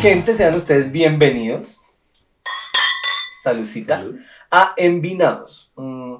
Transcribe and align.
Gente, 0.00 0.32
sean 0.32 0.54
ustedes 0.54 0.90
bienvenidos. 0.90 1.78
Saludcita. 3.42 3.96
Salud. 3.96 4.18
A 4.50 4.72
Envinados. 4.78 5.70
Mm. 5.76 6.14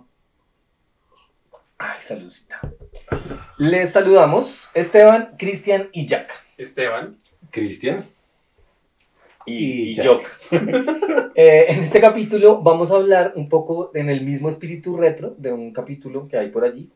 Ay, 1.79 2.03
saludcita. 2.03 2.61
Les 3.57 3.91
saludamos 3.91 4.71
Esteban, 4.75 5.35
Cristian 5.39 5.89
y 5.93 6.07
Jack. 6.07 6.31
Esteban. 6.59 7.19
Cristian. 7.51 8.05
Y, 9.46 9.93
Y 9.93 9.95
Jack. 9.95 10.07
Jock. 10.07 10.27
Eh, 11.37 11.66
en 11.73 11.80
este 11.82 12.01
capítulo 12.01 12.62
vamos 12.62 12.93
a 12.93 12.95
hablar 12.95 13.32
un 13.34 13.48
poco 13.48 13.91
en 13.95 14.09
el 14.09 14.25
mismo 14.25 14.48
espíritu 14.48 14.96
retro 14.96 15.34
de 15.37 15.53
un 15.53 15.73
capítulo 15.73 16.29
que 16.29 16.38
hay 16.38 16.51
por 16.51 16.65
allí. 16.65 16.93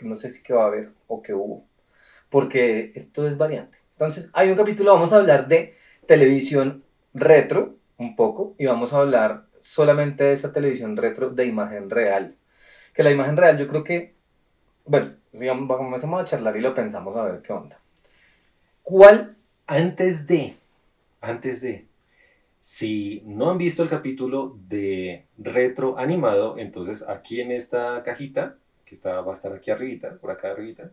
No 0.00 0.16
sé 0.16 0.30
si 0.30 0.42
que 0.42 0.52
va 0.52 0.64
a 0.64 0.66
haber 0.66 0.90
o 1.06 1.22
que 1.22 1.32
hubo. 1.32 1.64
Porque 2.28 2.92
esto 2.94 3.26
es 3.26 3.38
variante. 3.38 3.78
Entonces, 3.92 4.28
hay 4.34 4.50
un 4.50 4.56
capítulo, 4.56 4.92
vamos 4.92 5.14
a 5.14 5.16
hablar 5.16 5.48
de 5.48 5.76
televisión 6.06 6.84
retro, 7.14 7.76
un 7.96 8.16
poco, 8.16 8.54
y 8.58 8.66
vamos 8.66 8.92
a 8.92 8.98
hablar 8.98 9.44
solamente 9.60 10.24
de 10.24 10.32
esa 10.32 10.52
televisión 10.52 10.96
retro 10.96 11.30
de 11.30 11.46
imagen 11.46 11.88
real. 11.88 12.34
Que 12.92 13.02
la 13.02 13.12
imagen 13.12 13.36
real, 13.36 13.56
yo 13.56 13.66
creo 13.66 13.82
que, 13.82 14.14
bueno, 14.84 15.14
digamos, 15.32 15.74
comenzamos 15.74 16.20
a 16.20 16.24
charlar 16.26 16.56
y 16.56 16.60
lo 16.60 16.74
pensamos 16.74 17.16
a 17.16 17.22
ver 17.22 17.40
qué 17.40 17.52
onda. 17.52 17.78
¿Cuál? 18.82 19.36
Antes 19.66 20.26
de, 20.26 20.54
antes 21.22 21.62
de, 21.62 21.86
si 22.64 23.20
no 23.26 23.50
han 23.50 23.58
visto 23.58 23.82
el 23.82 23.90
capítulo 23.90 24.56
de 24.66 25.26
retro 25.36 25.98
animado, 25.98 26.56
entonces 26.56 27.06
aquí 27.06 27.42
en 27.42 27.52
esta 27.52 28.02
cajita, 28.02 28.56
que 28.86 28.94
está, 28.94 29.20
va 29.20 29.32
a 29.32 29.36
estar 29.36 29.52
aquí 29.52 29.70
arribita, 29.70 30.16
por 30.16 30.30
acá 30.30 30.52
arribita, 30.52 30.90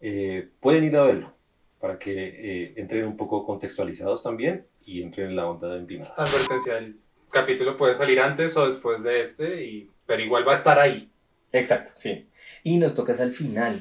eh, 0.00 0.48
pueden 0.60 0.84
ir 0.84 0.96
a 0.96 1.02
verlo 1.02 1.32
para 1.80 1.98
que 1.98 2.12
eh, 2.12 2.74
entren 2.76 3.04
un 3.04 3.16
poco 3.16 3.44
contextualizados 3.44 4.22
también 4.22 4.64
y 4.84 5.02
entren 5.02 5.30
en 5.30 5.34
la 5.34 5.50
onda 5.50 5.70
de 5.70 5.80
empinada. 5.80 6.14
Advertencia, 6.18 6.78
el 6.78 7.00
capítulo 7.32 7.76
puede 7.76 7.94
salir 7.94 8.20
antes 8.20 8.56
o 8.56 8.64
después 8.64 9.02
de 9.02 9.18
este, 9.18 9.64
y, 9.64 9.90
pero 10.06 10.22
igual 10.22 10.46
va 10.46 10.52
a 10.52 10.56
estar 10.56 10.78
ahí. 10.78 11.10
Exacto, 11.50 11.90
sí. 11.96 12.28
Y 12.62 12.78
nos 12.78 12.94
toca 12.94 13.10
es 13.10 13.20
al 13.20 13.32
final 13.32 13.80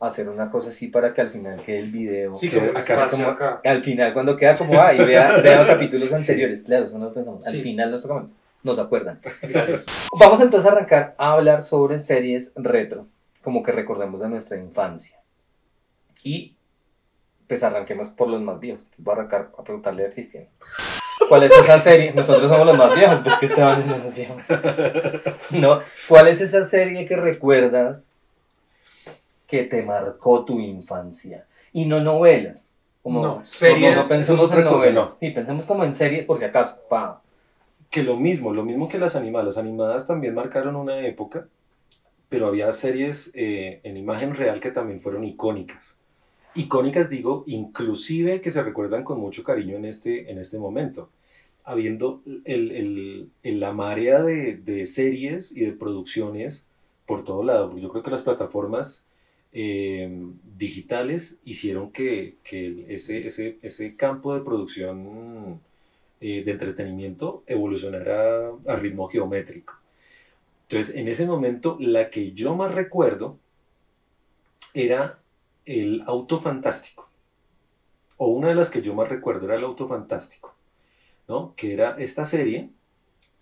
hacer 0.00 0.28
una 0.28 0.50
cosa 0.50 0.68
así 0.68 0.88
para 0.88 1.14
que 1.14 1.20
al 1.22 1.30
final 1.30 1.62
quede 1.64 1.78
el 1.80 1.90
video. 1.90 2.32
Sí, 2.32 2.48
que 2.50 2.58
como 2.58 2.78
acá 2.78 3.06
como- 3.08 3.28
acá. 3.28 3.60
Al 3.64 3.82
final, 3.82 4.12
cuando 4.12 4.36
queda 4.36 4.54
como, 4.54 4.80
ay, 4.80 4.98
vea, 4.98 5.36
vea 5.42 5.66
capítulos 5.66 6.12
anteriores. 6.12 6.62
Claro, 6.62 6.84
eso 6.84 6.98
no 6.98 7.06
lo 7.06 7.14
pensamos. 7.14 7.46
Al 7.46 7.52
Sí. 7.52 7.62
final 7.62 7.90
nos 7.90 8.06
nos 8.62 8.78
acuerdan. 8.80 9.20
Gracias. 9.42 10.08
Vamos 10.18 10.40
entonces 10.40 10.68
a 10.68 10.72
arrancar 10.74 11.14
a 11.18 11.32
hablar 11.32 11.62
sobre 11.62 11.98
series 12.00 12.52
retro, 12.56 13.06
como 13.42 13.62
que 13.62 13.70
recordemos 13.72 14.20
de 14.20 14.28
nuestra 14.28 14.56
infancia. 14.58 15.18
Y 16.24 16.56
pues 17.48 17.62
arranquemos 17.62 18.08
por 18.08 18.28
los 18.28 18.40
más 18.42 18.58
viejos. 18.58 18.84
Voy 18.98 19.12
a 19.12 19.18
arrancar 19.18 19.50
a 19.56 19.62
preguntarle 19.62 20.06
a 20.06 20.10
Cristian. 20.10 20.46
¿Cuál 21.28 21.44
es 21.44 21.52
esa 21.52 21.78
serie? 21.78 22.12
Nosotros 22.12 22.50
somos 22.50 22.66
los 22.66 22.76
más 22.76 22.94
viejos, 22.94 23.20
pues 23.20 23.36
que 23.36 23.46
Esteban 23.46 23.80
es 23.80 23.86
más 23.86 24.14
viejo. 24.14 24.34
No, 25.50 25.80
¿cuál 26.08 26.28
es 26.28 26.40
esa 26.40 26.64
serie 26.64 27.06
que 27.06 27.16
recuerdas 27.16 28.12
que 29.46 29.64
te 29.64 29.82
marcó 29.82 30.44
tu 30.44 30.58
infancia? 30.60 31.46
Y 31.72 31.84
no 31.86 32.00
novelas. 32.00 32.72
Como, 33.02 33.22
No, 33.22 33.44
series, 33.44 33.94
no 33.96 34.00
eso 34.02 34.08
pensemos 34.08 34.40
otra 34.40 34.60
en 34.62 34.68
cosa, 34.68 34.86
novelas. 34.86 35.10
no. 35.12 35.16
Sí, 35.20 35.30
pensemos 35.30 35.66
como 35.66 35.84
en 35.84 35.94
series 35.94 36.24
por 36.26 36.38
si 36.38 36.44
acaso. 36.44 36.76
Pa. 36.88 37.22
Que 37.90 38.02
lo 38.02 38.16
mismo, 38.16 38.52
lo 38.52 38.64
mismo 38.64 38.88
que 38.88 38.98
las 38.98 39.16
animadas. 39.16 39.46
Las 39.46 39.58
animadas 39.58 40.06
también 40.06 40.34
marcaron 40.34 40.76
una 40.76 41.06
época, 41.06 41.48
pero 42.28 42.48
había 42.48 42.72
series 42.72 43.32
eh, 43.34 43.80
en 43.84 43.96
imagen 43.96 44.34
real 44.34 44.60
que 44.60 44.72
también 44.72 45.00
fueron 45.02 45.24
icónicas. 45.24 45.96
Icónicas, 46.54 47.10
digo, 47.10 47.44
inclusive 47.46 48.40
que 48.42 48.50
se 48.52 48.62
recuerdan 48.64 49.04
con 49.04 49.20
mucho 49.20 49.44
cariño 49.44 49.76
en 49.76 49.86
este, 49.86 50.30
en 50.30 50.38
este 50.38 50.58
momento. 50.58 51.10
Habiendo 51.64 52.22
el, 52.44 52.72
el- 52.72 53.30
el- 53.44 53.60
la 53.60 53.72
marea 53.72 54.22
de, 54.22 54.56
de 54.56 54.86
series 54.86 55.52
y 55.56 55.62
de 55.66 55.72
producciones 55.72 56.66
por 57.06 57.24
todo 57.24 57.44
lado, 57.44 57.78
yo 57.78 57.90
creo 57.90 58.02
que 58.04 58.10
las 58.12 58.22
plataformas 58.22 59.05
eh, 59.52 60.08
digitales 60.56 61.40
hicieron 61.44 61.92
que, 61.92 62.36
que 62.42 62.86
ese, 62.88 63.26
ese, 63.26 63.58
ese 63.62 63.96
campo 63.96 64.34
de 64.34 64.44
producción 64.44 65.60
eh, 66.20 66.42
de 66.44 66.50
entretenimiento 66.52 67.42
evolucionara 67.46 68.50
a 68.66 68.76
ritmo 68.76 69.08
geométrico. 69.08 69.74
Entonces, 70.62 70.96
en 70.96 71.08
ese 71.08 71.26
momento, 71.26 71.76
la 71.78 72.10
que 72.10 72.32
yo 72.32 72.54
más 72.56 72.74
recuerdo 72.74 73.38
era 74.74 75.18
el 75.64 76.02
auto 76.06 76.40
fantástico. 76.40 77.08
O 78.16 78.28
una 78.28 78.48
de 78.48 78.54
las 78.54 78.70
que 78.70 78.82
yo 78.82 78.94
más 78.94 79.08
recuerdo 79.08 79.46
era 79.46 79.56
el 79.56 79.64
auto 79.64 79.86
fantástico, 79.88 80.54
¿no? 81.28 81.54
Que 81.54 81.74
era 81.74 81.96
esta 81.98 82.24
serie, 82.24 82.70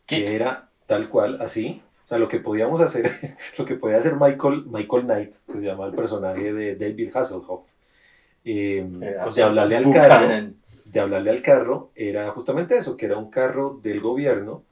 ¿Qué? 0.07 0.25
que 0.25 0.35
era 0.35 0.69
tal 0.87 1.09
cual, 1.09 1.41
así. 1.41 1.81
Sea, 2.15 2.19
lo 2.19 2.29
que 2.29 2.41
podíamos 2.41 2.81
hacer, 2.81 3.37
lo 3.59 3.65
que 3.65 3.77
podía 3.77 3.99
hacer 3.99 4.15
Michael, 4.17 4.65
Michael 4.67 5.05
Knight, 5.05 5.35
que 5.51 5.59
se 5.59 5.67
llama 5.67 5.87
el 5.87 5.95
personaje 5.95 6.53
de 6.53 6.77
David 6.77 7.11
Hasselhoff, 7.17 7.63
eh, 8.45 8.87
de 9.35 9.43
hablarle 9.43 9.77
al 9.77 9.91
carro, 9.91 10.45
de 10.85 11.01
hablarle 11.01 11.31
al 11.31 11.43
carro 11.43 11.91
era 11.95 12.31
justamente 12.33 12.77
eso, 12.77 12.97
que 12.97 13.07
era 13.07 13.17
un 13.19 13.31
carro 13.31 13.79
del 13.83 14.01
gobierno, 14.01 14.65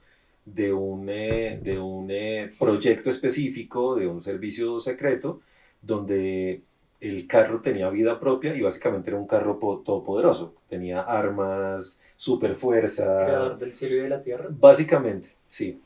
de 0.44 0.72
un, 0.72 1.08
eh, 1.08 1.60
de 1.62 1.78
un 1.78 2.08
eh, 2.10 2.52
proyecto 2.58 3.10
específico, 3.10 3.94
de 3.96 4.06
un 4.06 4.22
servicio 4.22 4.80
secreto, 4.80 5.40
donde 5.80 6.62
el 7.00 7.26
carro 7.26 7.60
tenía 7.60 7.90
vida 7.90 8.20
propia 8.20 8.54
y 8.54 8.60
básicamente 8.60 9.10
era 9.10 9.18
un 9.18 9.26
carro 9.26 9.58
po- 9.58 9.80
todopoderoso. 9.80 10.54
Tenía 10.68 11.00
armas, 11.02 12.00
super 12.16 12.56
fuerza. 12.56 13.04
Creador 13.24 13.58
del 13.58 13.74
cielo 13.74 13.96
y 13.96 14.00
de 14.00 14.08
la 14.08 14.22
tierra. 14.22 14.46
Básicamente, 14.50 15.30
sí. 15.48 15.80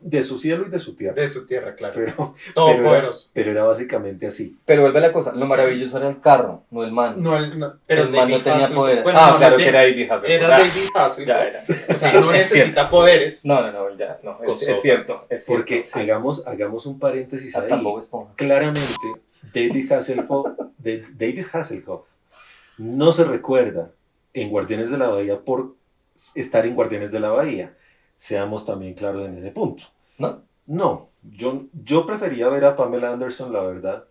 De 0.00 0.22
su 0.22 0.38
cielo 0.38 0.64
y 0.66 0.70
de 0.70 0.78
su 0.78 0.94
tierra. 0.94 1.14
De 1.20 1.26
su 1.26 1.44
tierra, 1.46 1.74
claro. 1.74 1.94
Pero, 1.96 2.34
Todopoderoso. 2.54 3.30
pero 3.32 3.50
era 3.50 3.64
básicamente 3.64 4.26
así. 4.26 4.56
Pero 4.64 4.82
vuelve 4.82 5.00
la 5.00 5.10
cosa, 5.10 5.32
lo 5.34 5.44
maravilloso 5.46 5.98
era 5.98 6.08
el 6.08 6.20
carro, 6.20 6.62
no 6.70 6.84
el 6.84 6.92
man. 6.92 7.20
No, 7.20 7.36
el, 7.36 7.58
no, 7.58 7.74
pero 7.84 8.02
el 8.02 8.10
man 8.10 8.30
no 8.30 8.40
tenía 8.40 8.60
Hasselhoff- 8.68 8.74
poder. 8.74 9.02
Bueno, 9.02 9.18
ah, 9.20 9.30
no, 9.32 9.38
claro 9.38 9.56
que 9.56 9.66
era 9.66 9.80
David 9.80 10.10
Hasselhoff. 10.10 10.30
Era 10.30 10.46
Ah, 10.46 10.58
David 10.58 10.70
Hasselhoff. 10.94 11.28
Ya 11.28 11.44
era. 11.44 11.60
O 11.92 11.96
sea, 11.96 12.12
no 12.12 12.32
Es 12.34 12.52
necesita 12.52 12.88
poderes. 12.90 13.44
No, 13.44 13.60
no, 13.60 13.72
no, 13.72 13.96
ya, 13.98 14.20
no, 14.22 14.38
es, 14.44 14.60
cierto, 14.60 15.26
es 15.28 15.44
cierto. 15.44 15.56
Porque 15.58 15.82
sí. 15.82 15.98
hagamos, 15.98 16.46
hagamos 16.46 16.86
un 16.86 16.98
paréntesis 17.00 17.56
Hasta 17.56 17.74
ahí. 17.74 17.84
Claramente 18.36 18.80
David 19.52 19.90
Hasselhoff, 19.92 20.46
de- 20.78 21.06
David 21.12 21.46
Hasselhoff 21.52 22.02
no 22.78 23.10
se 23.10 23.24
recuerda 23.24 23.90
en 24.32 24.50
Guardianes 24.50 24.90
de 24.90 24.98
la 24.98 25.08
Bahía 25.08 25.38
por 25.40 25.74
estar 26.36 26.64
en 26.66 26.74
Guardianes 26.76 27.10
de 27.10 27.18
la 27.20 27.30
Bahía. 27.30 27.72
Seamos 28.18 28.66
también 28.66 28.92
claros 28.94 29.26
en 29.26 29.38
ese 29.38 29.50
punto. 29.52 29.84
¿No? 30.18 30.42
No, 30.66 31.08
yo, 31.22 31.62
yo 31.72 32.04
prefería 32.04 32.48
ver 32.48 32.66
a 32.66 32.76
Pamela 32.76 33.12
Anderson, 33.12 33.52
la 33.52 33.62
verdad, 33.62 34.04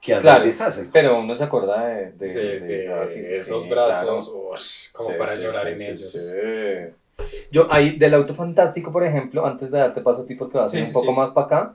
que 0.00 0.14
a 0.14 0.20
Claro. 0.20 0.44
David 0.44 0.60
Hasselhoff. 0.60 0.92
Pero 0.92 1.20
uno 1.20 1.36
se 1.36 1.44
acuerda 1.44 1.84
de, 1.86 2.12
de, 2.12 2.28
De, 2.28 2.60
de 2.60 3.36
esos 3.36 3.64
sí, 3.64 3.68
brazos, 3.70 4.28
claro. 4.30 4.94
como 4.94 5.08
Sí, 5.10 5.14
para 5.18 5.36
sí, 5.36 5.42
llorar 5.42 5.66
sí, 5.66 5.72
en 5.72 5.78
sí, 5.78 5.84
ellos. 5.84 6.12
sí. 6.12 7.28
Yo, 7.50 7.68
ahí, 7.70 7.98
del 7.98 8.14
auto 8.14 8.34
fantástico, 8.34 8.90
por 8.92 9.04
ejemplo, 9.04 9.44
antes 9.46 9.70
de 9.70 9.78
darte 9.78 10.00
paso 10.00 10.22
a 10.22 10.26
ti, 10.26 10.34
porque 10.34 10.58
vas 10.58 10.74
a 10.74 10.76
Sí, 10.76 10.78
ir 10.78 10.84
un 10.84 10.88
sí, 10.88 10.94
poco 10.94 11.12
sí. 11.12 11.12
más 11.12 11.30
para 11.32 11.46
acá, 11.46 11.74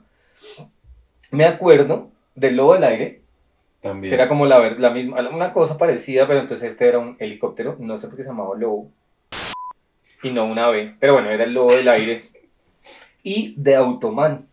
me 1.30 1.44
acuerdo 1.44 2.10
del 2.34 2.56
lobo 2.56 2.74
del 2.74 2.84
aire, 2.84 3.20
También. 3.80 4.10
que 4.10 4.14
era 4.14 4.28
como 4.28 4.46
la, 4.46 4.70
la 4.70 4.90
misma, 4.90 5.28
una 5.30 5.52
cosa 5.52 5.78
parecida, 5.78 6.26
pero 6.26 6.40
entonces 6.40 6.72
este 6.72 6.88
era 6.88 6.98
un 6.98 7.16
helicóptero, 7.18 7.76
no 7.78 7.98
sé 7.98 8.08
por 8.08 8.16
qué 8.16 8.22
se 8.22 8.30
llamaba 8.30 8.56
lobo, 8.56 8.90
y 10.22 10.30
no 10.30 10.46
un 10.46 10.58
ave, 10.58 10.94
pero 10.98 11.14
bueno, 11.14 11.30
era 11.30 11.44
el 11.44 11.54
lobo 11.54 11.74
del 11.74 11.88
aire, 11.88 12.24
y 13.22 13.54
de 13.56 13.76
Automan, 13.76 14.46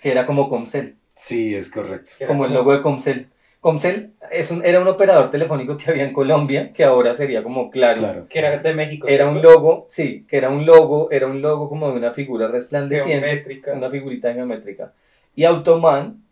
que 0.00 0.10
era 0.10 0.26
como 0.26 0.48
Comcel, 0.48 0.96
Sí, 1.14 1.54
es 1.54 1.70
correcto. 1.70 2.12
Era 2.18 2.28
como 2.28 2.46
el 2.46 2.54
logo 2.54 2.72
de 2.72 2.80
Comcel. 2.80 3.28
Comcel 3.60 4.10
es 4.30 4.50
un, 4.50 4.64
era 4.64 4.80
un 4.80 4.88
operador 4.88 5.30
telefónico 5.30 5.76
que 5.76 5.90
había 5.90 6.04
en 6.04 6.12
Colombia, 6.12 6.72
que 6.72 6.84
ahora 6.84 7.14
sería 7.14 7.42
como 7.44 7.70
claro. 7.70 8.00
Claro. 8.00 8.26
Que 8.28 8.38
era 8.38 8.58
de 8.58 8.74
México. 8.74 9.06
Era 9.06 9.28
un 9.28 9.40
logo, 9.40 9.86
sí, 9.88 10.26
que 10.28 10.36
era 10.36 10.50
un 10.50 10.66
logo, 10.66 11.10
era 11.12 11.26
un 11.26 11.40
logo 11.40 11.68
como 11.68 11.88
de 11.90 11.96
una 11.96 12.12
figura 12.12 12.48
resplandeciente, 12.48 13.28
Geométrica. 13.28 13.72
una 13.72 13.90
figurita 13.90 14.32
geométrica. 14.34 14.92
Y 15.36 15.44
Automan 15.44 16.22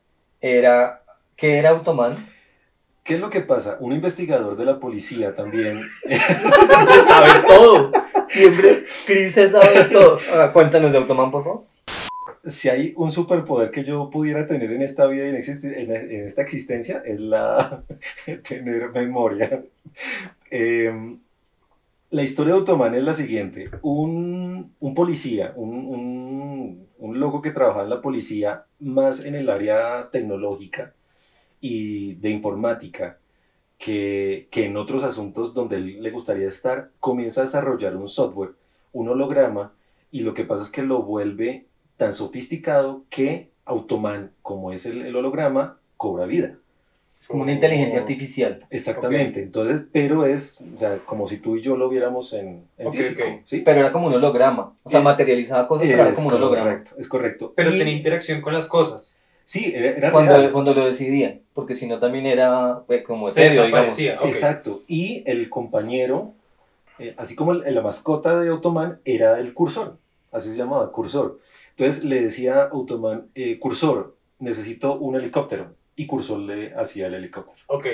era, 0.41 1.03
¿qué 1.37 1.59
era 1.59 1.71
Automan? 1.71 2.27
¿Qué 3.05 3.15
es 3.15 3.21
lo 3.21 3.31
que 3.31 3.41
pasa? 3.41 3.77
Un 3.81 3.93
investigador 3.93 4.57
de 4.57 4.65
la 4.65 4.81
policía 4.81 5.35
también 5.35 5.83
sabe 7.07 7.47
todo. 7.47 7.93
Siempre 8.31 8.85
Chris 9.07 9.33
se 9.33 9.49
sabe 9.49 9.85
todo. 9.93 10.19
Ahora, 10.33 10.53
cuéntanos 10.53 10.93
de 10.93 10.99
Automan, 10.99 11.31
por 11.31 11.45
favor. 11.45 11.65
si 12.45 12.69
hay 12.69 12.93
un 12.97 13.11
superpoder 13.11 13.71
que 13.71 13.85
yo 13.85 14.09
pudiera 14.11 14.47
tener 14.47 14.73
en 14.73 14.83
esta 14.83 15.07
vida 15.07 15.27
y 15.27 15.31
en, 15.31 15.37
existi- 15.37 15.75
en- 15.77 15.91
en 15.93 16.27
esta 16.27 16.43
existencia, 16.43 17.03
es 17.05 17.21
la 17.21 17.83
tener 18.49 18.91
memoria. 18.91 19.63
Eh, 20.51 21.17
La 22.13 22.23
historia 22.25 22.55
de 22.55 22.59
Automan 22.61 22.95
es 22.97 23.03
la 23.05 23.15
siguiente. 23.15 23.71
Un, 23.83 24.75
un 24.81 24.95
policía, 24.95 25.53
un, 25.55 25.71
un, 25.71 26.89
un 26.99 27.21
loco 27.21 27.41
que 27.41 27.53
trabajaba 27.53 27.85
en 27.85 27.91
la 27.91 28.01
policía, 28.03 28.65
más 28.81 29.25
en 29.25 29.37
el 29.37 29.49
área 29.49 30.09
tecnológica 30.11 30.93
y 31.61 32.15
de 32.17 32.31
informática, 32.31 33.19
que, 33.85 34.47
que 34.51 34.67
en 34.67 34.77
otros 34.77 35.03
asuntos 35.03 35.55
donde 35.55 35.77
él 35.77 36.03
le 36.03 36.11
gustaría 36.11 36.47
estar, 36.47 36.91
comienza 37.01 37.41
a 37.41 37.45
desarrollar 37.45 37.97
un 37.97 38.09
software, 38.09 38.51
un 38.93 39.09
holograma, 39.09 39.73
y 40.13 40.21
lo 40.21 40.35
que 40.35 40.45
pasa 40.45 40.63
es 40.65 40.69
que 40.71 40.83
lo 40.83 41.03
vuelve 41.03 41.65
tan 41.97 42.13
sofisticado 42.13 43.03
que 43.09 43.49
Automan, 43.65 44.33
como 44.43 44.73
es 44.73 44.85
el, 44.85 45.03
el 45.03 45.17
holograma, 45.17 45.79
cobra 45.97 46.27
vida. 46.27 46.57
Es 47.19 47.29
como 47.29 47.43
una 47.43 47.53
inteligencia 47.53 48.01
artificial. 48.01 48.59
Exactamente, 48.71 49.43
entonces, 49.43 49.83
pero 49.93 50.27
es 50.27 50.59
o 50.75 50.79
sea, 50.79 50.99
como 51.07 51.27
si 51.27 51.37
tú 51.39 51.57
y 51.57 51.63
yo 51.63 51.77
lo 51.77 51.89
viéramos 51.89 52.33
en, 52.33 52.65
en 52.79 52.93
físico. 52.93 53.23
¿sí? 53.45 53.61
Pero 53.61 53.81
era 53.81 53.93
como 53.93 54.09
un 54.09 54.15
holograma. 54.15 54.75
O 54.83 54.89
sea, 54.91 55.01
Eh, 55.01 55.05
materializaba 55.05 55.69
cosas, 55.69 55.87
pero 55.87 56.01
era 56.03 56.11
Es 56.11 56.17
como 56.17 56.29
un 56.29 56.35
holograma. 56.35 56.71
correcto, 56.71 56.91
es 56.99 57.09
correcto. 57.09 57.53
Pero 57.57 57.71
Y- 57.75 57.79
tenía 57.79 57.93
interacción 57.95 58.41
con 58.41 58.53
las 58.55 58.67
cosas. 58.67 59.15
Sí, 59.53 59.73
era, 59.75 59.91
era 59.97 60.13
Cuando, 60.13 60.37
real. 60.37 60.53
cuando 60.53 60.75
lo 60.75 60.87
decidían. 60.87 61.41
Porque 61.55 61.75
si 61.75 61.89
no, 61.89 61.99
también 61.99 62.25
era 62.25 62.83
eh, 62.89 63.03
como 63.03 63.29
Se 63.31 63.45
etéreo, 63.47 63.65
digamos. 63.67 63.97
desaparecía. 63.97 64.21
ok. 64.21 64.27
Exacto. 64.29 64.83
Y 64.87 65.25
el 65.27 65.51
compañero, 65.51 66.35
eh, 67.01 67.15
así 67.17 67.35
como 67.35 67.51
el- 67.53 67.75
la 67.75 67.81
mascota 67.83 68.39
de 68.39 68.49
Automan, 68.49 69.01
era 69.05 69.41
el 69.41 69.53
cursor. 69.53 69.97
Así 70.31 70.51
se 70.53 70.57
llamaba, 70.57 70.93
cursor. 70.93 71.41
Entonces 71.71 72.05
le 72.05 72.23
decía 72.23 72.63
a 72.63 72.69
Automan, 72.69 73.27
eh, 73.35 73.59
cursor, 73.59 74.15
necesito 74.39 74.95
un 74.97 75.17
helicóptero. 75.17 75.75
Y 75.97 76.07
cursor 76.07 76.39
le 76.39 76.73
hacía 76.75 77.09
el 77.09 77.15
helicóptero. 77.15 77.59
Ok. 77.67 77.87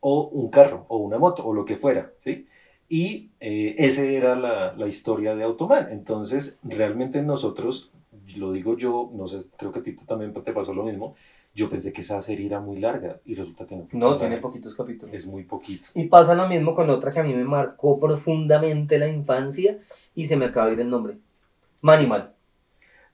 O 0.00 0.24
un 0.28 0.50
carro, 0.50 0.84
o 0.88 0.98
una 0.98 1.16
moto, 1.16 1.46
o 1.46 1.54
lo 1.54 1.64
que 1.64 1.76
fuera. 1.78 2.10
¿sí? 2.22 2.46
Y 2.90 3.30
eh, 3.40 3.74
esa 3.78 4.02
era 4.02 4.36
la, 4.36 4.74
la 4.76 4.86
historia 4.86 5.34
de 5.34 5.44
Automan. 5.44 5.88
Entonces, 5.90 6.58
realmente 6.62 7.22
nosotros, 7.22 7.90
lo 8.36 8.52
digo 8.52 8.76
yo, 8.76 9.10
no 9.14 9.26
sé, 9.26 9.38
creo 9.56 9.72
que 9.72 9.80
a 9.80 9.82
ti 9.82 9.94
también 10.06 10.32
te 10.32 10.52
pasó 10.52 10.72
lo 10.74 10.84
mismo. 10.84 11.14
Yo 11.54 11.70
pensé 11.70 11.92
que 11.92 12.00
esa 12.00 12.20
serie 12.20 12.46
era 12.46 12.58
muy 12.58 12.80
larga 12.80 13.20
y 13.24 13.36
resulta 13.36 13.64
que 13.64 13.76
no. 13.76 13.86
No, 13.92 14.16
tiene 14.16 14.34
larga. 14.34 14.48
poquitos 14.48 14.74
capítulos. 14.74 15.14
Es 15.14 15.24
muy 15.24 15.44
poquito. 15.44 15.88
Y 15.94 16.08
pasa 16.08 16.34
lo 16.34 16.48
mismo 16.48 16.74
con 16.74 16.90
otra 16.90 17.12
que 17.12 17.20
a 17.20 17.22
mí 17.22 17.32
me 17.32 17.44
marcó 17.44 18.00
profundamente 18.00 18.98
la 18.98 19.06
infancia 19.06 19.78
y 20.16 20.26
se 20.26 20.36
me 20.36 20.46
acaba 20.46 20.66
de 20.66 20.72
ir 20.72 20.80
el 20.80 20.90
nombre. 20.90 21.18
Manimal. 21.80 22.32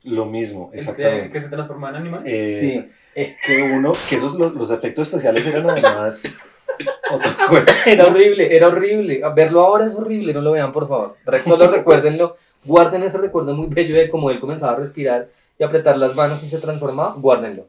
Lo 0.04 0.24
mismo, 0.24 0.70
exactamente. 0.72 1.28
Que 1.30 1.40
se 1.40 1.48
transforma 1.50 1.90
en 1.90 1.96
animal. 1.96 2.22
Eh, 2.24 2.56
Sí. 2.58 2.88
Eh. 3.14 3.36
Que 3.44 3.62
uno, 3.62 3.92
que 4.08 4.16
esos, 4.16 4.34
los, 4.34 4.54
los 4.54 4.70
efectos 4.70 5.08
especiales 5.08 5.44
eran 5.44 5.68
además 5.68 6.24
otra 7.12 7.36
cosa. 7.48 7.90
Era 7.90 8.06
horrible, 8.06 8.56
era 8.56 8.68
horrible. 8.68 9.20
Verlo 9.34 9.60
ahora 9.60 9.84
es 9.84 9.94
horrible, 9.94 10.32
no 10.32 10.40
lo 10.40 10.52
vean, 10.52 10.72
por 10.72 10.88
favor. 10.88 11.16
Solo 11.44 11.70
recuérdenlo. 11.70 12.36
Guarden 12.64 13.02
ese 13.02 13.18
recuerdo 13.18 13.54
muy 13.54 13.66
bello 13.68 13.94
de 13.96 14.08
cómo 14.10 14.30
él 14.30 14.40
comenzaba 14.40 14.72
a 14.72 14.76
respirar 14.76 15.28
y 15.58 15.64
apretar 15.64 15.96
las 15.98 16.14
manos 16.14 16.42
y 16.42 16.46
se 16.48 16.60
transformaba. 16.60 17.14
Guárdenlo. 17.18 17.66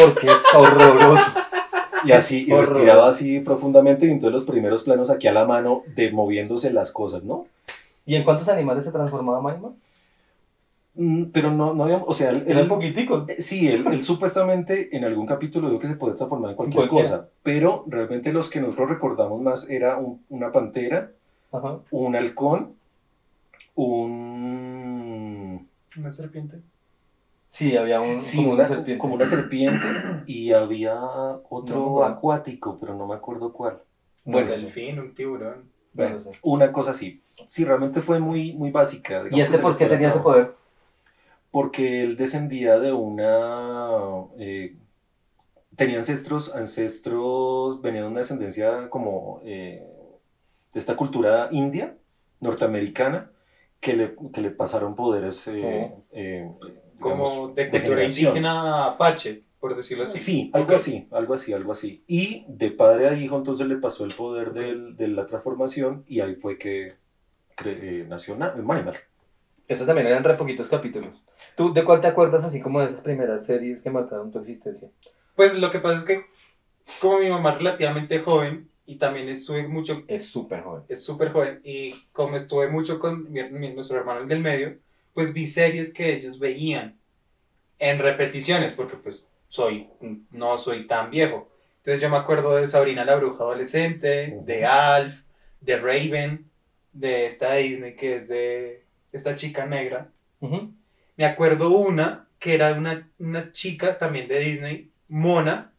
Porque 0.00 0.26
es 0.26 0.42
horroroso. 0.54 1.24
Y 2.04 2.12
así, 2.12 2.46
y 2.46 2.52
respiraba 2.52 3.08
así 3.08 3.40
profundamente 3.40 4.06
y 4.06 4.10
entonces 4.10 4.32
los 4.32 4.44
primeros 4.44 4.82
planos 4.84 5.10
aquí 5.10 5.26
a 5.26 5.32
la 5.32 5.44
mano 5.44 5.82
de 5.96 6.10
moviéndose 6.12 6.72
las 6.72 6.92
cosas, 6.92 7.24
¿no? 7.24 7.46
¿Y 8.04 8.14
en 8.14 8.22
cuántos 8.24 8.48
animales 8.48 8.84
se 8.84 8.92
transformaba 8.92 9.40
Manimal? 9.40 9.72
Mm, 10.94 11.24
Pero 11.32 11.50
no, 11.50 11.74
no 11.74 11.84
había, 11.84 11.96
o 11.98 12.14
sea, 12.14 12.30
él, 12.30 12.44
Eran 12.46 12.68
poquiticos. 12.68 13.28
eh, 13.28 13.40
sí, 13.40 13.66
él, 13.68 13.84
él 13.90 14.04
supuestamente 14.04 14.96
en 14.96 15.04
algún 15.04 15.26
capítulo 15.26 15.68
dijo 15.68 15.80
que 15.80 15.88
se 15.88 15.96
puede 15.96 16.14
transformar 16.14 16.50
en 16.52 16.56
cualquier 16.56 16.88
Cualquiera. 16.88 17.18
cosa, 17.18 17.28
pero 17.42 17.84
realmente 17.88 18.32
los 18.32 18.48
que 18.48 18.60
nosotros 18.60 18.90
recordamos 18.90 19.40
más 19.42 19.68
era 19.68 19.96
un- 19.98 20.22
una 20.28 20.52
pantera, 20.52 21.10
Ajá. 21.52 21.78
un 21.90 22.14
halcón, 22.16 22.75
un... 23.76 25.68
Una 25.96 26.12
serpiente. 26.12 26.62
Sí, 27.50 27.76
había 27.76 28.00
un, 28.00 28.20
Sí, 28.20 28.36
como 28.36 28.52
una, 28.52 28.64
una 28.64 28.66
serpiente. 28.66 28.98
como 28.98 29.14
una 29.14 29.26
serpiente 29.26 29.86
y 30.26 30.52
había 30.52 30.94
otro 31.48 31.76
No 31.78 32.04
acuático, 32.04 32.78
pero 32.78 32.94
no 32.94 33.06
me 33.06 33.14
acuerdo 33.14 33.52
cuál. 33.52 33.82
Un 34.24 34.32
Bueno, 34.32 34.50
delfín, 34.50 34.98
un 35.00 35.14
tiburón. 35.14 35.70
Bueno, 35.92 36.18
una 36.42 36.72
cosa 36.72 36.90
así. 36.90 37.22
Sí, 37.46 37.64
realmente 37.64 38.02
fue 38.02 38.20
muy, 38.20 38.52
muy 38.54 38.70
básica. 38.70 39.24
¿Y 39.30 39.40
este 39.40 39.58
por 39.58 39.76
qué 39.76 39.86
tenía 39.86 40.08
ese 40.08 40.20
poder? 40.20 40.54
Porque 41.50 42.02
él 42.02 42.16
descendía 42.16 42.78
de 42.78 42.92
una... 42.92 44.26
eh, 44.38 44.76
tenía 45.76 45.98
ancestros, 45.98 46.54
ancestros, 46.54 47.80
venía 47.82 48.02
de 48.02 48.08
una 48.08 48.18
descendencia 48.18 48.88
como 48.90 49.40
eh, 49.44 49.86
de 50.72 50.78
esta 50.80 50.96
cultura 50.96 51.48
india, 51.52 51.96
norteamericana, 52.40 53.30
que 53.86 53.96
le, 53.96 54.14
que 54.32 54.40
le 54.40 54.50
pasaron 54.50 54.94
poderes... 54.96 55.46
eh, 55.48 55.90
Oh. 55.92 56.04
eh, 56.12 56.50
Como 56.98 57.24
digamos, 57.24 57.54
de 57.54 57.70
cultura 57.70 57.82
generación. 57.94 58.28
indígena 58.28 58.84
apache, 58.86 59.42
por 59.60 59.76
decirlo 59.76 60.04
así. 60.04 60.18
Sí, 60.18 60.50
algo 60.54 60.74
así, 60.74 61.06
algo 61.12 61.34
así, 61.34 61.52
algo 61.52 61.72
así. 61.72 62.02
Y 62.06 62.44
de 62.48 62.70
padre 62.70 63.08
a 63.08 63.14
hijo 63.14 63.36
entonces 63.36 63.66
le 63.68 63.76
pasó 63.76 64.04
el 64.04 64.12
poder 64.14 64.52
del- 64.52 64.96
de 64.96 65.08
la 65.08 65.26
transformación 65.26 66.04
y 66.06 66.20
ahí 66.20 66.34
fue 66.36 66.58
que 66.58 66.94
eh, 67.64 68.04
nació 68.08 68.36
Na- 68.36 68.54
Manimal. 68.56 68.96
Esos 69.68 69.86
también 69.86 70.06
eran 70.06 70.22
re 70.24 70.34
poquitos 70.34 70.68
capítulos. 70.68 71.22
¿Tú 71.56 71.72
de 71.72 71.84
cuál 71.84 72.00
te 72.00 72.06
acuerdas 72.06 72.44
así 72.44 72.60
como 72.60 72.80
de 72.80 72.86
esas 72.86 73.00
primeras 73.00 73.44
series 73.46 73.82
que 73.82 73.90
marcaron 73.90 74.30
tu 74.30 74.38
existencia? 74.38 74.88
Pues 75.34 75.54
lo 75.58 75.70
que 75.70 75.80
pasa 75.80 75.96
es 75.98 76.04
que, 76.04 76.22
como 77.00 77.18
mi 77.18 77.28
mamá 77.28 77.50
es 77.52 77.58
relativamente 77.58 78.20
joven, 78.20 78.68
y 78.86 78.96
también 78.96 79.28
estuve 79.28 79.66
mucho, 79.66 80.04
Es 80.08 80.26
súper 80.28 80.62
joven. 80.62 80.82
es 80.88 81.04
súper 81.04 81.32
joven, 81.32 81.60
y 81.64 81.92
como 82.12 82.36
estuve 82.36 82.68
mucho 82.68 82.98
con 82.98 83.30
mi, 83.32 83.42
mi- 83.50 83.72
nuestro 83.74 83.98
hermano 83.98 84.20
el 84.20 84.28
del 84.28 84.40
medio, 84.40 84.78
pues 85.14 85.32
vi 85.32 85.46
series 85.46 85.92
que 85.92 86.14
ellos 86.14 86.38
veían 86.38 86.98
en 87.78 87.98
repeticiones, 87.98 88.72
porque 88.72 88.96
pues 88.96 89.26
soy, 89.48 89.88
no 90.30 90.56
soy 90.58 90.86
tan 90.86 91.10
viejo. 91.10 91.48
Entonces 91.78 92.02
yo 92.02 92.08
me 92.10 92.16
acuerdo 92.16 92.56
de 92.56 92.66
Sabrina 92.66 93.04
la 93.04 93.16
bruja 93.16 93.44
adolescente, 93.44 94.32
Ujú. 94.34 94.44
de 94.46 94.64
Alf, 94.66 95.22
de 95.60 95.76
Raven, 95.76 96.50
de 96.92 97.26
esta 97.26 97.52
de 97.52 97.62
Disney 97.62 97.96
que 97.96 98.16
es 98.16 98.28
de 98.28 98.84
esta 99.12 99.34
chica 99.34 99.66
negra. 99.66 100.10
Ujú. 100.40 100.72
Me 101.16 101.24
acuerdo 101.24 101.70
una 101.70 102.28
que 102.38 102.54
era 102.54 102.72
una, 102.74 103.10
una 103.18 103.50
chica 103.52 103.98
también 103.98 104.28
de 104.28 104.38
Disney, 104.40 104.90
mona, 105.08 105.72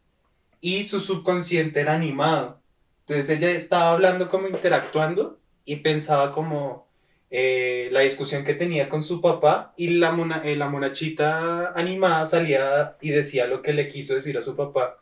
y 0.62 0.84
su 0.86 1.00
subconsciente 1.00 1.82
era 1.82 1.94
animado. 1.94 2.60
Entonces 3.08 3.30
ella 3.38 3.52
estaba 3.52 3.92
hablando 3.92 4.28
como 4.28 4.48
interactuando 4.50 5.38
y 5.64 5.78
pensaba 5.78 6.32
como 6.34 6.88
eh, 7.32 7.88
la 7.92 8.02
discusión 8.02 8.44
que 8.44 8.54
tenía 8.54 8.90
con 8.90 9.02
su 9.02 9.22
papá 9.22 9.74
y 9.78 9.92
la, 9.92 10.12
mona, 10.12 10.42
eh, 10.44 10.58
la 10.58 10.68
monachita 10.68 11.72
animada 11.74 12.26
salía 12.26 12.98
y 13.00 13.12
decía 13.12 13.48
lo 13.48 13.62
que 13.62 13.72
le 13.72 13.88
quiso 13.88 14.14
decir 14.14 14.38
a 14.38 14.42
su 14.42 14.58
papá. 14.58 14.98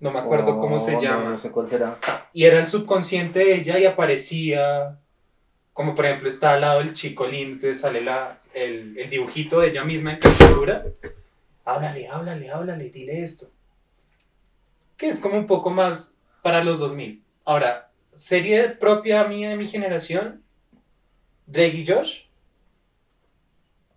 No 0.00 0.10
me 0.10 0.18
acuerdo 0.18 0.58
cómo 0.58 0.78
se 0.78 0.92
Oh, 0.92 0.94
no, 0.96 1.00
llama 1.02 1.30
No 1.30 1.38
sé 1.38 1.50
cuál 1.50 1.66
será. 1.66 1.98
y 2.34 2.44
era 2.44 2.58
el 2.58 2.66
subconsciente 2.66 3.38
de 3.38 3.54
ella 3.54 3.78
y 3.78 3.86
aparecía, 3.86 4.98
como 5.72 5.94
por 5.94 6.04
ejemplo 6.06 6.28
está 6.28 6.52
al 6.52 6.60
lado 6.60 6.80
el 6.80 6.92
chico 6.92 7.26
lindo, 7.26 7.54
entonces 7.54 7.80
sale 7.80 8.02
la, 8.02 8.38
el, 8.52 8.98
el 8.98 9.08
dibujito 9.08 9.60
de 9.60 9.68
ella 9.68 9.84
misma 9.84 10.12
en 10.12 10.18
caricatura. 10.18 10.84
Háblale, 11.64 12.06
háblale, 12.06 12.50
háblale, 12.50 12.90
dile 12.90 13.22
esto. 13.22 13.48
Que 14.98 15.08
es 15.08 15.18
como 15.18 15.36
un 15.38 15.46
poco 15.46 15.70
más 15.70 16.14
para 16.42 16.62
los 16.64 16.78
2000. 16.78 17.22
Ahora, 17.44 17.90
serie 18.14 18.68
propia 18.70 19.24
mía 19.24 19.50
de 19.50 19.56
mi 19.56 19.66
generación, 19.66 20.42
Drake 21.46 21.76
y 21.78 21.86
Josh. 21.86 22.22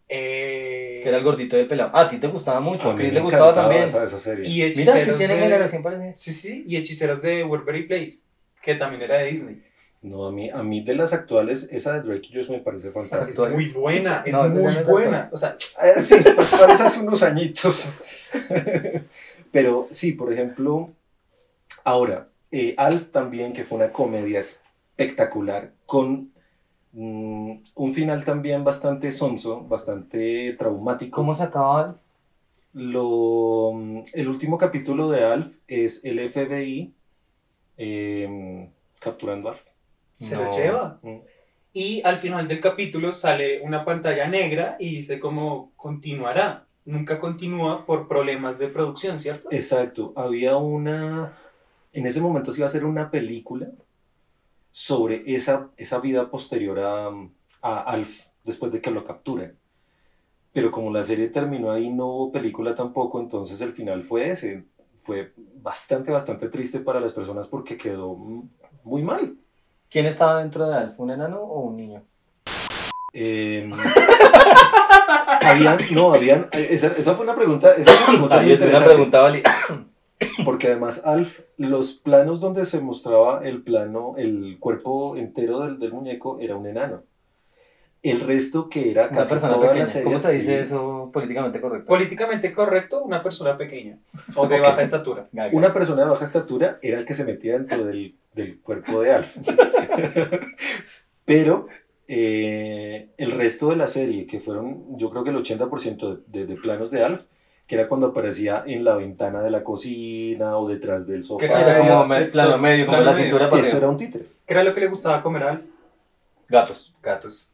Eh, 0.10 1.00
Que 1.02 1.10
era 1.10 1.18
el 1.18 1.24
gordito 1.24 1.56
del 1.56 1.68
pelado. 1.68 1.92
Ah, 1.94 2.02
a 2.02 2.10
ti 2.10 2.18
te 2.18 2.28
gustaba 2.28 2.60
mucho. 2.60 2.90
A 2.90 2.94
mí 2.94 3.00
Chris 3.00 3.14
le 3.14 3.20
gustaba 3.22 3.54
también. 3.54 3.84
Esa, 3.84 4.04
esa 4.04 4.20
serie. 4.20 4.48
y 4.48 4.54
Mira, 4.56 4.68
hechiceros 4.68 5.02
si 5.04 5.14
tiene 5.18 5.36
de- 5.36 5.42
generación 5.42 5.84
parecida. 5.84 6.16
Sí, 6.16 6.34
sí, 6.34 6.64
y 6.68 6.78
hechiceros 6.78 7.22
de 7.22 7.44
Woodbury 7.44 7.88
Place, 7.88 8.20
que 8.62 8.76
también 8.76 9.02
era 9.02 9.18
de 9.18 9.32
Disney. 9.32 9.64
No, 10.02 10.26
a 10.28 10.32
mí, 10.34 10.50
a 10.50 10.62
mí 10.62 10.84
de 10.84 10.96
las 10.96 11.14
actuales, 11.14 11.70
esa 11.72 11.94
de 11.94 12.02
Drake 12.02 12.28
y 12.30 12.36
Josh 12.36 12.50
me 12.50 12.60
parece 12.60 12.90
Es 12.90 12.94
fantástica. 12.94 13.44
Actuales. 13.44 13.56
muy 13.56 13.82
buena, 13.82 14.22
es 14.26 14.34
No, 14.34 14.48
muy 14.50 14.74
es 14.76 14.86
buena. 14.86 15.30
O 15.32 15.38
sea, 15.38 15.56
Eh, 15.82 16.00
sí, 16.02 16.16
parece 16.60 16.84
hace 16.84 17.00
unos 17.00 17.24
añitos. 17.24 17.90
Pero 19.52 19.88
sí, 19.92 20.12
por 20.12 20.32
ejemplo, 20.34 20.92
ahora, 21.86 22.28
eh, 22.56 22.76
Alf 22.78 23.10
también, 23.12 23.52
que 23.52 23.64
fue 23.64 23.78
una 23.80 23.92
comedia 23.92 24.40
espectacular, 24.40 25.74
con 25.88 26.32
mm, 26.92 27.52
un 27.74 27.94
final 27.94 28.24
también 28.24 28.64
bastante 28.64 29.12
sonso, 29.12 29.62
bastante 29.68 30.54
traumático. 30.60 31.16
¿Cómo 31.16 31.34
se 31.34 31.44
acababa? 31.44 32.00
Lo, 32.74 33.72
mm, 33.74 34.04
el 34.14 34.28
último 34.28 34.60
capítulo 34.60 35.10
de 35.10 35.24
Alf 35.24 35.56
es 35.68 36.06
el 36.06 36.20
FBI 36.32 36.94
em, 37.78 38.70
capturando 39.00 39.50
a 39.50 39.52
Alf. 39.54 39.62
se 40.20 40.36
No. 40.36 40.44
lo 40.44 40.56
lleva. 40.56 41.00
Mm. 41.02 41.18
Y 41.74 42.02
al 42.04 42.20
final 42.20 42.48
del 42.48 42.62
capítulo 42.62 43.14
sale 43.14 43.62
una 43.62 43.84
pantalla 43.84 44.28
negra 44.28 44.78
y 44.80 44.92
dice 44.98 45.20
cómo 45.20 45.72
continuará. 45.76 46.68
Nunca 46.86 47.18
continúa 47.18 47.86
por 47.88 48.08
problemas 48.08 48.60
de 48.60 48.68
producción, 48.68 49.20
¿cierto? 49.20 49.48
Exacto, 49.52 50.14
había 50.16 50.56
una, 50.58 51.34
en 51.94 52.06
ese 52.06 52.20
momento 52.20 52.52
se 52.52 52.60
iba 52.60 52.66
a 52.66 52.70
hacer 52.70 52.86
una 52.86 53.10
película, 53.10 53.68
sobre 54.74 55.24
esa, 55.36 55.70
esa 55.78 56.00
vida 56.00 56.32
posterior 56.32 56.80
a, 56.80 57.12
a 57.62 57.80
Alf 57.82 58.26
después 58.44 58.72
de 58.72 58.82
que 58.82 58.90
lo 58.90 59.06
capturen. 59.06 59.56
Pero 60.52 60.72
como 60.72 60.92
la 60.92 61.04
serie 61.04 61.30
terminó 61.30 61.72
ahí, 61.72 61.92
no 61.92 62.08
hubo 62.08 62.32
película 62.32 62.76
tampoco, 62.76 63.20
entonces 63.20 63.62
el 63.62 63.74
final 63.74 64.04
fue 64.04 64.32
ese. 64.32 64.66
Fue 65.04 65.32
bastante, 65.62 66.12
bastante 66.12 66.50
triste 66.50 66.80
para 66.80 67.00
las 67.00 67.14
personas 67.14 67.48
porque 67.48 67.78
quedó 67.78 68.16
muy 68.84 69.04
mal. 69.04 69.36
¿Quién 69.92 70.08
estaba 70.08 70.40
dentro 70.40 70.68
de 70.68 70.76
Alf? 70.76 71.00
¿Un 71.00 71.12
enano 71.12 71.40
o 71.40 71.60
un 71.62 71.78
niño? 71.78 72.04
Eh, 73.14 73.70
habían, 75.42 75.78
no, 75.92 76.16
habían, 76.16 76.50
esa, 76.52 76.88
esa 76.88 77.14
fue 77.14 77.26
una 77.26 77.36
pregunta, 77.36 77.74
esa 77.74 77.92
fue 77.92 78.16
una 78.18 78.28
pregunta 78.28 78.42
muy 78.42 78.70
una 78.70 78.86
pregunta. 78.86 79.93
Porque 80.46 80.68
además 80.68 81.06
Alf, 81.06 81.40
los 81.58 81.94
planos 81.94 82.40
donde 82.40 82.66
se 82.66 82.80
mostraba 82.82 83.46
el 83.46 83.62
plano, 83.64 84.16
el 84.18 84.58
cuerpo 84.60 85.16
entero 85.18 85.62
del, 85.62 85.80
del 85.80 85.92
muñeco 85.94 86.40
era 86.40 86.56
un 86.56 86.66
enano. 86.68 87.04
El 88.02 88.20
resto 88.20 88.68
que 88.70 88.92
era 88.92 89.08
Una 89.08 89.18
casi 89.20 89.30
persona 89.36 89.54
toda 89.54 89.68
pequeña. 89.68 89.80
la 89.86 89.86
serie. 89.86 90.04
¿Cómo 90.04 90.20
se 90.20 90.34
dice 90.34 90.46
sí, 90.46 90.54
eso 90.64 91.10
políticamente 91.14 91.62
correcto? 91.62 91.88
Políticamente 91.88 92.52
correcto, 92.54 93.02
una 93.02 93.24
persona 93.24 93.58
pequeña 93.58 93.98
o 94.36 94.46
de 94.48 94.58
Ok. 94.60 94.62
baja 94.64 94.82
estatura. 94.82 95.28
Gagas. 95.32 95.54
Una 95.54 95.72
persona 95.72 96.04
de 96.04 96.10
baja 96.10 96.26
estatura 96.26 96.80
era 96.82 97.00
el 97.00 97.06
que 97.06 97.14
se 97.14 97.24
metía 97.24 97.54
dentro 97.54 97.86
del, 97.86 98.16
del 98.34 98.60
cuerpo 98.60 99.02
de 99.02 99.12
Alf. 99.14 99.38
Pero 101.26 101.68
eh, 102.08 103.10
el 103.18 103.32
resto 103.32 103.70
de 103.70 103.76
la 103.78 103.88
serie, 103.88 104.28
que 104.28 104.40
fueron 104.42 104.98
yo 104.98 105.10
creo 105.10 105.24
que 105.24 105.30
el 105.30 105.38
80% 105.38 106.24
de, 106.28 106.40
de- 106.40 106.46
de 106.46 106.56
planos 106.62 106.92
de 106.92 107.04
Alf, 107.04 107.22
que 107.68 107.76
era 107.76 107.88
cuando 107.88 108.08
aparecía 108.08 108.64
en 108.66 108.84
la 108.84 108.96
ventana 108.96 109.42
de 109.42 109.50
la 109.50 109.64
cocina 109.64 110.58
o 110.58 110.68
detrás 110.68 111.08
del 111.08 111.24
sofá. 111.24 111.40
Que 111.40 111.52
Era 111.54 111.78
como 111.80 112.06
medio- 112.06 112.26
me- 112.26 112.32
plano 112.32 112.58
medio, 112.58 112.86
como 112.86 112.98
plano 112.98 113.06
la 113.06 113.12
medio. 113.14 113.24
cintura 113.26 113.50
para 113.50 113.62
Eso 113.62 113.78
era 113.78 113.90
un 113.90 113.98
títere. 113.98 114.26
¿Qué 114.46 114.54
era 114.54 114.64
lo 114.64 114.74
que 114.74 114.82
le 114.82 114.88
gustaba 114.88 115.22
comer 115.22 115.44
al 115.44 115.64
Gatos. 116.50 116.94
gatos? 117.02 117.54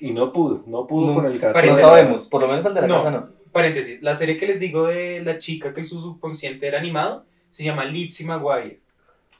Y 0.00 0.12
no 0.12 0.32
pudo, 0.32 0.62
no 0.66 0.86
pudo 0.86 1.08
No, 1.08 1.14
con 1.16 1.26
el 1.26 1.34
gato. 1.34 1.48
No 1.48 1.52
Paréntesis. 1.54 1.86
sabemos, 1.86 2.26
por 2.28 2.40
lo 2.40 2.48
menos 2.48 2.64
el 2.64 2.72
de 2.74 2.80
la 2.80 2.86
No. 2.86 2.94
casa 2.96 3.10
no. 3.10 3.28
Paréntesis, 3.52 4.00
la 4.00 4.14
serie 4.14 4.38
que 4.38 4.46
les 4.46 4.60
digo 4.60 4.86
de 4.86 5.20
la 5.20 5.36
chica 5.38 5.74
que 5.74 5.84
su 5.84 6.00
subconsciente 6.00 6.66
era 6.66 6.78
animado 6.78 7.24
se 7.50 7.64
llama 7.64 7.84
Lizzie 7.84 8.24
McGuire. 8.26 8.80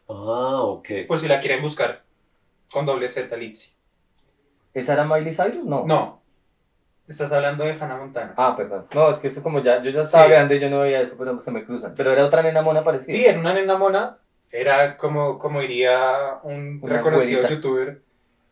Ah, 0.08 0.60
ok. 0.62 0.88
Por 1.08 1.18
si 1.18 1.28
la 1.28 1.40
quieren 1.40 1.62
buscar. 1.62 2.02
Con 2.72 2.84
doble 2.84 3.08
Z, 3.08 3.34
Lizzie. 3.36 3.72
¿Esa 4.74 4.92
era 4.92 5.04
Miley 5.04 5.32
Cyrus? 5.34 5.64
No. 5.64 5.84
No. 5.86 6.19
Estás 7.10 7.32
hablando 7.32 7.64
de 7.64 7.72
Hannah 7.72 7.96
Montana. 7.96 8.34
Ah, 8.36 8.54
perdón. 8.56 8.86
No, 8.94 9.10
es 9.10 9.18
que 9.18 9.26
esto 9.26 9.42
como 9.42 9.60
ya, 9.60 9.82
yo 9.82 9.90
ya 9.90 10.02
estaba 10.02 10.24
Sí. 10.26 10.30
grande, 10.30 10.60
yo 10.60 10.70
no 10.70 10.80
veía 10.80 11.00
eso, 11.00 11.16
pero 11.18 11.40
se 11.40 11.50
me 11.50 11.64
cruzan. 11.64 11.92
Pero 11.96 12.12
era 12.12 12.24
otra 12.24 12.40
nena 12.40 12.62
mona 12.62 12.84
parecida. 12.84 13.12
Sí, 13.12 13.24
era 13.26 13.38
una 13.38 13.52
nena 13.52 13.76
mona. 13.76 14.18
Era 14.52 14.96
como, 14.96 15.36
como 15.38 15.60
diría 15.60 16.38
un 16.44 16.78
Una 16.82 16.96
reconocido 16.98 17.40
güerita. 17.40 17.54
youtuber. 17.54 18.00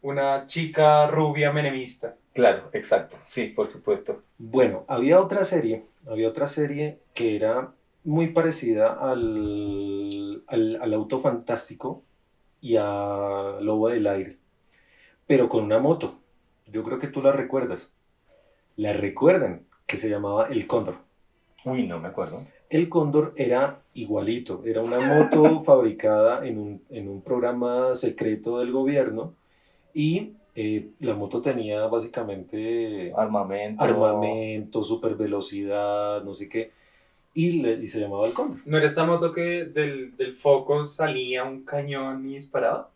Una 0.03 0.45
chica 0.47 1.07
rubia 1.07 1.53
menemista. 1.53 2.17
Claro, 2.35 2.69
exacto. 2.73 3.17
Sí, 3.25 3.47
por 3.47 3.69
supuesto. 3.69 4.23
Bueno, 4.39 4.85
había 4.89 5.21
otra 5.21 5.45
serie, 5.45 5.85
había 6.09 6.29
otra 6.29 6.49
serie 6.49 6.99
que 7.15 7.37
era 7.37 7.71
muy 8.05 8.29
parecida 8.29 8.93
al, 8.93 10.43
al, 10.49 10.79
al 10.83 10.95
Auto 10.95 11.21
Fantástico 11.21 12.03
y 12.61 12.77
a 12.77 13.59
Lobo 13.61 13.89
del 13.89 14.07
Aire, 14.09 14.37
pero 15.29 15.49
con 15.49 15.63
una 15.65 15.79
moto. 15.79 16.19
Yo 16.67 16.83
creo 16.83 16.99
que 16.99 17.07
tú 17.09 17.23
la 17.23 17.33
recuerdas. 17.33 17.93
La 18.79 18.93
recuerdan, 18.93 19.63
que 19.87 19.97
se 19.97 20.09
llamaba 20.09 20.47
El 20.49 20.67
Cóndor. 20.67 20.97
Uy, 21.65 21.87
no 21.87 21.99
me 21.99 22.09
acuerdo. 22.09 22.43
El 22.71 22.89
Cóndor 22.89 23.33
era 23.37 23.81
igualito, 23.95 24.63
era 24.65 24.83
una 24.83 25.01
moto 25.01 25.63
fabricada 25.65 26.47
en 26.47 26.59
un, 26.59 26.83
en 26.91 27.09
un 27.09 27.21
programa 27.23 27.93
secreto 27.95 28.59
del 28.61 28.71
gobierno 28.73 29.35
y 29.93 30.35
eh, 30.55 30.89
la 31.01 31.15
moto 31.15 31.41
tenía 31.41 31.87
básicamente 31.87 33.13
Armamento. 33.17 33.83
armamento, 33.83 34.85
super 34.85 35.15
velocidad, 35.17 36.23
no 36.23 36.35
sé 36.35 36.49
qué, 36.49 36.71
y, 37.35 37.61
le- 37.63 37.83
y 37.83 37.87
se 37.89 38.01
llamaba 38.01 38.27
el 38.29 38.33
Cóndor. 38.35 38.59
¿No 38.65 38.77
era 38.77 38.87
esta 38.87 39.05
moto 39.05 39.33
que 39.33 39.65
del, 39.65 40.17
del 40.17 40.35
foco 40.37 40.83
salía 40.85 41.43
un 41.45 41.65
cañón 41.65 42.29
y 42.31 42.35
disparaba? 42.35 42.91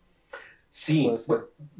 Sí, 0.69 1.09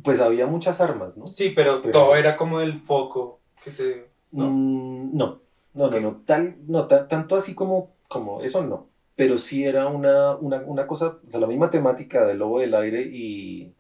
pues 0.04 0.20
había 0.20 0.46
muchas 0.46 0.80
armas, 0.82 1.16
¿no? 1.18 1.26
Sí, 1.28 1.54
pero, 1.56 1.82
Pero- 1.82 1.94
todo 1.94 2.16
era 2.16 2.36
como 2.38 2.60
el 2.62 2.80
foco 2.82 3.40
que 3.64 3.72
se... 3.72 4.06
¿no? 4.32 4.50
Mm, 4.50 5.16
no, 5.18 5.40
no, 5.74 5.90
no, 5.90 6.00
no, 6.00 6.22
tal, 6.26 6.56
no 6.68 6.88
ta- 6.88 7.08
tanto 7.08 7.36
así 7.36 7.54
como, 7.56 7.92
como 8.08 8.42
eso 8.42 8.64
no, 8.66 8.88
pero 9.16 9.38
sí 9.38 9.64
era 9.66 9.88
una, 9.88 10.36
una, 10.36 10.58
una 10.62 10.88
cosa, 10.88 11.18
o 11.28 11.32
sea, 11.32 11.40
la 11.40 11.48
misma 11.48 11.70
temática 11.70 12.26
del 12.26 12.40
Lobo 12.40 12.60
del 12.60 12.74
Aire 12.76 13.02
y, 13.04 13.74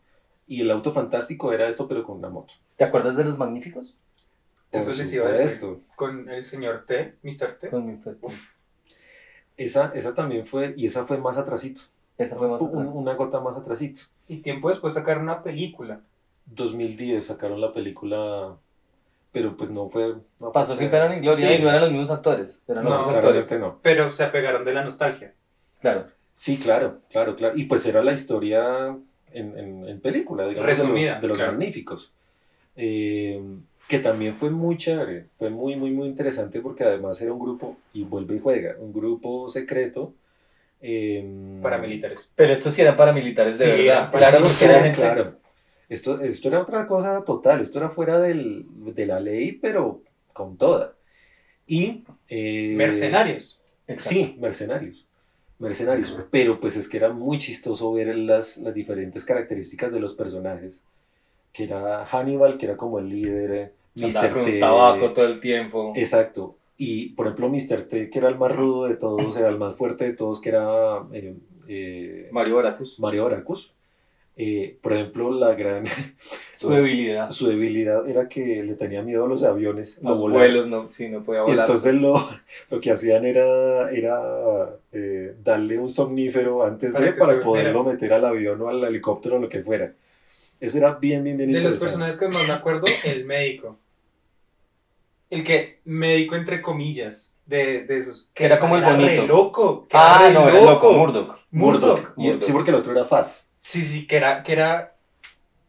y 0.47 0.61
el 0.61 0.71
Auto 0.71 0.91
Fantástico 0.93 1.51
era 1.53 1.67
esto, 1.67 1.87
pero 1.87 2.03
con 2.03 2.17
una 2.17 2.29
moto. 2.29 2.53
¿Te 2.77 2.83
acuerdas 2.83 3.15
de 3.15 3.23
los 3.25 3.37
magníficos? 3.37 3.95
Eso 4.71 4.91
les 4.93 5.11
iba 5.13 5.27
a 5.27 5.31
decir. 5.31 5.49
supuesto. 5.49 5.85
Con 5.95 6.29
el 6.29 6.43
señor 6.43 6.85
T, 6.87 7.13
Mr. 7.21 7.53
T. 7.59 7.69
Con 7.69 7.85
Mr. 7.85 8.15
T. 8.15 8.27
Esa, 9.57 9.91
esa 9.93 10.15
también 10.15 10.45
fue, 10.47 10.73
y 10.75 10.87
esa 10.87 11.05
fue 11.05 11.17
más 11.19 11.37
atrasito, 11.37 11.81
Esa 12.17 12.35
fue 12.35 12.47
más 12.47 12.59
un- 12.61 12.69
atrás. 12.69 12.87
una 12.93 13.13
gota 13.13 13.39
más 13.39 13.55
atrasito. 13.55 14.01
Y 14.27 14.37
tiempo 14.37 14.69
después 14.69 14.93
sacaron 14.95 15.23
una 15.23 15.43
película. 15.43 16.01
2010 16.47 17.25
sacaron 17.27 17.61
la 17.61 17.71
película, 17.71 18.55
pero 19.33 19.57
pues 19.57 19.69
no 19.69 19.89
fue... 19.89 20.13
no 20.39 20.51
Pasó 20.53 20.77
sin 20.77 20.89
pena 20.89 21.09
ni 21.09 21.19
gloria 21.19 21.47
Sí. 21.49 21.55
y 21.55 21.61
no 21.61 21.67
eran 21.69 21.81
los 21.81 21.91
mismos 21.91 22.11
actores. 22.11 22.61
Eran 22.67 22.85
No, 22.85 22.91
otros 22.91 23.07
actores. 23.15 23.21
Claramente 23.47 23.59
no. 23.59 23.79
Pero 23.81 24.11
se 24.13 24.23
apegaron 24.23 24.63
de 24.63 24.73
la 24.73 24.83
nostalgia. 24.85 25.33
Claro. 25.81 26.05
Sí, 26.33 26.57
claro, 26.57 26.99
claro, 27.11 27.35
claro. 27.35 27.57
Y 27.57 27.65
pues 27.65 27.85
era 27.85 28.01
la 28.01 28.13
historia 28.13 28.95
en, 29.33 29.57
en- 29.59 29.87
en 29.89 29.99
película, 29.99 30.47
digamos, 30.47 30.65
de 30.65 30.73
Resumida, 30.73 31.11
los, 31.13 31.21
de 31.23 31.27
los 31.27 31.37
claro. 31.37 31.51
magníficos. 31.51 32.11
Eh, 32.75 33.41
que 33.87 33.99
también 33.99 34.35
fue 34.37 34.49
muy 34.49 34.77
chévere, 34.77 35.25
fue 35.37 35.49
muy, 35.49 35.75
muy, 35.75 35.91
muy 35.91 36.07
interesante 36.07 36.61
porque 36.61 36.83
además 36.85 37.21
era 37.21 37.33
un 37.33 37.39
grupo, 37.39 37.77
y 37.93 38.03
vuelve 38.03 38.35
y 38.35 38.39
juega, 38.39 38.75
un 38.79 38.93
grupo 38.93 39.49
secreto. 39.49 40.13
eh, 40.81 41.59
Paramilitares. 41.61 42.29
Pero 42.35 42.53
estos 42.53 42.73
sí 42.73 42.81
eran 42.81 42.95
paramilitares 42.97 43.59
de 43.59 43.65
Sí, 43.65 43.71
verdad. 43.83 44.09
eran 44.13 44.91
Claro, 44.93 44.95
claro. 44.95 45.35
Esto, 45.93 46.19
esto 46.21 46.47
era 46.47 46.61
otra 46.61 46.87
cosa 46.87 47.23
total, 47.23 47.61
esto 47.61 47.79
era 47.79 47.89
fuera 47.89 48.19
del- 48.19 48.65
de 48.93 49.05
la 49.05 49.19
ley, 49.19 49.51
pero 49.53 50.01
con 50.33 50.57
toda. 50.57 50.93
Y... 51.67 52.03
eh, 52.29 52.73
Mercenarios. 52.75 53.61
Exacto. 53.87 54.09
Sí, 54.09 54.35
mercenarios. 54.39 55.05
Mercenarios. 55.59 56.17
Pero 56.31 56.59
pues 56.59 56.75
es 56.75 56.87
que 56.89 56.97
era 56.97 57.09
muy 57.13 57.37
chistoso 57.37 57.93
ver 57.93 58.15
las, 58.17 58.57
las 58.57 58.73
diferentes 58.73 59.23
características 59.23 59.91
de 59.93 59.99
los 59.99 60.13
personajes. 60.13 60.83
Que 61.53 61.65
era 61.65 62.05
Hannibal, 62.05 62.57
que 62.57 62.65
era 62.65 62.77
como 62.77 62.99
el 62.99 63.09
líder. 63.09 63.51
eh, 63.51 63.71
con 64.31 64.39
un 64.41 64.45
T. 64.45 64.59
tabaco 64.59 65.13
todo 65.13 65.25
el 65.25 65.39
tiempo. 65.39 65.93
Exacto. 65.95 66.55
Y 66.77 67.09
por 67.09 67.27
ejemplo, 67.27 67.49
Mr. 67.49 67.83
T, 67.87 68.09
que 68.09 68.17
era 68.19 68.29
el 68.29 68.37
más 68.37 68.51
rudo 68.53 68.85
de 68.85 68.95
todos, 68.95 69.37
era 69.37 69.49
el 69.49 69.57
más 69.59 69.75
fuerte 69.75 70.05
de 70.05 70.13
todos, 70.13 70.41
que 70.41 70.49
era 70.49 71.03
eh, 71.13 71.35
eh, 71.67 72.29
Mario 72.31 72.55
Baracus. 72.55 72.99
Mario 72.99 73.25
Baracus. 73.25 73.71
Eh, 74.35 74.77
por 74.81 74.93
ejemplo, 74.93 75.31
la 75.31 75.53
gran. 75.53 75.85
Su 76.55 76.69
debilidad. 76.71 77.29
su 77.31 77.47
debilidad 77.47 78.07
era 78.09 78.27
que 78.27 78.63
le 78.63 78.73
tenía 78.75 79.01
miedo 79.03 79.25
a 79.25 79.27
los 79.27 79.43
aviones. 79.43 79.99
a 80.03 80.09
Los 80.09 80.17
volar. 80.19 80.37
vuelos, 80.39 80.67
no, 80.67 80.87
sí, 80.91 81.07
no 81.09 81.23
podía 81.23 81.41
Y 81.41 81.43
volar. 81.45 81.59
entonces 81.65 81.93
lo, 81.95 82.29
lo 82.71 82.79
que 82.81 82.91
hacían 82.91 83.25
era, 83.25 83.91
era 83.91 84.69
eh, 84.91 85.35
darle 85.43 85.77
un 85.77 85.89
somnífero 85.89 86.63
antes 86.63 86.93
Para 86.93 87.05
de 87.05 87.13
para 87.13 87.41
poderlo 87.41 87.83
meter 87.83 88.11
al 88.13 88.25
avión 88.25 88.59
o 88.61 88.69
al 88.69 88.83
helicóptero 88.83 89.35
o 89.35 89.39
lo 89.39 89.49
que 89.49 89.61
fuera. 89.61 89.91
Eso 90.59 90.77
era 90.77 90.93
bien, 90.95 91.23
bien, 91.23 91.37
bien 91.37 91.51
De 91.51 91.61
los 91.61 91.79
personajes 91.79 92.17
que 92.17 92.27
más 92.27 92.47
me 92.47 92.53
acuerdo, 92.53 92.85
el 93.03 93.25
médico. 93.25 93.77
El 95.29 95.43
que, 95.43 95.79
médico 95.85 96.35
entre 96.35 96.61
comillas, 96.61 97.33
de, 97.45 97.83
de 97.83 97.97
esos. 97.97 98.29
Que 98.33 98.45
era 98.45 98.59
como 98.59 98.77
el 98.77 98.83
re 98.85 98.93
bonito. 98.93 99.27
loco. 99.27 99.87
que 99.87 99.97
ah, 99.97 100.19
re 100.27 100.33
no, 100.33 100.47
era 100.47 100.61
loco, 100.61 100.93
Murdoch. 100.93 101.37
Murdoch. 101.51 102.13
Y- 102.17 102.37
Sí, 102.41 102.51
porque 102.51 102.69
el 102.69 102.77
otro 102.77 102.91
era 102.93 103.05
Faz. 103.05 103.49
Sí, 103.63 103.81
sí, 103.81 104.05
que 104.05 104.17
era, 104.17 104.43
que 104.43 104.51
era, 104.51 104.95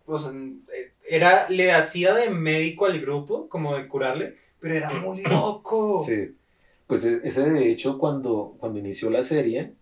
o 0.06 0.18
sea, 0.18 0.30
eh, 0.32 0.92
era, 1.08 1.48
le 1.48 1.70
hacía 1.72 2.12
de 2.12 2.28
médico 2.28 2.86
al 2.86 3.00
grupo, 3.00 3.48
como 3.48 3.76
de 3.76 3.86
curarle, 3.86 4.36
pero 4.60 4.74
era 4.74 4.90
muy 4.90 5.22
loco. 5.22 6.00
Sí. 6.04 6.34
Pues 6.88 7.04
e- 7.04 7.20
ese 7.22 7.48
de 7.48 7.70
hecho, 7.70 7.96
cuando, 7.98 8.56
cuando 8.58 8.80
inició 8.80 9.10
la 9.10 9.22
serie, 9.22 9.74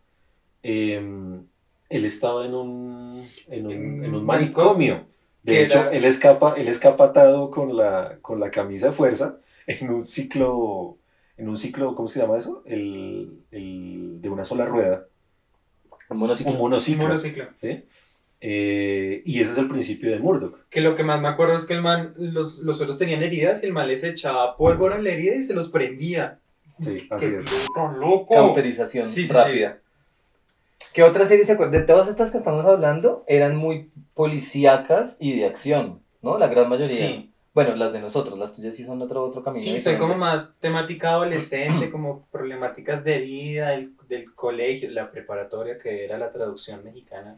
em, 0.62 1.46
él 1.88 2.04
estaba 2.04 2.44
en 2.44 2.54
un, 2.54 3.26
en 3.48 3.66
un, 3.66 3.72
En 3.72 4.04
en 4.04 4.10
un 4.10 4.14
un 4.16 4.26
manicomio. 4.26 5.06
De 5.42 5.62
hecho, 5.62 5.80
era- 5.80 5.92
él 5.92 6.04
escapa, 6.04 6.54
él 6.58 6.68
escapa 6.68 7.06
atado 7.06 7.50
con 7.50 7.74
la, 7.76 8.18
con 8.20 8.38
la 8.38 8.50
camisa 8.50 8.88
de 8.88 8.92
fuerza 8.92 9.38
en 9.66 9.90
un 9.90 10.04
ciclo, 10.04 10.98
en 11.38 11.48
un 11.48 11.56
ciclo, 11.56 11.94
¿cómo 11.94 12.06
se 12.08 12.20
llama 12.20 12.36
eso? 12.36 12.62
El, 12.66 13.42
el 13.50 14.20
de 14.20 14.28
una 14.28 14.44
sola 14.44 14.66
rueda, 14.66 15.06
Un 16.10 16.18
monociclo. 16.18 16.50
un 16.52 16.56
Un 16.56 16.62
monociclo. 16.62 17.04
monociclo. 17.08 17.46
¿sí? 17.60 17.84
Eh, 18.44 19.22
y 19.24 19.40
ese 19.40 19.52
es 19.52 19.58
el 19.58 19.68
principio 19.68 20.10
de 20.10 20.18
Murdoch. 20.18 20.58
Que 20.68 20.80
lo 20.80 20.96
que 20.96 21.04
más 21.04 21.20
me 21.20 21.28
acuerdo 21.28 21.54
es 21.54 21.64
que 21.64 21.74
el 21.74 21.80
man, 21.82 22.12
los, 22.16 22.58
los 22.58 22.80
otros 22.80 22.98
tenían 22.98 23.22
heridas 23.22 23.62
y 23.62 23.66
el 23.66 23.72
man 23.72 23.86
les 23.86 24.02
echaba 24.02 24.56
pólvora 24.56 24.96
en 24.96 25.04
la 25.04 25.10
herida 25.10 25.36
y 25.36 25.44
se 25.44 25.54
los 25.54 25.68
prendía. 25.68 26.40
Sí, 26.80 27.06
así 27.08 27.26
¡Qué 27.30 27.38
es. 27.38 27.66
loco! 27.98 28.34
Cauterización 28.34 29.06
Sí, 29.06 29.22
sí, 29.22 29.26
sí. 29.28 29.32
rápida. 29.32 29.78
¿Qué 30.92 31.04
otra 31.04 31.24
serie 31.24 31.44
se 31.44 31.52
acuerdan? 31.52 31.80
De 31.80 31.86
todas 31.86 32.08
estas 32.08 32.32
que 32.32 32.36
estamos 32.38 32.66
hablando, 32.66 33.22
eran 33.28 33.54
muy 33.56 33.90
policíacas 34.14 35.16
y 35.20 35.36
de 35.38 35.46
acción, 35.46 36.00
¿no? 36.20 36.36
La 36.36 36.48
gran 36.48 36.68
mayoría. 36.68 36.88
Sí. 36.88 37.28
Bueno, 37.54 37.76
las 37.76 37.92
de 37.92 38.00
nosotros, 38.00 38.36
las 38.38 38.56
tuyas 38.56 38.74
sí 38.74 38.82
son 38.82 39.00
otro, 39.02 39.22
otro 39.24 39.42
camino. 39.44 39.60
Sí, 39.62 39.68
soy 39.68 39.76
diferente. 39.92 40.00
como 40.00 40.16
más 40.16 40.52
temática 40.58 41.10
adolescente, 41.12 41.90
como 41.92 42.26
problemáticas 42.32 43.04
de 43.04 43.18
vida, 43.20 43.70
del, 43.70 43.92
del 44.08 44.34
colegio, 44.34 44.90
la 44.90 45.10
preparatoria, 45.12 45.78
que 45.78 46.04
era 46.04 46.18
la 46.18 46.32
traducción 46.32 46.82
mexicana. 46.82 47.36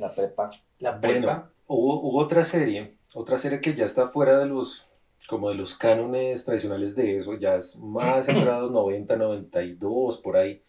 La 0.00 0.14
prepa. 0.14 0.50
La 0.78 0.92
Bueno. 0.92 1.14
prepa. 1.26 1.50
Hubo, 1.66 2.00
hubo 2.02 2.18
otra 2.18 2.42
serie, 2.42 2.94
otra 3.14 3.36
serie 3.36 3.60
que 3.60 3.74
ya 3.74 3.84
está 3.84 4.08
fuera 4.08 4.38
de 4.38 4.46
los, 4.46 4.88
como 5.28 5.48
de 5.50 5.54
los 5.54 5.76
cánones 5.76 6.44
tradicionales 6.44 6.96
de 6.96 7.16
eso, 7.16 7.34
ya 7.34 7.56
es 7.56 7.76
más 7.78 8.28
entrados 8.28 8.70
90, 8.72 9.16
92, 9.16 10.18
por 10.18 10.36
ahí, 10.36 10.62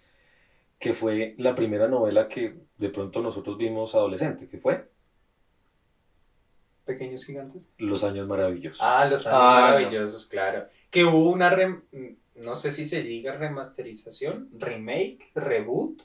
que 0.80 0.94
fue 0.94 1.34
la 1.38 1.56
primera 1.56 1.88
novela 1.88 2.28
que 2.28 2.56
de 2.78 2.90
pronto 2.90 3.22
nosotros 3.22 3.58
vimos 3.58 3.96
adolescente, 3.96 4.48
que 4.48 4.58
fue 4.60 4.90
Pequeños 6.86 7.24
gigantes. 7.26 7.68
Los 7.78 8.04
Años 8.04 8.28
Maravillosos. 8.28 8.80
Ah, 8.82 9.06
los 9.06 9.26
años 9.28 9.40
Ah, 9.42 9.62
maravillosos, 9.62 10.26
claro. 10.26 10.66
Que 10.90 11.06
hubo 11.06 11.30
una, 11.30 11.52
rem- 11.56 11.84
no 12.36 12.56
sé 12.56 12.72
si 12.72 12.86
se 12.86 13.04
diga 13.04 13.34
remasterización, 13.38 14.50
remake, 14.58 15.30
reboot, 15.36 16.02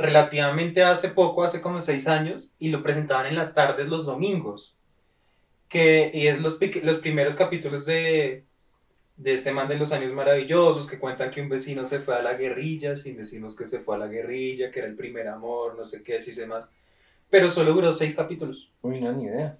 relativamente 0.00 0.82
hace 0.82 1.08
poco, 1.08 1.44
hace 1.44 1.60
como 1.60 1.80
seis 1.80 2.08
años, 2.08 2.52
y 2.58 2.68
lo 2.70 2.82
presentaban 2.82 3.26
en 3.26 3.36
las 3.36 3.54
tardes 3.54 3.88
los 3.88 4.06
domingos. 4.06 4.74
Que 5.68 6.10
y 6.12 6.26
es 6.26 6.40
los, 6.40 6.58
los 6.82 6.98
primeros 6.98 7.36
capítulos 7.36 7.86
de, 7.86 8.44
de 9.16 9.32
este 9.32 9.52
man 9.52 9.68
de 9.68 9.78
los 9.78 9.92
años 9.92 10.12
maravillosos, 10.12 10.86
que 10.86 10.98
cuentan 10.98 11.30
que 11.30 11.40
un 11.40 11.48
vecino 11.48 11.84
se 11.84 12.00
fue 12.00 12.16
a 12.16 12.22
la 12.22 12.34
guerrilla, 12.34 12.96
sin 12.96 13.16
decirnos 13.16 13.54
que 13.54 13.66
se 13.66 13.80
fue 13.80 13.94
a 13.94 13.98
la 13.98 14.08
guerrilla, 14.08 14.70
que 14.70 14.80
era 14.80 14.88
el 14.88 14.96
primer 14.96 15.28
amor, 15.28 15.76
no 15.76 15.84
sé 15.84 16.02
qué, 16.02 16.20
si 16.20 16.32
sé 16.32 16.46
más. 16.46 16.68
Pero 17.28 17.48
solo 17.48 17.72
duró 17.72 17.92
seis 17.92 18.14
capítulos. 18.14 18.70
Uy, 18.82 19.00
no, 19.00 19.12
ni 19.12 19.24
idea. 19.24 19.56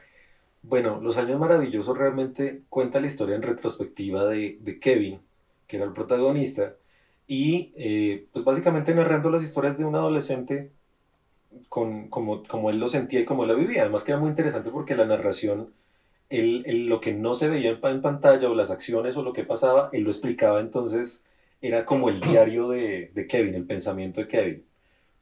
Bueno, 0.62 1.00
Los 1.00 1.16
Años 1.16 1.38
Maravillosos 1.38 1.96
realmente 1.96 2.62
cuenta 2.68 3.00
la 3.00 3.06
historia 3.06 3.36
en 3.36 3.42
retrospectiva 3.42 4.26
de, 4.26 4.58
de 4.60 4.78
Kevin, 4.78 5.20
que 5.66 5.76
era 5.76 5.86
el 5.86 5.92
protagonista, 5.92 6.74
y 7.30 7.72
eh, 7.76 8.26
pues 8.32 8.44
básicamente 8.44 8.92
narrando 8.92 9.30
las 9.30 9.44
historias 9.44 9.78
de 9.78 9.84
un 9.84 9.94
adolescente 9.94 10.72
con, 11.68 12.08
como, 12.08 12.42
como 12.42 12.70
él 12.70 12.80
lo 12.80 12.88
sentía 12.88 13.20
y 13.20 13.24
como 13.24 13.44
él 13.44 13.50
lo 13.50 13.56
vivía. 13.56 13.82
Además 13.82 14.02
que 14.02 14.10
era 14.10 14.20
muy 14.20 14.30
interesante 14.30 14.70
porque 14.70 14.96
la 14.96 15.04
narración, 15.04 15.72
él, 16.28 16.64
él 16.66 16.86
lo 16.86 17.00
que 17.00 17.14
no 17.14 17.32
se 17.32 17.48
veía 17.48 17.70
en, 17.70 17.78
en 17.80 18.02
pantalla 18.02 18.50
o 18.50 18.54
las 18.56 18.72
acciones 18.72 19.16
o 19.16 19.22
lo 19.22 19.32
que 19.32 19.44
pasaba, 19.44 19.90
él 19.92 20.02
lo 20.02 20.10
explicaba 20.10 20.58
entonces, 20.58 21.24
era 21.62 21.84
como 21.84 22.08
el 22.08 22.18
diario 22.20 22.68
de, 22.70 23.12
de 23.14 23.26
Kevin, 23.28 23.54
el 23.54 23.64
pensamiento 23.64 24.20
de 24.20 24.26
Kevin, 24.26 24.64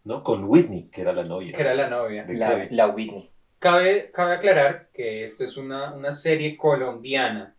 ¿no? 0.04 0.24
Con 0.24 0.44
Whitney, 0.44 0.88
que 0.90 1.02
era 1.02 1.12
la 1.12 1.24
novia. 1.24 1.52
Que 1.52 1.60
era 1.60 1.74
la 1.74 1.90
novia. 1.90 2.24
La, 2.26 2.68
la 2.70 2.88
Whitney. 2.88 3.28
Cabe, 3.58 4.10
cabe 4.14 4.36
aclarar 4.36 4.88
que 4.94 5.24
esto 5.24 5.44
es 5.44 5.58
una, 5.58 5.92
una 5.92 6.12
serie 6.12 6.56
colombiana, 6.56 7.54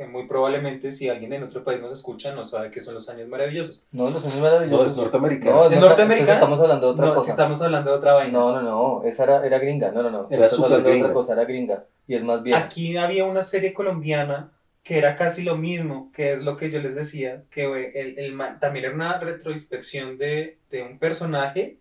que 0.00 0.06
muy 0.06 0.26
probablemente 0.26 0.90
si 0.92 1.10
alguien 1.10 1.30
en 1.34 1.42
otro 1.42 1.62
país 1.62 1.78
nos 1.78 1.92
escucha 1.92 2.32
no 2.34 2.42
sabe 2.46 2.70
qué 2.70 2.80
son 2.80 2.94
los 2.94 3.06
años 3.10 3.28
maravillosos. 3.28 3.82
No, 3.92 4.08
los 4.08 4.22
años 4.24 4.36
No, 4.36 4.40
maravillosos. 4.40 4.92
es 4.92 4.96
norteamericano. 4.96 5.50
No, 5.56 5.64
¿Es 5.64 5.70
norte- 5.72 5.80
norteamericana? 5.88 6.20
entonces 6.20 6.34
estamos 6.36 6.60
hablando 6.60 6.86
de 6.86 6.92
otra 6.94 7.06
No, 7.06 7.14
cosa. 7.16 7.24
si 7.26 7.30
estamos 7.32 7.60
hablando 7.60 7.90
de 7.90 7.96
otra 7.98 8.12
vaina. 8.14 8.32
No, 8.32 8.52
no, 8.52 8.62
no, 8.62 9.02
esa 9.06 9.24
era, 9.24 9.44
era 9.46 9.58
gringa, 9.58 9.90
no, 9.92 10.02
no, 10.02 10.10
no. 10.10 10.26
Era 10.30 10.48
súper 10.48 10.64
hablando 10.72 10.88
de 10.88 10.94
otra 10.96 11.02
gringa. 11.08 11.12
cosa, 11.12 11.32
era 11.34 11.44
gringa. 11.44 11.84
Y 12.08 12.14
es 12.14 12.22
más 12.24 12.42
bien. 12.42 12.56
Aquí 12.56 12.96
había 12.96 13.26
una 13.26 13.42
serie 13.42 13.74
colombiana 13.74 14.52
que 14.82 14.96
era 14.96 15.16
casi 15.16 15.42
lo 15.42 15.58
mismo, 15.58 16.10
que 16.14 16.32
es 16.32 16.42
lo 16.42 16.56
que 16.56 16.70
yo 16.70 16.80
les 16.80 16.94
decía, 16.94 17.42
que 17.50 17.64
el, 17.94 18.18
el 18.18 18.38
también 18.58 18.86
era 18.86 18.94
una 18.94 19.18
retroinspección 19.18 20.16
de, 20.16 20.56
de 20.70 20.82
un 20.82 20.98
personaje 20.98 21.76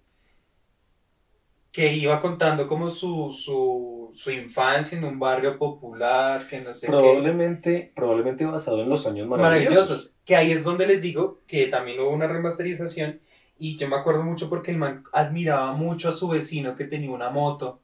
que 1.72 1.94
iba 1.94 2.20
contando 2.22 2.68
como 2.68 2.90
su, 2.90 3.32
su, 3.34 4.12
su 4.14 4.32
infancia 4.32 4.98
en 4.98 5.04
un 5.06 5.20
barrio 5.20 5.58
popular, 5.58 6.48
que 6.48 6.62
no 6.62 6.74
sé 6.74 6.88
qué. 6.88 6.88
Probablemente, 6.88 7.92
probablemente 7.96 8.46
basado 8.46 8.82
en 8.82 8.90
los 8.90 9.06
años 9.08 9.28
maravillosos. 9.28 9.90
maravillosos. 9.90 10.16
Que 10.26 10.36
ahí 10.36 10.52
es 10.52 10.64
donde 10.64 10.88
les 10.88 11.02
digo 11.02 11.42
que 11.48 11.68
también 11.68 12.00
hubo 12.00 12.10
una 12.12 12.28
remasterización 12.28 13.22
y 13.58 13.78
yo 13.78 13.88
me 13.88 13.98
acuerdo 13.98 14.24
mucho 14.24 14.50
porque 14.50 14.72
el 14.72 14.78
man 14.78 15.04
admiraba 15.14 15.74
mucho 15.74 16.10
a 16.10 16.12
su 16.12 16.28
vecino 16.30 16.76
que 16.76 16.86
tenía 16.86 17.12
una 17.12 17.30
moto, 17.30 17.82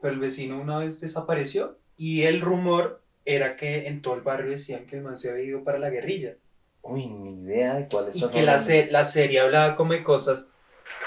pero 0.00 0.14
el 0.14 0.20
vecino 0.20 0.60
una 0.60 0.78
vez 0.78 1.00
desapareció 1.00 1.78
y 1.96 2.22
el 2.22 2.40
rumor 2.40 3.02
era 3.24 3.56
que 3.56 3.86
en 3.88 4.02
todo 4.02 4.14
el 4.14 4.22
barrio 4.22 4.50
decían 4.50 4.86
que 4.86 4.96
el 4.96 5.02
man 5.02 5.16
se 5.16 5.30
había 5.30 5.44
ido 5.44 5.64
para 5.64 5.78
la 5.78 5.90
guerrilla 5.90 6.36
Uy, 6.82 7.06
ni 7.06 7.42
idea 7.44 7.74
de 7.74 7.88
cuál 7.88 8.06
y 8.06 8.10
estás 8.10 8.30
que 8.30 8.42
la, 8.42 8.52
hablando. 8.52 8.64
se- 8.64 8.86
la 8.90 9.04
serie 9.04 9.40
hablaba 9.40 9.76
como 9.76 9.92
de 9.92 10.02
cosas 10.02 10.50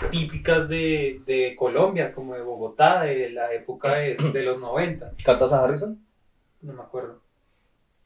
típicas 0.09 0.67
de, 0.69 1.21
de 1.25 1.55
Colombia, 1.55 2.13
como 2.13 2.35
de 2.35 2.41
Bogotá, 2.41 3.03
de 3.03 3.29
la 3.29 3.53
época 3.53 3.95
de, 3.95 4.15
de 4.33 4.43
los 4.43 4.59
90. 4.59 5.13
¿Cartas 5.23 5.53
a 5.53 5.63
Harrison? 5.63 6.03
No 6.61 6.73
me 6.73 6.81
acuerdo. 6.81 7.21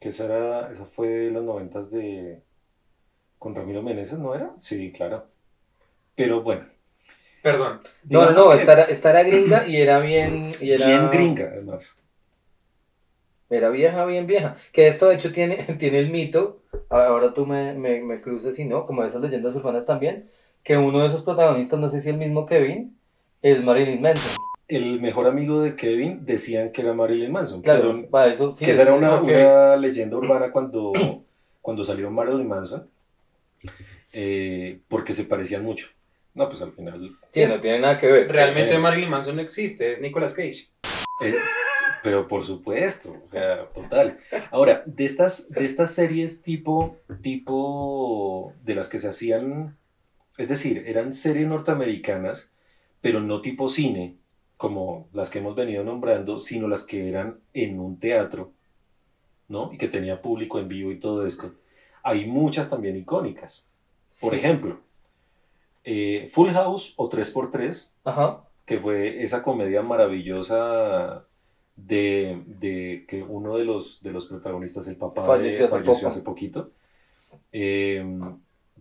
Que 0.00 0.08
esa, 0.08 0.24
era, 0.24 0.70
esa 0.70 0.84
fue 0.84 1.08
de 1.08 1.30
los 1.30 1.44
noventas 1.44 1.90
de... 1.90 2.42
Con 3.38 3.54
Ramiro 3.54 3.82
Meneses, 3.82 4.18
¿no 4.18 4.34
era? 4.34 4.52
Sí, 4.58 4.92
claro. 4.92 5.26
Pero 6.14 6.42
bueno. 6.42 6.64
Perdón. 7.42 7.80
No, 8.04 8.30
no, 8.30 8.50
que 8.50 8.56
esta 8.56 8.72
era, 8.72 8.82
esta 8.84 9.10
era 9.10 9.22
gringa 9.22 9.66
y 9.66 9.76
era 9.76 10.00
bien. 10.00 10.54
Y 10.60 10.72
era, 10.72 10.86
Bien 10.86 11.10
gringa, 11.10 11.44
además. 11.52 11.96
Era 13.48 13.68
vieja, 13.68 14.04
bien 14.04 14.26
vieja. 14.26 14.56
Que 14.72 14.86
esto 14.86 15.08
de 15.08 15.16
hecho 15.16 15.32
tiene, 15.32 15.56
tiene 15.78 16.00
el 16.00 16.10
mito, 16.10 16.62
ahora 16.88 17.32
tú 17.32 17.46
me, 17.46 17.74
me, 17.74 18.00
me 18.00 18.20
cruces 18.20 18.58
y 18.58 18.64
no, 18.64 18.86
como 18.86 19.04
esas 19.04 19.20
leyendas 19.22 19.54
urbanas 19.54 19.86
también, 19.86 20.28
que 20.66 20.76
uno 20.76 21.00
de 21.00 21.06
esos 21.06 21.22
protagonistas, 21.22 21.78
no 21.78 21.88
sé 21.88 22.00
si 22.00 22.10
el 22.10 22.16
mismo 22.18 22.44
Kevin, 22.44 22.98
es 23.40 23.62
Marilyn 23.62 24.02
Manson. 24.02 24.36
El 24.68 25.00
mejor 25.00 25.28
amigo 25.28 25.62
de 25.62 25.76
Kevin 25.76 26.24
decían 26.26 26.72
que 26.72 26.82
era 26.82 26.92
Marilyn 26.92 27.30
Manson. 27.30 27.62
Claro, 27.62 27.92
pero 27.94 28.10
para 28.10 28.32
eso 28.32 28.52
sí. 28.54 28.64
que 28.64 28.72
esa 28.72 28.82
es- 28.82 28.88
era 28.88 28.96
una, 28.96 29.20
una 29.20 29.76
leyenda 29.76 30.16
urbana 30.16 30.50
cuando, 30.50 30.92
cuando 31.62 31.84
salió 31.84 32.10
Marilyn 32.10 32.48
Manson. 32.48 32.88
eh, 34.12 34.80
porque 34.88 35.12
se 35.12 35.24
parecían 35.24 35.62
mucho. 35.64 35.88
No, 36.34 36.48
pues 36.48 36.60
al 36.62 36.72
final... 36.72 37.12
Sí, 37.30 37.46
no 37.46 37.60
tiene 37.60 37.80
nada 37.80 37.98
que 37.98 38.06
ver. 38.10 38.28
Realmente 38.30 38.74
Sí. 38.74 38.78
Marilyn 38.78 39.08
Manson 39.10 39.36
no 39.36 39.42
existe, 39.42 39.92
es 39.92 40.00
Nicolas 40.00 40.34
Cage. 40.34 40.68
Eh, 41.22 41.34
pero 42.02 42.28
por 42.28 42.44
supuesto, 42.44 43.14
o 43.26 43.30
sea, 43.30 43.66
total. 43.74 44.18
Ahora, 44.50 44.82
de 44.84 45.04
estas, 45.04 45.48
de 45.48 45.64
estas 45.64 45.92
series 45.94 46.42
tipo, 46.42 46.96
tipo 47.22 48.52
de 48.64 48.74
las 48.74 48.88
que 48.88 48.98
se 48.98 49.08
hacían, 49.08 49.76
es 50.38 50.48
decir, 50.48 50.84
eran 50.86 51.14
series 51.14 51.46
norteamericanas, 51.46 52.50
pero 53.00 53.20
no 53.20 53.40
tipo 53.40 53.68
cine, 53.68 54.16
como 54.56 55.08
las 55.12 55.28
que 55.30 55.38
hemos 55.38 55.54
venido 55.54 55.84
nombrando, 55.84 56.38
sino 56.38 56.66
las 56.68 56.82
que 56.82 57.08
eran 57.08 57.38
en 57.52 57.78
un 57.78 57.98
teatro, 57.98 58.52
¿no? 59.48 59.72
Y 59.72 59.78
que 59.78 59.88
tenía 59.88 60.22
público 60.22 60.58
en 60.58 60.68
vivo 60.68 60.90
y 60.90 60.98
todo 60.98 61.26
esto. 61.26 61.52
Hay 62.02 62.26
muchas 62.26 62.68
también 62.70 62.96
icónicas. 62.96 63.66
Por 64.20 64.30
Sí. 64.32 64.36
ejemplo, 64.38 64.80
eh, 65.84 66.28
Full 66.32 66.50
House 66.50 66.94
o 66.96 67.08
3x3, 67.08 67.92
Ajá. 68.04 68.42
que 68.64 68.78
fue 68.78 69.22
esa 69.22 69.42
comedia 69.42 69.82
maravillosa 69.82 71.24
de, 71.76 72.42
de 72.46 73.04
que 73.06 73.22
uno 73.22 73.56
de 73.58 73.64
los, 73.64 74.00
de 74.02 74.10
los 74.12 74.26
protagonistas, 74.26 74.86
el 74.88 74.96
papá, 74.96 75.22
de- 75.22 75.28
Falleció 75.28 75.66
hace 75.66 75.74
falleció 75.76 75.94
poco. 75.94 76.06
hace 76.08 76.20
poquito. 76.22 76.70
Eh, 77.52 78.02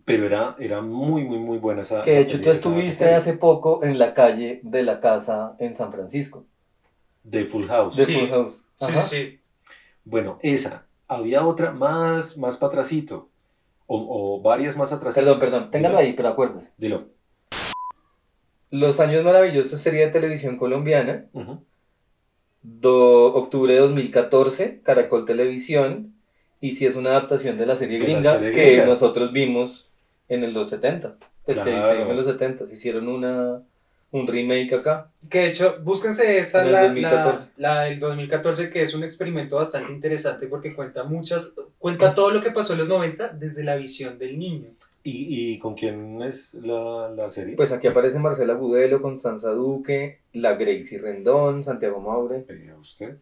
pero 0.06 0.26
era, 0.26 0.56
era 0.60 0.82
muy, 0.82 1.24
muy, 1.24 1.40
muy 1.40 1.58
buena 1.58 1.82
esa. 1.82 2.04
Que 2.04 2.12
de 2.12 2.22
hecho 2.22 2.40
tú 2.40 2.50
estuviste 2.52 3.14
hace 3.14 3.34
poco 3.34 3.84
en 3.84 3.98
la 4.00 4.14
calle 4.14 4.60
de 4.64 4.84
la 4.84 5.00
casa 5.02 5.56
en 5.60 5.76
San 5.76 5.92
Francisco. 5.92 6.46
De 7.24 7.46
Full 7.46 7.66
House. 7.68 7.96
De 7.98 8.04
Sí. 8.06 8.14
Full 8.20 8.30
House. 8.30 8.66
Sí, 8.80 8.86
Ajá. 8.92 9.02
sí, 9.02 9.16
sí. 9.18 9.40
Bueno, 10.04 10.38
esa. 10.44 10.86
Había 11.08 11.46
otra 11.46 11.72
más, 11.72 12.38
más 12.38 12.58
para 12.58 12.70
atrasito. 12.74 13.30
O, 13.88 14.38
o 14.38 14.42
varias 14.42 14.78
más 14.78 14.92
atrasito. 14.94 15.24
Perdón, 15.26 15.40
perdón, 15.40 15.72
téngalo 15.72 15.98
Dilo, 15.98 16.08
ahí, 16.08 16.14
pero 16.14 16.30
acuérdese. 16.30 16.72
Dilo. 16.78 17.06
Los 18.72 19.00
Años 19.00 19.24
Maravillosos 19.24 19.80
serie 19.80 20.06
de 20.06 20.12
televisión 20.12 20.58
colombiana, 20.58 21.26
Ujú. 21.34 21.62
do, 22.62 23.34
octubre 23.36 23.74
de 23.74 23.80
2014, 23.80 24.82
Caracol 24.84 25.26
Televisión, 25.26 26.14
y 26.62 26.74
si 26.74 26.86
es 26.86 26.96
una 26.96 27.12
adaptación 27.12 27.58
de 27.58 27.66
la 27.68 27.76
serie 27.76 28.00
De 28.00 28.08
la 28.08 28.14
gringa 28.14 28.34
serie 28.40 28.52
que 28.52 28.66
gringa. 28.72 28.86
nosotros 28.86 29.32
vimos 29.32 29.90
en 30.30 30.44
el- 30.44 30.54
los 30.54 30.70
70s. 30.72 31.18
Pues 31.46 31.60
que 31.60 31.64
se 31.82 32.00
hizo 32.00 32.12
en 32.12 32.18
los 32.18 32.28
70s, 32.28 32.72
hicieron 32.72 33.08
una, 33.08 33.62
un 34.12 34.28
remake 34.28 34.74
acá. 34.74 35.10
Que 35.30 35.40
de 35.40 35.48
hecho, 35.48 35.78
búsquense 35.84 36.40
esa, 36.40 36.62
En 36.62 36.68
el 36.68 36.72
la, 36.74 36.82
2014. 36.84 37.50
La, 37.58 37.74
la 37.76 37.82
del 37.84 38.00
2014, 38.00 38.70
que 38.70 38.82
es 38.82 38.94
un 38.96 39.04
experimento 39.04 39.56
bastante 39.58 39.92
interesante 39.94 40.48
porque 40.48 40.74
cuenta 40.74 41.04
muchas, 41.04 41.54
cuenta 41.78 42.16
todo 42.16 42.32
lo 42.32 42.42
que 42.42 42.52
pasó 42.52 42.74
en 42.74 42.80
los 42.80 42.88
90 42.88 43.30
desde 43.30 43.64
la 43.64 43.76
visión 43.76 44.18
del 44.18 44.40
niño. 44.40 44.70
¿Y, 45.04 45.52
y 45.54 45.60
con 45.60 45.76
quién 45.76 46.20
es 46.24 46.56
la, 46.56 47.10
la 47.16 47.30
serie? 47.30 47.56
Pues 47.56 47.72
aquí 47.72 47.86
aparece 47.86 48.18
Marcela 48.18 48.56
Gudelo, 48.56 49.04
Constanza 49.04 49.52
Duque, 49.52 50.18
la 50.34 50.56
Gracie 50.56 50.98
Rendón, 50.98 51.64
Santiago 51.64 52.00
Maure. 52.02 52.44
Vea 52.48 52.76
usted. 52.76 53.18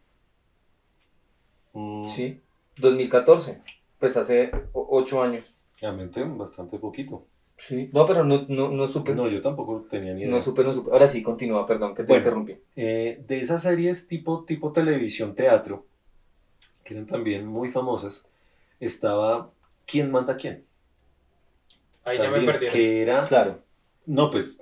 Mm, 1.74 2.06
Sí, 2.06 2.40
2014, 2.78 3.60
pues 4.00 4.16
hace 4.18 4.52
ocho 4.74 5.22
años. 5.22 5.53
Realmente 5.80 6.24
bastante 6.24 6.80
poquito. 6.80 7.26
Sí. 7.58 7.90
No, 7.94 8.06
pero 8.06 8.24
no, 8.24 8.46
no, 8.48 8.70
no 8.70 8.88
supe. 8.88 9.14
No, 9.14 9.28
yo 9.30 9.42
tampoco 9.42 9.86
tenía 9.90 10.14
ni 10.14 10.22
idea. 10.22 10.32
No 10.32 10.42
supe, 10.42 10.64
no 10.64 10.74
supe. 10.74 10.92
Ahora 10.92 11.08
sí, 11.08 11.22
continúa, 11.22 11.66
perdón, 11.66 11.94
que 11.94 12.04
te 12.04 12.08
Bueno. 12.08 12.22
interrumpí. 12.24 12.58
Eh, 12.76 13.24
de 13.28 13.40
esas 13.40 13.62
series 13.62 14.08
tipo, 14.08 14.44
tipo 14.44 14.72
televisión, 14.72 15.36
teatro, 15.36 15.86
que 16.84 16.94
eran 16.94 17.06
también 17.06 17.46
muy 17.46 17.70
famosas, 17.70 18.28
estaba 18.80 19.52
¿Quién 19.86 20.12
manda 20.12 20.34
a 20.34 20.38
quién? 20.38 20.66
Ahí 22.04 22.18
ya 22.18 22.30
me 22.30 22.42
perdí. 22.42 22.68
que 22.68 23.02
era... 23.02 23.24
Claro. 23.24 23.60
No, 24.06 24.30
pues, 24.32 24.62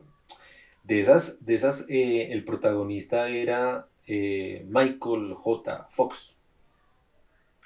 de 0.83 0.99
esas, 0.99 1.43
de 1.45 1.53
esas 1.53 1.85
eh, 1.89 2.31
el 2.31 2.43
protagonista 2.43 3.29
era 3.29 3.87
eh, 4.07 4.65
Michael 4.67 5.33
J. 5.33 5.87
Fox. 5.91 6.35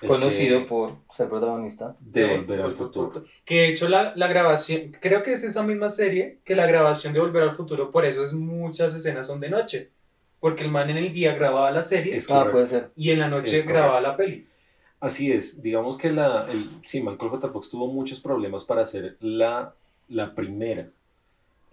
Conocido 0.08 0.60
que- 0.60 0.66
por 0.66 0.96
ser 1.12 1.30
protagonista. 1.30 1.96
De 2.00 2.22
de 2.24 2.38
Volver 2.38 2.62
al 2.62 2.76
Futuro. 2.76 3.24
Que 3.46 3.56
de 3.56 3.68
hecho 3.70 3.88
la, 3.90 4.14
la 4.16 4.28
grabación, 4.28 4.92
creo 5.00 5.24
que 5.24 5.32
es 5.32 5.44
esa 5.44 5.64
misma 5.64 5.90
serie, 5.90 6.40
que 6.44 6.56
la 6.56 6.68
grabación 6.68 7.14
de 7.14 7.20
Volver 7.22 7.44
al 7.44 7.56
Futuro, 7.56 7.92
por 7.92 8.06
eso 8.06 8.24
es 8.24 8.34
muchas 8.34 8.94
escenas 8.94 9.28
son 9.28 9.40
de 9.40 9.50
noche. 9.50 9.90
Porque 10.40 10.64
el 10.64 10.70
man 10.70 10.90
en 10.90 10.98
el 10.98 11.12
día 11.14 11.34
grababa 11.34 11.72
la 11.72 11.82
serie 11.82 12.18
Es 12.18 12.26
Ah, 12.30 12.34
correcto. 12.34 12.52
puede 12.52 12.68
ser. 12.68 12.92
y 12.96 13.12
en 13.12 13.20
la 13.20 13.28
noche 13.30 13.56
es 13.58 13.66
grababa 13.66 13.94
correcto. 14.00 14.12
la 14.12 14.18
peli. 14.18 14.48
Así 15.00 15.32
es, 15.32 15.62
digamos 15.62 15.98
que 15.98 16.12
la, 16.12 16.48
el, 16.52 16.70
sí, 16.84 17.02
Michael 17.02 17.30
J. 17.32 17.50
Fox 17.50 17.70
tuvo 17.70 17.88
muchos 17.88 18.20
problemas 18.20 18.64
para 18.64 18.82
hacer 18.82 19.18
la, 19.22 19.74
la 20.10 20.34
primera. 20.36 20.86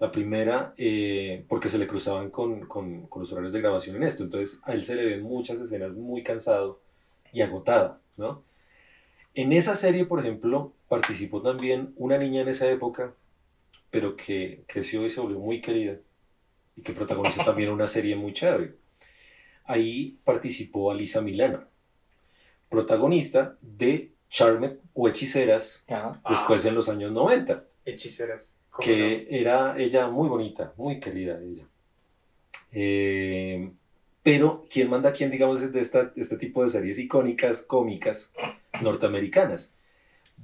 La 0.01 0.11
primera, 0.11 0.75
eh, 0.77 1.45
porque 1.49 1.69
se 1.69 1.79
le 1.79 1.87
cruzaban 1.87 2.31
con, 2.31 2.67
con- 2.67 3.07
con 3.07 3.23
los 3.23 3.31
horarios 3.33 3.53
de 3.53 3.61
grabación 3.61 3.97
en 3.97 4.03
esto. 4.05 4.23
Entonces 4.25 4.61
a 4.65 4.73
él 4.73 4.85
se 4.85 4.95
le 4.97 5.05
ven 5.05 5.23
muchas 5.23 5.61
escenas 5.61 5.93
muy 5.93 6.23
cansado 6.23 6.81
y 7.33 7.41
agotado, 7.43 7.99
¿no? 8.17 8.43
En 9.35 9.53
esa 9.53 9.75
serie, 9.75 10.05
por 10.05 10.21
ejemplo, 10.21 10.73
participó 10.89 11.41
también 11.41 11.93
una 11.97 12.19
niña 12.19 12.43
en 12.43 12.49
esa 12.49 12.71
época, 12.71 13.15
pero 13.91 14.17
que 14.17 14.63
creció 14.67 15.07
y 15.07 15.11
se 15.11 15.21
volvió 15.21 15.39
muy 15.39 15.61
querida 15.61 15.97
y 16.77 16.83
que 16.83 16.93
protagonizó 16.93 17.43
también 17.45 17.71
una 17.71 17.87
serie 17.87 18.15
muy 18.17 18.33
chévere. 18.35 18.75
Ahí 19.65 20.19
participó 20.25 20.91
Alisa 20.91 21.23
Milano, 21.23 21.65
protagonista 22.69 23.57
de 23.61 24.13
Charmed 24.29 24.77
o 24.95 25.09
Hechiceras 25.09 25.85
Ajá. 25.89 26.21
después 26.29 26.65
en 26.65 26.75
los 26.75 26.89
años 26.89 27.13
90, 27.13 27.65
Hechiceras. 27.85 28.57
¿cómo 28.71 28.85
que 28.85 29.27
era 29.31 29.79
ella 29.79 30.09
muy 30.09 30.29
bonita, 30.29 30.73
muy 30.77 30.99
querida 30.99 31.39
ella. 31.41 31.65
Eh, 32.73 33.71
pero 34.23 34.67
quien 34.71 34.89
manda 34.91 35.11
a 35.11 35.13
quién, 35.13 35.31
digamos, 35.31 35.63
es 35.63 35.73
de 35.73 35.81
esta, 35.81 36.13
este 36.17 36.37
tipo 36.37 36.63
de 36.63 36.69
series 36.69 36.99
icónicas, 36.99 37.63
cómicas, 37.63 38.31
norteamericanas. 38.81 39.75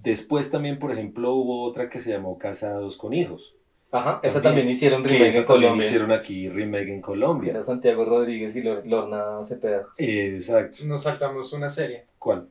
Después 0.03 0.51
también, 0.51 0.79
por 0.79 0.93
ejemplo, 0.93 1.33
hubo 1.35 1.63
otra 1.65 1.89
que 1.91 1.99
se 2.01 2.11
llamó 2.11 2.39
Casados 2.39 2.97
con 2.97 3.13
Hijos, 3.15 3.55
Ajá. 3.91 4.21
Esa 4.23 4.35
También. 4.43 4.43
también 4.43 4.69
hicieron 4.69 5.03
que 5.03 5.09
remake 5.09 5.29
esa 5.29 5.39
en 5.39 5.47
también 5.47 5.63
Colombia. 5.63 5.87
hicieron 5.87 6.13
aquí 6.13 6.49
remake 6.51 6.89
en 6.91 7.01
Colombia. 7.01 7.51
Era 7.53 7.63
Santiago 7.63 8.05
Rodríguez 8.05 8.55
y 8.55 8.61
Lor- 8.63 8.83
Lorna 8.85 9.43
Cepeda. 9.47 9.87
Exacto. 9.97 10.77
no? 10.83 10.89
Nos 10.89 11.05
saltamos 11.05 11.55
una 11.55 11.71
serie. 11.71 12.05
¿Cuál? 12.19 12.49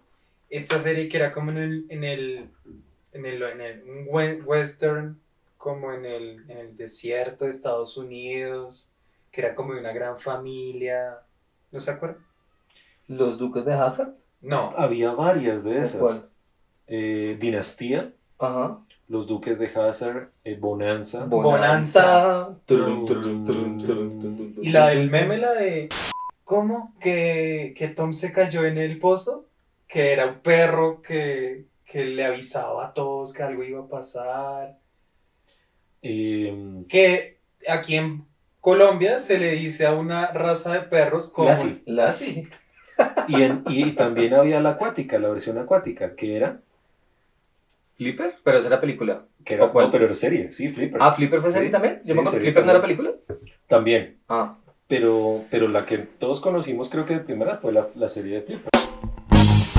Esta 0.49 0.79
serie 0.79 1.07
que 1.07 1.17
era 1.17 1.31
como 1.31 1.51
en 1.51 1.57
el, 1.59 1.85
en 1.89 2.03
el, 2.03 2.49
en 3.13 3.25
el, 3.27 3.43
en 3.43 3.61
el 3.61 3.83
western, 4.47 5.19
como 5.59 5.93
en 5.93 6.05
el, 6.05 6.43
en 6.49 6.57
el 6.57 6.75
desierto 6.75 7.45
de 7.45 7.51
Estados 7.51 7.97
Unidos, 7.97 8.87
que 9.31 9.41
era 9.41 9.55
como 9.55 9.73
de 9.73 9.79
una 9.79 9.93
gran 9.93 10.19
familia. 10.19 11.19
¿No 11.71 11.79
se 11.79 11.91
acuerdan? 11.91 12.25
Los 13.07 13.37
Duques 13.37 13.65
de 13.65 13.73
Hazard. 13.73 14.13
No. 14.41 14.73
Había 14.77 15.11
varias 15.11 15.63
de 15.63 15.77
esas. 15.77 15.97
¿Cuál? 16.01 16.29
Eh, 16.87 17.37
Dinastía, 17.39 18.13
Ajá. 18.39 18.79
Los 19.09 19.25
Duques 19.25 19.57
de 19.57 19.67
Hazard, 19.67 20.29
eh, 20.43 20.57
Bonanza. 20.59 21.25
Bonanza. 21.25 22.49
Y 24.61 24.69
la 24.69 24.87
del 24.89 25.09
meme, 25.09 25.37
la 25.37 25.53
de... 25.53 25.89
¿Cómo? 26.43 26.93
Que, 26.99 27.73
que 27.75 27.87
Tom 27.89 28.13
se 28.13 28.31
cayó 28.31 28.65
en 28.65 28.77
el 28.77 28.99
pozo, 28.99 29.47
que 29.87 30.13
era 30.13 30.25
un 30.27 30.39
perro 30.39 31.01
que, 31.01 31.65
que 31.85 32.05
le 32.05 32.25
avisaba 32.25 32.87
a 32.87 32.93
todos 32.93 33.33
que 33.33 33.43
algo 33.43 33.63
iba 33.63 33.81
a 33.81 33.87
pasar. 33.87 34.77
Eh, 36.01 36.83
Que 36.87 37.39
aquí 37.67 37.95
en 37.95 38.25
Colombia 38.71 39.17
se 39.17 39.37
le 39.37 39.53
dice 39.53 39.85
a 39.85 39.93
una 39.93 40.27
raza 40.33 40.73
de 40.73 40.81
perros 40.81 41.29
como... 41.29 41.47
Lassie. 41.47 41.81
Lassie. 41.85 42.49
y, 43.29 43.41
en- 43.41 43.63
y 43.65 43.93
también 43.93 44.33
había 44.33 44.59
la 44.59 44.71
acuática, 44.71 45.17
la 45.19 45.29
versión 45.29 45.57
acuática, 45.57 46.15
que 46.17 46.35
era. 46.35 46.59
¿Flipper? 47.95 48.35
Pero 48.43 48.57
esa 48.57 48.67
era 48.67 48.81
película. 48.81 49.21
Que 49.45 49.53
era 49.53 49.63
¿O 49.67 49.71
cuál? 49.71 49.85
no, 49.85 49.91
pero 49.93 50.03
era 50.03 50.13
serie, 50.13 50.51
sí, 50.51 50.67
Flipper. 50.67 50.99
Ah, 51.01 51.13
¿Flipper 51.13 51.39
fue 51.39 51.51
Sí, 51.51 51.53
serie 51.53 51.69
también? 51.69 51.99
Yo 51.99 52.01
sí, 52.03 52.13
me 52.13 52.19
acuerdo, 52.19 52.31
serie 52.31 52.43
¿Flipper 52.47 52.65
no 52.65 52.71
era 52.71 52.81
película? 52.81 53.11
También. 53.67 54.17
Ah. 54.27 54.57
Pero, 54.89 55.45
pero 55.49 55.69
la 55.69 55.85
que 55.85 55.99
todos 55.99 56.41
conocimos, 56.41 56.89
creo 56.89 57.05
que 57.05 57.13
de 57.13 57.19
primera, 57.21 57.59
fue 57.59 57.71
la, 57.71 57.87
la 57.95 58.09
serie 58.09 58.41
de 58.41 58.41
Flipper. 58.41 59.77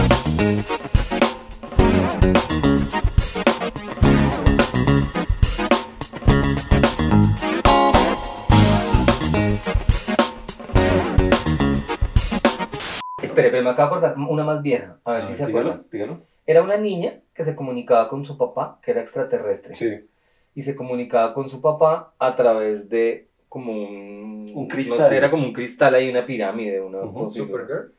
Espere, 13.38 13.51
pero 13.51 13.64
me 13.64 13.70
acabo 13.70 14.01
de 14.01 14.07
acordar 14.07 14.29
una 14.29 14.44
más 14.44 14.62
vieja. 14.62 14.96
A 15.05 15.12
ver 15.12 15.22
A 15.22 15.27
si 15.27 15.33
ver, 15.33 15.37
se 15.37 15.44
acuerdan. 15.44 15.83
dígalo. 15.90 16.18
Era 16.46 16.62
una 16.62 16.77
niña 16.77 17.14
que 17.35 17.44
se 17.44 17.55
comunicaba 17.55 18.09
con 18.09 18.24
su 18.24 18.37
papá, 18.37 18.79
que 18.83 18.90
era 18.90 19.01
extraterrestre. 19.03 19.74
Sí. 19.74 20.07
Y 20.55 20.62
se 20.62 20.74
comunicaba 20.74 21.35
con 21.35 21.48
su 21.51 21.61
papá 21.61 22.12
a 22.18 22.35
través 22.37 22.88
de 22.88 23.29
como 23.48 23.72
un... 23.72 24.51
Un 24.55 24.62
no 24.66 24.68
cristal. 24.68 25.07
sé, 25.09 25.16
era 25.16 25.31
como 25.31 25.44
un 25.44 25.53
cristal 25.53 25.94
ahí, 25.94 26.09
una 26.11 26.24
pirámide, 26.27 26.81
una... 26.81 27.01
Si- 27.31 27.38
Supergirl. 27.40 27.92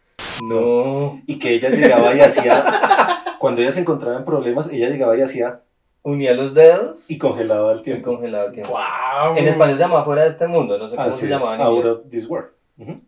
No. 0.43 1.21
Y 1.27 1.37
que 1.39 1.53
ella 1.53 1.69
llegaba 1.69 2.13
y 2.15 2.19
hacía. 2.21 3.23
Cuando 3.39 3.61
ella 3.61 3.71
se 3.71 3.81
encontraba 3.81 4.17
en 4.17 4.25
problemas, 4.25 4.71
ella 4.71 4.89
llegaba 4.89 5.15
y 5.17 5.21
hacía. 5.21 5.61
Unía 6.01 6.33
los 6.33 6.53
dedos 6.53 7.09
Y 7.11 7.17
congelaba 7.17 7.73
el 7.73 7.79
y 7.79 7.83
tiempo. 7.83 8.11
congelaba 8.11 8.45
el 8.45 8.53
tiempo. 8.53 8.71
¡Wow! 8.71 9.37
En 9.37 9.47
español 9.47 9.77
se 9.77 9.83
llamaba 9.83 10.05
Fuera 10.05 10.23
de 10.23 10.29
este 10.29 10.47
mundo, 10.47 10.77
no 10.77 10.89
sé 10.89 10.95
cómo 10.95 11.07
Así 11.07 11.25
se 11.25 11.27
llamaba 11.29 11.57
out 11.65 11.85
of 11.85 12.09
this 12.09 12.27
world. 12.29 12.49
Ujú. 12.77 13.01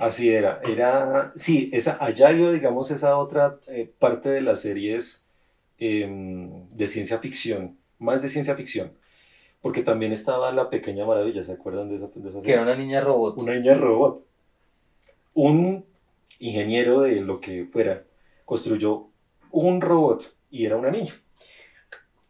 Así 0.00 0.30
era. 0.30 0.60
Era, 0.64 1.32
sí, 1.34 1.70
esa, 1.72 1.96
allá 2.00 2.30
iba, 2.32 2.52
digamos, 2.52 2.90
esa 2.90 3.16
otra 3.16 3.58
eh, 3.68 3.90
parte 3.98 4.28
de 4.28 4.42
las 4.42 4.60
series 4.60 5.26
em, 5.78 6.68
de 6.68 6.86
ciencia 6.86 7.18
ficción, 7.18 7.78
más 7.98 8.20
de 8.20 8.28
ciencia 8.28 8.54
ficción, 8.54 8.92
porque 9.62 9.82
también 9.82 10.12
estaba 10.12 10.52
La 10.52 10.68
Pequeña 10.68 11.06
Maravilla, 11.06 11.42
¿se 11.42 11.52
acuerdan 11.52 11.88
de 11.88 11.96
esa, 11.96 12.08
de 12.14 12.28
esa 12.28 12.42
Que 12.42 12.52
era 12.52 12.62
una 12.62 12.76
niña 12.76 13.00
robot. 13.00 13.38
Una 13.38 13.54
niña 13.54 13.74
robot. 13.74 14.24
Un 15.34 15.84
ingeniero 16.38 17.00
de 17.00 17.20
lo 17.22 17.40
que 17.40 17.64
fuera 17.64 18.02
construyó 18.44 19.06
un 19.50 19.80
robot 19.80 20.34
y 20.50 20.66
era 20.66 20.76
una 20.76 20.90
niña. 20.90 21.14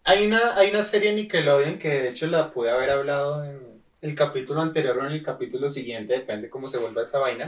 Hay 0.05 0.27
una, 0.27 0.57
hay 0.57 0.71
una 0.71 0.83
serie 0.83 1.11
en 1.11 1.17
Nickelodeon 1.17 1.79
que 1.79 1.89
de 1.89 2.09
hecho 2.11 2.27
la 2.29 2.51
pude 2.51 2.71
haber 2.71 2.91
hablado 2.91 3.45
en 3.45 3.78
el 4.01 4.15
capítulo 4.15 4.61
anterior 4.61 4.97
o 4.99 5.07
en 5.07 5.13
el 5.13 5.23
capítulo 5.23 5.69
siguiente, 5.69 6.15
depende 6.15 6.49
cómo 6.49 6.69
se 6.69 6.79
vuelva 6.79 7.03
esta 7.03 7.19
vaina, 7.19 7.47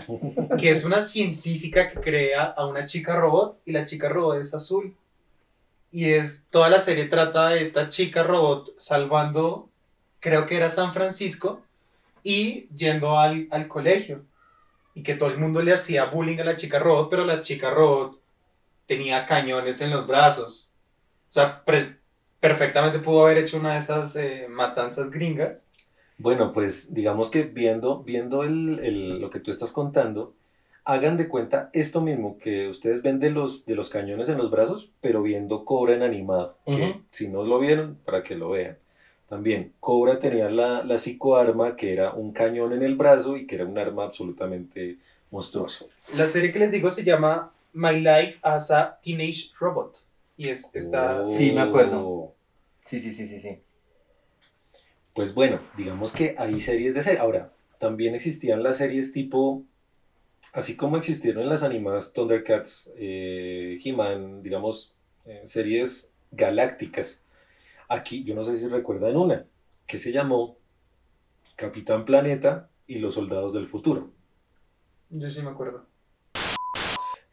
que 0.58 0.70
es 0.70 0.84
una 0.84 1.02
científica 1.02 1.90
que 1.90 2.00
crea 2.00 2.44
a 2.44 2.66
una 2.66 2.84
chica 2.84 3.16
robot 3.16 3.60
y 3.64 3.72
la 3.72 3.84
chica 3.84 4.08
robot 4.08 4.40
es 4.40 4.52
azul. 4.52 4.94
Y 5.92 6.10
es, 6.10 6.44
toda 6.50 6.70
la 6.70 6.78
serie 6.78 7.06
trata 7.06 7.50
de 7.50 7.62
esta 7.62 7.88
chica 7.88 8.22
robot 8.22 8.74
salvando, 8.78 9.68
creo 10.20 10.46
que 10.46 10.56
era 10.56 10.70
San 10.70 10.92
Francisco, 10.92 11.62
y 12.22 12.68
yendo 12.74 13.18
al, 13.18 13.48
al 13.50 13.68
colegio. 13.68 14.24
Y 14.94 15.02
que 15.02 15.14
todo 15.14 15.30
el 15.30 15.38
mundo 15.38 15.62
le 15.62 15.72
hacía 15.72 16.04
bullying 16.06 16.38
a 16.38 16.44
la 16.44 16.56
chica 16.56 16.78
robot, 16.78 17.10
pero 17.10 17.24
la 17.24 17.40
chica 17.40 17.70
robot 17.70 18.20
tenía 18.86 19.24
cañones 19.24 19.80
en 19.80 19.90
los 19.90 20.06
brazos. 20.06 20.68
O 21.28 21.32
sea, 21.32 21.62
perfectamente 22.40 22.98
pudo 22.98 23.22
haber 23.22 23.38
hecho 23.38 23.56
una 23.56 23.74
de 23.74 23.78
esas 23.78 24.16
eh, 24.16 24.46
matanzas 24.48 25.10
gringas. 25.10 25.68
Bueno, 26.20 26.52
pues 26.52 26.92
digamos 26.94 27.30
que 27.30 27.42
viendo, 27.44 28.02
viendo 28.02 28.42
el, 28.44 28.78
el- 28.80 29.20
lo 29.20 29.30
que 29.30 29.40
tú 29.40 29.50
estás 29.50 29.72
contando, 29.72 30.34
hagan 30.84 31.16
de 31.16 31.28
cuenta 31.28 31.70
esto 31.72 32.00
mismo 32.00 32.38
que 32.38 32.68
ustedes 32.68 33.02
ven 33.02 33.18
de 33.20 33.30
los, 33.30 33.64
de 33.66 33.74
los 33.74 33.88
cañones 33.88 34.28
en 34.28 34.38
los 34.38 34.50
brazos, 34.50 34.90
pero 35.00 35.22
viendo 35.22 35.64
Cobra 35.64 35.94
en 35.94 36.02
animado. 36.02 36.56
Que 36.66 37.00
si 37.10 37.28
no 37.28 37.42
lo 37.44 37.58
vieron, 37.58 37.96
para 38.04 38.22
que 38.22 38.34
lo 38.34 38.50
vean. 38.50 38.76
También, 39.28 39.72
Cobra 39.80 40.18
tenía 40.18 40.50
la, 40.50 40.82
la 40.84 40.96
psicoarma, 40.96 41.76
que 41.76 41.92
era 41.92 42.12
un 42.12 42.32
cañón 42.32 42.72
en 42.72 42.82
el 42.82 42.96
brazo 42.96 43.36
y 43.36 43.46
que 43.46 43.54
era 43.56 43.64
un 43.64 43.78
arma 43.78 44.04
absolutamente 44.04 44.98
monstruosa. 45.30 45.86
La 46.14 46.26
serie 46.26 46.50
que 46.52 46.58
les 46.58 46.72
digo 46.72 46.90
se 46.90 47.04
llama 47.04 47.52
My 47.72 47.94
Life 48.00 48.38
as 48.42 48.70
a 48.70 48.98
Teenage 49.02 49.50
Robot. 49.58 50.02
Y 50.36 50.48
es, 50.48 50.70
está... 50.74 51.24
Sí, 51.26 51.52
me 51.52 51.60
acuerdo. 51.60 51.98
Oh. 52.00 52.32
Sí, 52.84 52.98
sí, 53.00 53.12
sí, 53.12 53.26
sí, 53.26 53.38
sí. 53.38 53.58
Pues 55.14 55.34
bueno, 55.34 55.60
digamos 55.76 56.12
que 56.12 56.34
hay 56.38 56.60
series 56.60 56.94
de 56.94 57.02
serie. 57.02 57.20
Ahora, 57.20 57.52
también 57.78 58.14
existían 58.14 58.62
las 58.62 58.76
series 58.76 59.12
tipo, 59.12 59.64
así 60.52 60.76
como 60.76 60.96
existieron 60.96 61.48
las 61.48 61.62
animadas 61.62 62.12
Thundercats, 62.12 62.92
eh, 62.96 63.78
He-Man, 63.84 64.42
digamos, 64.42 64.94
eh, 65.24 65.40
series 65.44 66.12
galácticas. 66.30 67.22
Aquí, 67.88 68.22
yo 68.22 68.34
no 68.34 68.44
sé 68.44 68.56
si 68.56 68.68
recuerdan 68.68 69.16
una, 69.16 69.46
que 69.86 69.98
se 69.98 70.12
llamó 70.12 70.56
Capitán 71.56 72.04
Planeta 72.04 72.68
y 72.86 72.98
los 72.98 73.14
Soldados 73.14 73.52
del 73.52 73.66
Futuro, 73.68 74.10
Yo 75.10 75.28
sí 75.28 75.42
me 75.42 75.50
acuerdo. 75.50 75.86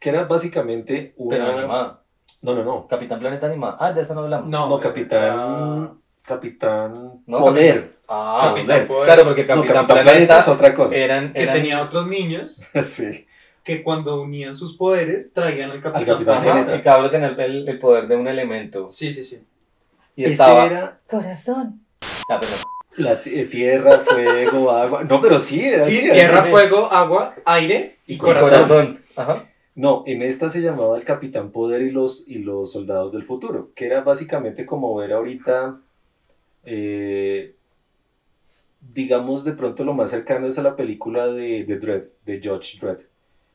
que 0.00 0.08
era 0.08 0.24
básicamente 0.24 1.14
Pero 1.16 1.44
una... 1.44 1.58
animada. 1.58 2.02
No, 2.42 2.54
no, 2.54 2.64
no. 2.64 2.86
Capitán 2.86 3.18
Planeta 3.20 3.46
animada. 3.46 3.76
Ah, 3.80 3.92
de 3.92 4.02
esa 4.02 4.14
no 4.14 4.20
hablamos. 4.20 4.48
No, 4.48 4.68
No, 4.68 4.80
Capitán... 4.80 6.00
Capitán 6.28 7.22
No, 7.26 7.38
Poder. 7.38 7.96
Ah, 8.06 8.52
Capitán 8.54 8.66
Poder. 8.66 8.86
Poder. 8.86 9.04
claro, 9.06 9.24
porque 9.24 9.42
No, 9.42 9.48
Capitán, 9.48 9.66
Capitán 9.66 9.86
Planeta, 9.86 10.10
Planeta 10.12 10.38
es 10.38 10.48
otra 10.48 10.74
cosa. 10.74 10.94
eran, 10.96 11.32
que 11.32 11.42
eran- 11.42 11.54
tenía 11.54 11.82
otros 11.82 12.06
niños 12.06 12.62
Sí. 12.84 13.26
que 13.64 13.82
cuando 13.82 14.20
unían 14.22 14.54
sus 14.56 14.76
poderes 14.76 15.32
traían 15.32 15.70
al 15.70 15.80
Capitán, 15.80 16.04
Capitán 16.06 16.34
Ajá, 16.36 16.42
Planeta. 16.52 16.76
Y 16.76 16.82
cada 16.82 16.98
uno 17.00 17.10
tenía 17.10 17.28
el, 17.28 17.68
el 17.68 17.78
poder 17.78 18.06
de 18.08 18.16
un 18.16 18.28
elemento. 18.28 18.88
Sí, 18.90 19.12
sí, 19.12 19.24
sí. 19.24 19.42
Y 20.16 20.22
Este 20.22 20.32
estaba... 20.34 20.66
era 20.66 20.98
Corazón. 21.08 21.80
Ah, 22.30 22.38
perdón. 22.40 22.58
la 22.96 23.12
eh, 23.24 23.44
tierra, 23.46 23.98
fuego, 24.00 24.70
agua. 24.84 25.04
No, 25.04 25.20
pero 25.20 25.38
sí, 25.38 25.64
era 25.64 25.80
Sí, 25.80 25.98
así, 25.98 26.10
tierra, 26.10 26.40
así. 26.40 26.50
fuego, 26.50 26.92
agua, 26.92 27.34
aire 27.44 27.96
y, 28.06 28.14
Y 28.14 28.18
corazón. 28.18 28.50
Corazón. 28.50 29.00
Ajá. 29.16 29.44
No, 29.74 30.02
en 30.06 30.22
esta 30.22 30.50
se 30.50 30.60
llamaba 30.60 30.96
el 30.96 31.04
Capitán 31.04 31.52
Poder 31.52 31.82
y 31.82 31.92
los, 31.92 32.26
y 32.26 32.38
los 32.40 32.72
Soldados 32.72 33.12
del 33.12 33.22
Futuro, 33.22 33.70
que 33.76 33.86
era 33.86 34.00
básicamente 34.00 34.66
como 34.66 34.92
ver 34.96 35.12
ahorita, 35.12 35.76
eh, 36.70 37.54
digamos, 38.80 39.44
de 39.44 39.52
pronto 39.52 39.84
lo 39.84 39.94
más 39.94 40.10
cercano 40.10 40.46
es 40.46 40.58
a 40.58 40.62
la 40.62 40.76
película 40.76 41.28
de, 41.28 41.64
de 41.64 41.78
Dredd, 41.78 42.04
de 42.26 42.40
Judge 42.42 42.78
Dredd, 42.78 43.06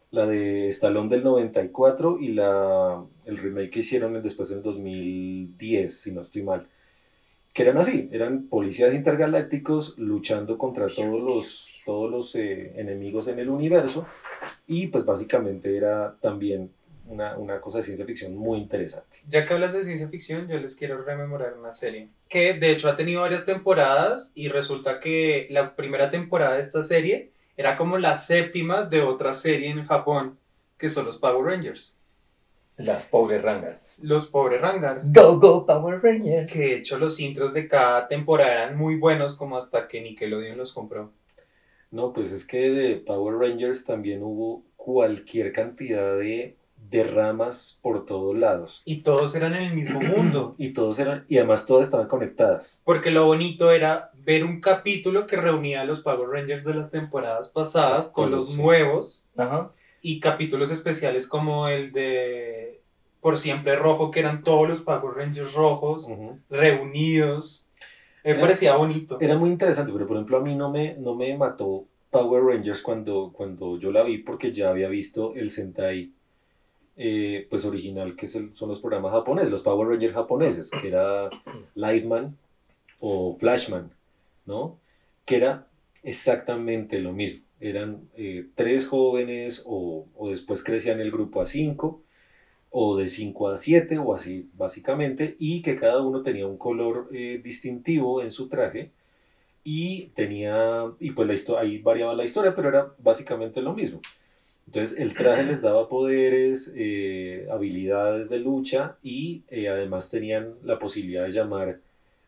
la 0.09 0.25
de 0.25 0.67
Stallone 0.69 1.09
del 1.09 1.23
94 1.23 2.17
y 2.19 2.29
la, 2.29 3.03
el 3.25 3.37
remake 3.37 3.69
que 3.69 3.79
hicieron 3.79 4.21
después 4.23 4.51
en 4.51 4.63
2010, 4.63 5.95
si 5.95 6.11
no 6.11 6.21
estoy 6.21 6.41
mal, 6.41 6.67
que 7.53 7.61
eran 7.61 7.77
así, 7.77 8.09
eran 8.11 8.47
policías 8.47 8.95
intergalácticos 8.95 9.97
luchando 9.99 10.57
contra 10.57 10.87
todos 10.87 11.21
los, 11.21 11.67
todos 11.85 12.09
los 12.09 12.35
eh, 12.35 12.73
enemigos 12.77 13.27
en 13.27 13.37
el 13.37 13.49
universo 13.49 14.07
y 14.65 14.87
pues 14.87 15.05
básicamente 15.05 15.77
era 15.77 16.15
también 16.19 16.71
una, 17.13 17.37
una 17.37 17.61
cosa 17.61 17.77
de 17.77 17.83
ciencia 17.83 18.05
ficción 18.05 18.35
muy 18.35 18.59
interesante. 18.59 19.17
Ya 19.27 19.45
que 19.45 19.53
hablas 19.53 19.73
de 19.73 19.83
ciencia 19.83 20.09
ficción, 20.09 20.47
yo 20.47 20.57
les 20.57 20.75
quiero 20.75 21.01
rememorar 21.01 21.53
una 21.57 21.71
serie 21.71 22.09
que 22.27 22.53
de 22.53 22.71
hecho 22.71 22.89
ha 22.89 22.95
tenido 22.95 23.21
varias 23.21 23.43
temporadas 23.43 24.31
y 24.33 24.47
resulta 24.47 24.99
que 24.99 25.47
la 25.49 25.75
primera 25.75 26.09
temporada 26.09 26.55
de 26.55 26.61
esta 26.61 26.81
serie 26.81 27.31
era 27.55 27.75
como 27.75 27.97
la 27.97 28.17
séptima 28.17 28.83
de 28.83 29.01
otra 29.01 29.33
serie 29.33 29.69
en 29.69 29.85
Japón, 29.85 30.37
que 30.77 30.89
son 30.89 31.05
los 31.05 31.17
Power 31.17 31.45
Rangers. 31.45 31.95
Las 32.77 33.05
pobres 33.05 33.43
rangas. 33.43 33.99
Los 34.01 34.25
pobres 34.25 34.59
Rangers. 34.59 35.13
Go, 35.13 35.39
go, 35.39 35.65
Power 35.65 36.01
Rangers. 36.01 36.51
Que 36.51 36.59
de 36.59 36.75
hecho 36.77 36.97
los 36.97 37.19
intros 37.19 37.53
de 37.53 37.67
cada 37.67 38.07
temporada 38.07 38.51
eran 38.51 38.77
muy 38.77 38.95
buenos 38.95 39.35
como 39.35 39.57
hasta 39.57 39.87
que 39.87 40.01
Nickelodeon 40.01 40.57
los 40.57 40.73
compró. 40.73 41.11
No, 41.91 42.11
pues 42.11 42.31
es 42.31 42.43
que 42.43 42.71
de 42.71 42.95
Power 42.95 43.35
Rangers 43.35 43.85
también 43.85 44.23
hubo 44.23 44.63
cualquier 44.75 45.53
cantidad 45.53 46.17
de, 46.17 46.57
de 46.89 47.03
ramas 47.03 47.79
por 47.81 48.05
todos 48.05 48.35
lados. 48.37 48.81
Y 48.85 48.97
todos 49.01 49.33
eran 49.35 49.53
en 49.55 49.63
el 49.63 49.73
mismo 49.73 49.99
mundo. 49.99 50.55
Y 50.59 50.73
todos 50.73 50.99
eran, 50.99 51.25
y 51.27 51.37
además 51.37 51.65
todas 51.65 51.85
estaban 51.85 52.07
conectadas. 52.07 52.81
Porque 52.83 53.09
lo 53.11 53.25
bonito 53.25 53.71
era 53.71 54.11
ver 54.13 54.43
un 54.43 54.61
capítulo 54.61 55.25
que 55.25 55.35
reunía 55.37 55.81
a 55.81 55.85
los 55.85 56.01
Power 56.01 56.29
Rangers 56.29 56.63
de 56.63 56.75
las 56.75 56.91
temporadas 56.91 57.49
pasadas 57.49 58.07
con 58.09 58.29
Todos, 58.29 58.41
los 58.41 58.51
sí. 58.55 58.61
nuevos 58.61 59.23
Ajá. 59.35 59.71
y 60.01 60.19
capítulos 60.19 60.69
especiales 60.71 61.27
como 61.27 61.67
el 61.67 61.91
de 61.91 62.81
Por 63.21 63.37
Siempre 63.37 63.75
Rojo, 63.75 64.11
que 64.11 64.19
eran 64.19 64.43
todos 64.43 64.67
los 64.69 64.81
Power 64.81 65.15
Rangers 65.15 65.53
rojos 65.53 66.07
reunidos. 66.49 67.65
Me 68.23 68.31
Era- 68.31 68.41
parecía 68.41 68.75
bonito. 68.75 69.17
Era 69.19 69.37
muy 69.37 69.49
interesante, 69.49 69.91
pero 69.91 70.07
por 70.07 70.15
ejemplo 70.17 70.37
a 70.37 70.41
mí 70.41 70.55
no 70.55 70.71
me, 70.71 70.95
no 70.95 71.15
me 71.15 71.35
mató 71.37 71.85
Power 72.09 72.43
Rangers 72.43 72.81
cuando, 72.81 73.31
cuando 73.33 73.77
yo 73.79 73.91
la 73.91 74.03
vi 74.03 74.19
porque 74.19 74.51
ya 74.51 74.69
había 74.69 74.87
visto 74.87 75.33
el 75.35 75.49
Sentai 75.49 76.11
eh, 76.95 77.47
pues 77.49 77.65
original 77.65 78.15
que 78.15 78.27
son 78.27 78.53
los 78.59 78.79
programas 78.79 79.11
japoneses, 79.13 79.49
los 79.49 79.63
Power 79.63 79.87
Rangers 79.87 80.13
japoneses, 80.13 80.69
que 80.69 80.87
era 80.87 81.29
Lightman 81.75 82.37
o 82.99 83.35
Flashman, 83.39 83.91
¿no? 84.45 84.77
Que 85.25 85.37
era 85.37 85.67
exactamente 86.03 86.99
lo 86.99 87.11
mismo. 87.11 87.43
Eran 87.59 88.09
eh, 88.15 88.47
tres 88.55 88.87
jóvenes 88.87 89.63
o, 89.65 90.05
después 90.29 90.63
crecían 90.63 90.99
el 90.99 91.11
grupo 91.11 91.41
a 91.41 91.45
cinco 91.45 92.01
o 92.75 92.97
de 92.97 93.07
5 93.07 93.49
a 93.49 93.57
7 93.57 93.99
o 93.99 94.15
así 94.15 94.49
básicamente 94.55 95.35
y 95.37 95.61
que 95.61 95.75
cada 95.75 96.01
uno 96.01 96.23
tenía 96.23 96.47
un 96.47 96.57
color 96.57 97.07
eh, 97.13 97.39
distintivo 97.43 98.21
en 98.23 98.31
su 98.31 98.49
traje 98.49 98.91
y 99.63 100.07
tenía 100.15 100.91
y 100.99 101.11
pues 101.11 101.47
la 101.47 101.59
ahí 101.59 101.77
variaba 101.77 102.15
la 102.15 102.23
historia 102.23 102.55
pero 102.55 102.69
era 102.69 102.91
básicamente 102.97 103.61
lo 103.61 103.73
mismo 103.73 104.01
entonces 104.65 104.97
el 104.97 105.13
traje 105.13 105.43
les 105.43 105.61
daba 105.61 105.87
poderes 105.89 106.73
eh, 106.75 107.47
habilidades 107.51 108.29
de 108.29 108.39
lucha 108.39 108.95
y 109.03 109.43
eh, 109.49 109.69
además 109.69 110.09
tenían 110.09 110.53
la 110.63 110.79
posibilidad 110.79 111.23
de 111.25 111.31
llamar 111.31 111.79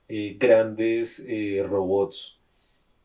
eh, 0.09 0.35
grandes 0.39 1.25
eh, 1.27 1.65
robots 1.67 2.37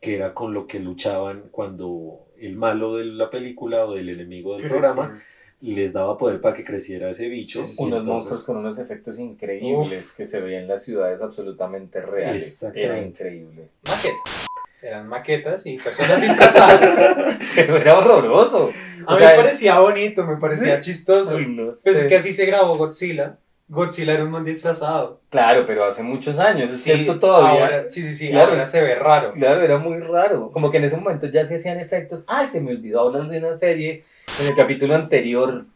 que 0.01 0.16
era 0.16 0.35
con 0.35 0.53
lo 0.55 0.66
que 0.66 0.81
luchaban 0.81 1.45
cuando 1.51 2.27
el 2.38 2.57
malo 2.57 2.97
de 2.97 3.05
la 3.05 3.31
película 3.31 3.87
o 3.87 3.95
del 3.95 4.09
enemigo 4.09 4.57
del 4.57 4.69
programa 4.69 5.23
les 5.62 5.93
daba 5.93 6.16
poder 6.16 6.40
para 6.40 6.57
que 6.57 6.64
creciera 6.64 7.11
ese 7.11 7.29
bicho. 7.29 7.62
Sí, 7.62 7.75
sí, 7.77 7.83
y 7.83 7.87
Unos 7.87 7.99
entonces- 8.01 8.09
monstruos 8.14 8.45
con 8.45 8.57
unos 8.57 8.79
efectos 8.79 9.19
increíbles 9.19 10.12
que 10.12 10.25
se 10.25 10.40
veían 10.40 10.62
en 10.62 10.69
las 10.69 10.83
ciudades 10.85 11.21
absolutamente 11.21 12.01
reales. 12.01 12.47
Exactamente. 12.47 12.83
Era 12.87 13.07
increíble. 13.07 13.69
Maquetas. 13.87 14.47
Eran 14.83 15.09
maquetas 15.09 15.66
y 15.66 15.77
personas 15.77 16.21
disfrazadas. 16.21 17.38
Pero 17.55 17.77
era 17.77 17.99
horroroso. 17.99 18.71
A 19.07 19.12
O 19.12 19.16
mí 19.16 19.19
sea, 19.23 19.31
me 19.31 19.37
parecía 19.37 19.79
bonito, 19.79 20.25
me 20.25 20.37
parecía 20.37 20.81
chistoso. 20.81 21.37
Uy, 21.37 21.47
no 21.47 21.73
Pues 21.83 21.99
sé. 21.99 22.07
que 22.09 22.16
así 22.16 22.33
se 22.33 22.47
grabó 22.47 22.77
Godzilla. 22.77 23.37
Godzilla 23.69 24.14
era 24.14 24.25
un 24.25 24.31
man 24.31 24.45
disfrazado. 24.45 25.21
Claro, 25.31 25.64
pero 25.66 25.85
hace 25.85 26.03
muchos 26.03 26.38
años. 26.38 26.73
Sí, 26.73 26.90
esto 26.93 27.19
todavía. 27.19 27.64
ahora- 27.64 27.88
sí, 27.88 28.03
sí, 28.03 28.14
sí. 28.14 28.31
Claro. 28.31 28.53
Ahora 28.53 28.66
se 28.66 28.81
ve 28.83 28.95
raro. 28.97 29.33
Claro, 29.35 29.62
era 29.62 29.79
muy 29.79 29.99
raro. 30.01 30.51
Como 30.51 30.71
que 30.71 30.79
en 30.79 30.85
ese 30.85 30.97
momento 30.97 31.27
ya 31.27 31.45
se 31.47 31.57
hacían 31.57 31.79
efectos. 31.79 32.25
Ay, 32.27 32.47
se 32.49 32.61
me 32.61 32.73
olvidó 32.73 33.01
hablar 33.07 33.29
de 33.29 33.38
una 33.38 33.55
serie 33.55 34.05
en 34.40 34.47
el 34.49 34.57
capítulo 34.57 34.95
anterior. 34.97 35.66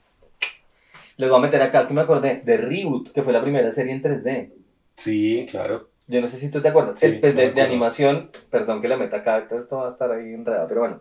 Les 1.19 1.29
voy 1.29 1.39
a 1.39 1.43
meter 1.43 1.63
acá, 1.63 1.81
es 1.83 1.87
que 1.87 1.95
me 1.95 2.01
acordé 2.01 2.43
de 2.45 2.57
Reboot, 2.57 3.13
que 3.13 3.23
fue 3.23 3.33
la 3.33 3.43
primera 3.43 3.71
serie 3.71 3.93
en 3.93 4.03
3D. 4.03 4.51
Sí, 4.97 5.47
claro. 5.49 5.89
Yo 6.07 6.21
no 6.21 6.29
sé 6.29 6.39
si 6.39 6.51
tú 6.51 6.61
te 6.61 6.69
acuerdas. 6.69 7.01
Sí, 7.01 7.07
El- 7.07 7.21
me 7.23 7.29
de, 7.33 7.33
de 7.33 7.49
acuerdo. 7.51 7.63
animación, 7.63 8.31
perdón 8.51 8.83
que 8.83 8.89
la 8.89 8.97
meta 8.97 9.19
acá, 9.19 9.47
todo 9.49 9.59
esto 9.59 9.77
va 9.79 9.89
a 9.89 9.91
estar 9.91 10.11
ahí 10.13 10.35
enredado, 10.35 10.69
pero 10.69 10.81
bueno. 10.81 11.01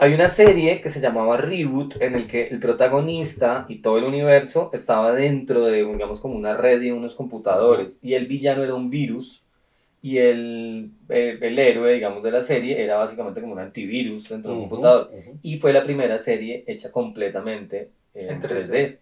Hay 0.00 0.14
una 0.14 0.28
serie 0.28 0.80
que 0.80 0.90
se 0.90 1.00
llamaba 1.00 1.36
Reboot, 1.38 2.00
en 2.00 2.14
el 2.14 2.28
que 2.28 2.46
el 2.46 2.60
protagonista 2.60 3.66
y 3.68 3.82
todo 3.82 3.98
el 3.98 4.04
universo 4.04 4.70
estaba 4.72 5.12
dentro 5.12 5.64
de, 5.66 5.84
digamos, 5.84 6.20
como 6.20 6.36
una 6.36 6.56
red 6.56 6.80
y 6.82 6.92
unos 6.92 7.16
computadores. 7.16 7.98
Y 8.00 8.14
el 8.14 8.26
villano 8.26 8.62
era 8.62 8.74
un 8.74 8.90
virus. 8.90 9.42
Y 10.02 10.18
el, 10.18 10.92
el, 11.08 11.42
el 11.42 11.58
héroe, 11.58 11.94
digamos, 11.94 12.22
de 12.22 12.30
la 12.30 12.42
serie 12.42 12.82
era 12.84 12.96
básicamente 12.98 13.40
como 13.40 13.54
un 13.54 13.58
antivirus 13.60 14.28
dentro 14.28 14.52
de 14.52 14.58
un 14.58 14.68
computador. 14.68 15.10
ujú. 15.12 15.38
Y 15.42 15.58
fue 15.58 15.72
la 15.72 15.84
primera 15.84 16.18
serie 16.18 16.64
hecha 16.68 16.92
completamente 16.92 17.90
en, 18.14 18.30
En 18.30 18.40
3D. 18.40 18.78
3D. 18.78 18.98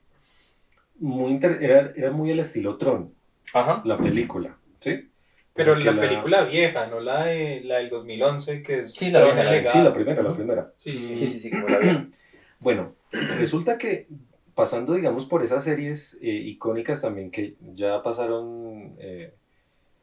Muy 1.00 1.38
era, 1.42 1.92
era 1.94 2.10
muy 2.10 2.30
el 2.30 2.40
estilo 2.40 2.76
Tron, 2.78 3.12
Ajá. 3.52 3.82
la 3.84 3.98
película, 3.98 4.56
¿sí? 4.80 5.10
Pero 5.54 5.72
Porque 5.74 5.90
la, 5.92 6.00
película 6.00 6.44
vieja, 6.44 6.86
no 6.86 7.00
la, 7.00 7.24
de, 7.24 7.62
la 7.64 7.76
del 7.78 7.88
2011, 7.88 8.62
que 8.62 8.80
es 8.80 8.92
Sí, 8.92 9.10
la 9.10 9.22
vieja, 9.24 9.42
la-. 9.44 9.66
Sí, 9.66 9.78
la 9.78 9.94
primera, 9.94 10.22
la 10.22 10.34
primera. 10.34 10.72
Sí, 10.76 10.92
sí, 10.92 11.06
sí. 11.08 11.16
Sí, 11.16 11.30
sí, 11.30 11.40
sí, 11.40 11.50
como 11.50 11.68
la 11.68 11.78
vi. 11.78 11.88
Bueno, 12.58 12.94
resulta 13.38 13.76
que 13.76 14.08
pasando, 14.54 14.94
digamos, 14.94 15.26
por 15.26 15.42
esas 15.44 15.62
series 15.62 16.18
eh, 16.22 16.28
icónicas 16.30 17.02
también 17.02 17.30
que 17.30 17.54
ya 17.74 18.02
pasaron, 18.02 18.96
eh, 18.98 19.34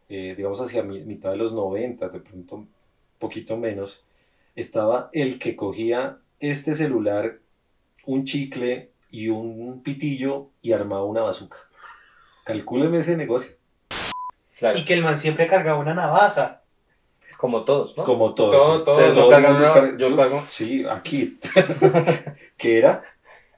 eh, 0.09 0.33
digamos, 0.37 0.61
hacia 0.61 0.83
mi- 0.83 1.03
mitad 1.03 1.31
de 1.31 1.37
los 1.37 1.53
90, 1.53 2.09
de 2.09 2.19
pronto 2.19 2.55
un 2.57 2.69
poquito 3.19 3.57
menos, 3.57 4.05
estaba 4.55 5.09
el 5.13 5.39
que 5.39 5.55
cogía 5.55 6.19
este 6.39 6.75
celular, 6.75 7.39
un 8.05 8.25
chicle 8.25 8.91
y 9.09 9.29
un 9.29 9.81
pitillo 9.83 10.51
y 10.61 10.73
armaba 10.73 11.05
una 11.05 11.21
bazuca. 11.21 11.57
Calcúleme 12.45 12.99
ese 12.99 13.15
negocio, 13.17 13.53
Claro. 14.57 14.77
Y 14.77 14.85
que 14.85 14.93
el 14.93 15.03
man 15.03 15.17
siempre 15.17 15.47
cargaba 15.47 15.79
una 15.79 15.93
navaja. 15.93 16.61
Como 17.37 17.63
todos, 17.65 17.97
¿no? 17.97 18.03
como 18.05 18.33
todos. 18.33 18.51
Todo, 18.55 18.83
todo. 18.83 19.13
Todo 19.13 19.25
el 19.35 19.43
cargan 19.43 19.61
carga- 19.61 19.97
yo 19.97 20.15
cargo 20.15 20.43
Sí, 20.47 20.85
aquí. 20.89 21.37
que 22.57 22.77
era 22.77 23.03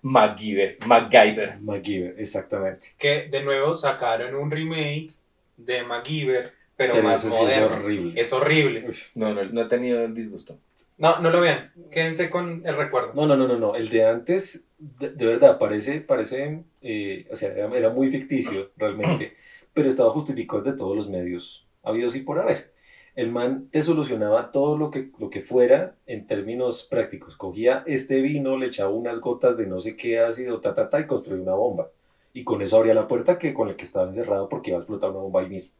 MacGyver, 0.01 0.77
MacGyver. 0.87 1.59
MacGyver, 1.61 2.15
exactamente. 2.17 2.89
Que 2.97 3.27
de 3.29 3.43
nuevo 3.43 3.75
sacaron 3.75 4.35
un 4.35 4.49
remake 4.51 5.11
de 5.57 5.83
MacGyver, 5.83 6.53
pero, 6.75 6.93
Pero 6.95 7.07
más 7.07 7.23
eso 7.23 7.29
sí 7.35 7.43
es 7.45 7.57
moderno. 7.59 7.75
horrible. 7.77 8.21
es 8.21 8.33
horrible. 8.33 8.85
Uy. 8.89 8.97
No, 9.15 9.33
no, 9.33 9.43
no 9.43 9.61
he 9.61 9.65
tenido 9.65 10.03
el 10.03 10.13
disgusto. 10.15 10.57
No, 10.97 11.19
no 11.19 11.29
lo 11.29 11.41
vean. 11.41 11.71
Quédense 11.91 12.29
con 12.29 12.63
el 12.65 12.75
recuerdo. 12.77 13.11
No, 13.13 13.25
no, 13.27 13.35
no, 13.35 13.47
no, 13.47 13.57
no. 13.57 13.75
El 13.75 13.89
de 13.89 14.05
antes, 14.05 14.65
de, 14.77 15.09
de 15.09 15.25
verdad, 15.25 15.59
parece, 15.59 16.01
parece, 16.01 16.63
eh, 16.81 17.27
o 17.31 17.35
sea, 17.35 17.49
era, 17.51 17.67
era 17.75 17.89
muy 17.89 18.09
ficticio 18.09 18.71
realmente, 18.77 19.35
pero 19.75 19.89
estaba 19.89 20.09
justificado 20.11 20.63
de 20.63 20.73
todos 20.73 20.95
los 20.95 21.09
medios 21.09 21.67
habidos 21.83 22.15
y 22.15 22.21
por 22.21 22.39
haber. 22.39 22.73
El 23.13 23.31
man 23.31 23.69
te 23.69 23.81
solucionaba 23.81 24.51
todo 24.51 24.77
lo 24.77 24.89
que, 24.89 25.11
lo 25.19 25.29
que 25.29 25.41
fuera 25.41 25.95
en 26.07 26.25
términos 26.27 26.87
prácticos. 26.89 27.35
Cogía 27.37 27.83
este 27.85 28.21
vino, 28.21 28.57
le 28.57 28.67
echaba 28.67 28.89
unas 28.89 29.19
gotas 29.19 29.57
de 29.57 29.67
no 29.67 29.79
sé 29.79 29.95
qué 29.95 30.19
ácido, 30.19 30.59
ta, 30.61 30.73
ta, 30.73 30.89
ta, 30.89 30.99
y 30.99 31.05
construía 31.05 31.41
una 31.41 31.53
bomba. 31.53 31.89
Y 32.33 32.43
con 32.43 32.61
eso 32.61 32.77
abría 32.77 32.93
la 32.93 33.07
puerta 33.07 33.37
que 33.37 33.53
con 33.53 33.69
el 33.69 33.75
que 33.75 33.83
estaba 33.83 34.07
encerrado 34.07 34.49
porque 34.49 34.71
iba 34.71 34.79
a 34.79 34.81
explotar 34.81 35.11
una 35.11 35.19
bomba 35.19 35.41
ahí 35.41 35.49
mismo. 35.49 35.73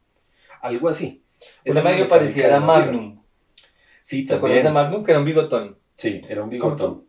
Algo 0.62 0.88
así. 0.88 1.24
Esa 1.64 1.82
medio 1.82 2.08
parecía 2.08 2.48
era. 2.48 2.60
Magnum. 2.60 3.22
Sí, 4.02 4.26
¿Te 4.26 4.36
acuerdas 4.36 4.60
de 4.60 4.64
también. 4.64 4.84
Magnum? 4.86 5.04
Que 5.04 5.12
era 5.12 5.20
un 5.20 5.26
bigotón. 5.26 5.78
Sí, 5.96 6.22
era 6.30 6.44
un 6.44 6.50
¿Cómo 6.50 6.76
bigotón. 6.76 7.06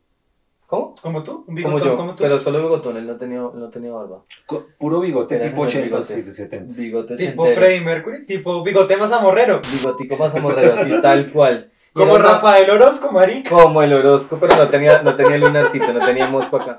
¿Cómo? 0.66 0.94
¿Como 1.00 1.22
tú? 1.22 1.32
¿Un 1.32 1.44
Como 1.44 1.56
bigotón 1.56 1.88
yo, 1.88 1.96
como 1.96 2.14
tú? 2.16 2.22
pero 2.24 2.38
solo 2.38 2.60
bigotón, 2.60 2.96
él 2.96 3.06
no 3.06 3.16
tenía, 3.16 3.38
no 3.38 3.68
tenía 3.70 3.92
barba. 3.92 4.22
Co- 4.46 4.66
Puro 4.78 5.00
bigote 5.00 5.36
Era 5.36 5.46
tipo 5.48 5.68
señor 5.68 5.84
80, 5.86 5.96
bigotes. 5.96 6.24
sí, 6.24 6.34
70. 6.34 6.74
Bigote 6.76 7.16
Tipo. 7.16 7.46
Freddie 7.52 7.80
Mercury, 7.82 8.26
tipo 8.26 8.62
bigote 8.64 8.96
mazamorrero. 8.96 9.60
Bigotico 9.72 10.16
más 10.16 10.34
amorrero, 10.34 10.74
así 10.74 10.90
tal 11.02 11.30
cual. 11.30 11.70
Y 11.94 11.98
Como 11.98 12.18
Rafael 12.18 12.68
Orozco, 12.68 13.12
marica. 13.12 13.48
Como 13.50 13.80
el 13.82 13.92
Orozco, 13.92 14.38
pero 14.40 14.56
no 14.56 14.68
tenía, 14.68 15.02
no 15.02 15.14
tenía 15.14 15.38
lunarcito, 15.38 15.92
no 15.92 16.04
tenía 16.04 16.26
mosco 16.26 16.56
acá. 16.56 16.76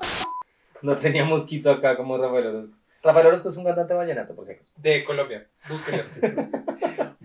No 0.82 0.96
tenía 0.98 1.24
mosquito 1.24 1.70
acá 1.70 1.96
como 1.96 2.18
Rafael 2.18 2.46
Orozco. 2.46 2.74
Rafael 3.02 3.26
Orozco 3.26 3.48
es 3.48 3.56
un 3.56 3.64
cantante 3.64 3.94
vallenato, 3.94 4.34
por 4.34 4.46
si 4.46 4.52
acaso. 4.52 4.72
De 4.76 5.04
Colombia. 5.04 5.46
Búsquelo. 5.68 6.02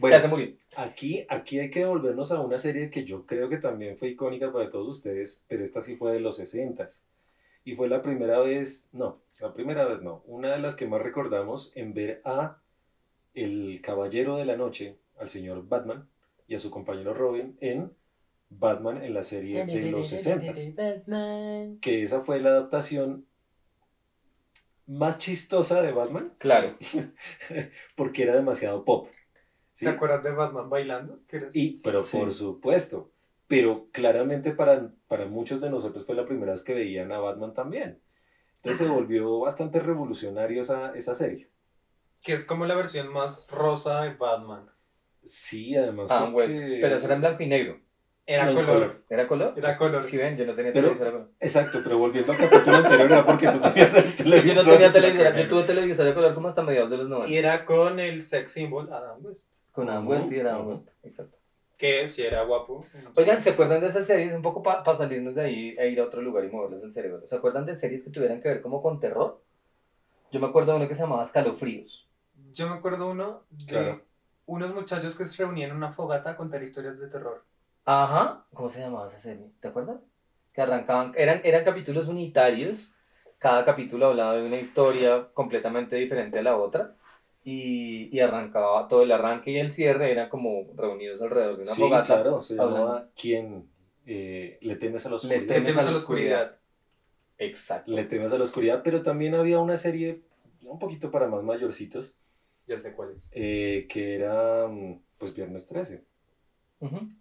Bueno, 0.03 0.17
ya 0.17 0.21
se 0.21 0.27
murió. 0.27 0.53
Aquí, 0.75 1.25
aquí 1.29 1.59
hay 1.59 1.69
que 1.69 1.79
devolvernos 1.79 2.29
a 2.33 2.41
una 2.41 2.57
serie 2.57 2.89
que 2.89 3.05
yo 3.05 3.25
creo 3.25 3.47
que 3.47 3.55
también 3.55 3.97
fue 3.97 4.09
icónica 4.09 4.51
para 4.51 4.69
todos 4.69 4.89
ustedes, 4.89 5.45
pero 5.47 5.63
esta 5.63 5.79
sí 5.79 5.95
fue 5.95 6.12
de 6.12 6.19
los 6.19 6.36
60 6.36 6.86
Y 7.63 7.75
fue 7.75 7.88
la 7.88 8.01
primera 8.01 8.41
vez, 8.41 8.89
no, 8.91 9.21
la 9.39 9.53
primera 9.53 9.86
vez 9.86 10.01
no, 10.01 10.21
una 10.25 10.51
de 10.51 10.59
las 10.59 10.75
que 10.75 10.88
más 10.88 11.01
recordamos 11.01 11.71
en 11.75 11.93
ver 11.93 12.21
a 12.25 12.57
el 13.33 13.79
Caballero 13.81 14.36
de 14.36 14.43
la 14.43 14.57
Noche, 14.57 14.97
al 15.17 15.29
señor 15.29 15.69
Batman 15.69 16.05
y 16.49 16.55
a 16.55 16.59
su 16.59 16.69
compañero 16.69 17.13
Robin 17.13 17.57
en 17.62 17.89
Batman 18.49 19.03
en 19.03 19.13
la 19.13 19.23
serie 19.23 19.65
de 19.65 19.86
los 19.86 20.09
60 20.09 21.79
Que 21.79 22.03
esa 22.03 22.25
fue 22.25 22.41
la 22.41 22.49
adaptación 22.49 23.25
más 24.88 25.17
chistosa 25.17 25.82
de 25.82 25.91
Batman, 25.91 26.32
Claro. 26.39 26.78
porque 27.96 28.24
era 28.24 28.36
demasiado 28.36 28.84
pop. 28.86 29.08
¿sí? 29.74 29.86
¿Se 29.86 29.89
acuerdan 29.89 30.24
de 30.24 30.32
Batman 30.32 30.69
bailando? 30.69 31.19
Y, 31.54 31.82
pero 31.82 32.04
Sí. 32.04 32.17
por 32.17 32.32
supuesto, 32.32 33.12
pero 33.48 33.88
claramente 33.91 34.52
para, 34.52 34.91
para 35.08 35.26
muchos 35.26 35.62
de 35.62 35.69
nosotros 35.69 36.06
fue 36.06 36.15
la 36.15 36.26
primera 36.26 36.52
vez 36.52 36.63
que 36.63 36.74
veían 36.74 37.12
a 37.12 37.19
Batman 37.19 37.54
también. 37.54 38.00
Entonces 38.58 38.86
se 38.86 38.91
volvió 38.93 39.39
bastante 39.39 39.80
revolucionario 39.80 40.62
esa, 40.62 40.93
esa 40.96 41.13
serie. 41.15 41.50
Que 42.22 42.34
es 42.34 42.46
como 42.46 42.65
la 42.65 42.76
versión 42.76 43.12
más 43.12 43.48
rosa 43.52 44.04
de 44.04 44.13
Batman. 44.15 44.69
Sí, 45.26 45.76
además. 45.76 46.10
Porque- 46.10 46.32
West. 46.34 46.56
Pero 46.56 46.96
eso 46.96 47.06
era 47.06 47.15
en 47.15 47.22
blanco 47.22 47.43
y 47.43 47.48
negro. 47.48 47.80
Era 48.25 48.45
No, 48.45 48.53
color. 48.53 48.65
color. 48.73 49.01
¿Era 49.09 49.27
color? 49.27 49.53
Era 49.57 49.77
color. 49.77 50.03
Sí, 50.05 50.15
ven, 50.17 50.38
yo 50.38 50.45
no 50.45 50.53
tenía 50.55 50.71
Pero- 50.71 50.88
televisor. 50.89 51.07
a 51.07 51.12
color. 51.12 51.29
Exacto, 51.41 51.79
pero 51.83 51.97
volviendo 51.97 52.31
al 52.31 52.38
capítulo 52.38 52.77
anterior 52.77 53.12
era 53.12 53.25
porque 53.25 53.47
tú 53.49 53.59
tenías 53.59 53.93
el 53.95 54.03
Yo 54.15 54.23
televisor. 54.23 54.55
no 54.65 54.71
tenía 54.71 54.88
en 54.88 54.93
televisor, 54.93 55.36
y 55.39 55.41
yo 55.43 55.47
tuve 55.49 55.63
televisor 55.63 56.05
de 56.05 56.13
color 56.13 56.33
como 56.33 56.47
hasta 56.47 56.62
mediados 56.63 56.89
de 56.89 56.97
los 56.97 57.07
Y 57.07 57.09
90. 57.09 57.33
era 57.38 57.65
con 57.65 57.99
el 57.99 58.23
sex 58.23 58.51
symbol 58.53 58.91
Adam 58.93 59.17
West. 59.25 59.49
Con 59.73 59.89
Adam 59.89 60.07
West 60.07 60.31
y 60.31 60.38
era 60.39 60.55
Adam. 60.55 60.67
West. 60.69 60.88
Exacto. 61.03 61.38
Que 61.77 62.07
si 62.07 62.21
era 62.21 62.43
guapo. 62.43 62.86
Oigan, 63.15 63.41
¿se 63.41 63.49
acuerdan 63.49 63.81
de 63.81 63.88
esas 63.88 64.05
series? 64.07 64.33
Un 64.33 64.41
poco 64.41 64.63
para 64.63 64.86
salirnos 64.95 65.36
de 65.36 65.41
ahí 65.41 65.75
e 65.77 65.89
ir 65.89 65.99
a 65.99 66.05
otro 66.05 66.21
lugar 66.21 66.45
y 66.45 66.49
moverles 66.49 66.81
el 66.83 66.93
cerebro. 66.93 67.25
¿Se 67.27 67.36
acuerdan 67.36 67.65
de 67.65 67.75
series 67.75 68.03
que 68.03 68.09
tuvieran 68.09 68.39
que 68.41 68.47
ver 68.47 68.62
como 68.62 68.81
con 68.81 69.01
terror? 69.01 69.41
Yo 70.31 70.39
me 70.39 70.47
acuerdo 70.47 70.71
de 70.71 70.77
uno 70.77 70.88
que 70.88 70.95
se 70.95 71.01
llamaba 71.01 71.23
Escalofríos. 71.23 72.07
Yo 72.53 72.69
me 72.69 72.75
acuerdo 72.75 73.09
uno 73.09 73.43
de 73.49 73.65
Claro. 73.65 74.01
unos 74.45 74.73
muchachos 74.73 75.15
que 75.17 75.25
se 75.25 75.36
reunían 75.43 75.71
en 75.71 75.75
una 75.75 75.91
fogata 75.91 76.29
a 76.31 76.38
contar 76.38 76.63
historias 76.63 76.97
de 76.99 77.07
terror. 77.07 77.43
Ajá. 77.86 78.46
¿Cómo 78.54 78.69
se 78.69 78.80
llamaba 78.82 79.08
esa 79.08 79.19
serie? 79.19 79.50
¿Te 79.60 79.67
acuerdas? 79.67 80.00
Que 80.54 80.62
arrancaban, 80.62 81.13
eran, 81.15 81.41
eran 81.43 81.65
capítulos 81.65 82.08
unitarios. 82.08 82.93
Cada 83.39 83.65
capítulo 83.65 84.08
hablaba 84.08 84.36
de 84.36 84.46
una 84.46 84.58
historia 84.60 85.28
completamente 85.34 85.96
diferente 85.98 86.39
a 86.39 86.43
la 86.43 86.58
otra. 86.58 86.96
Y, 87.43 88.08
y 88.15 88.22
arrancaba 88.22 88.88
todo 88.88 89.02
el 89.04 89.12
arranque 89.12 89.52
y 89.52 89.58
el 89.58 89.72
cierre, 89.72 90.12
eran 90.12 90.30
como 90.30 90.63
reunidos 90.78 91.22
alrededor 91.22 91.58
de 91.58 91.63
una 91.63 91.72
Sí, 91.74 91.82
fogata. 91.82 92.06
claro, 92.06 92.41
se 92.41 92.54
hablando. 92.58 92.80
llamaba 92.80 93.10
¿Quién 93.19 93.67
eh, 94.06 94.58
le 94.62 94.76
temes 94.78 95.06
a 95.06 95.10
la 95.10 95.15
Le 95.15 95.17
oscuridad? 95.17 95.48
temes 95.48 95.72
Temes 95.72 95.86
a 95.88 95.91
la 95.91 95.98
oscuridad. 95.98 96.58
Exacto. 97.38 97.91
Le 97.91 98.06
temes 98.06 98.32
a 98.32 98.38
la 98.38 98.43
oscuridad, 98.46 98.82
pero 98.82 99.02
también 99.02 99.36
había 99.36 99.60
una 99.60 99.76
serie 99.76 100.22
un 100.62 100.80
poquito 100.80 101.12
para 101.12 101.28
más 101.28 101.43
mayorcitos 101.43 102.13
Ya 102.65 102.78
sé 102.78 102.93
cuál 102.96 103.12
es. 103.12 103.30
eh, 103.34 103.86
que 103.89 104.15
era 104.15 104.67
mm, 104.69 105.02
pues 105.17 105.34
Viernes 105.34 105.65
13. 105.67 106.06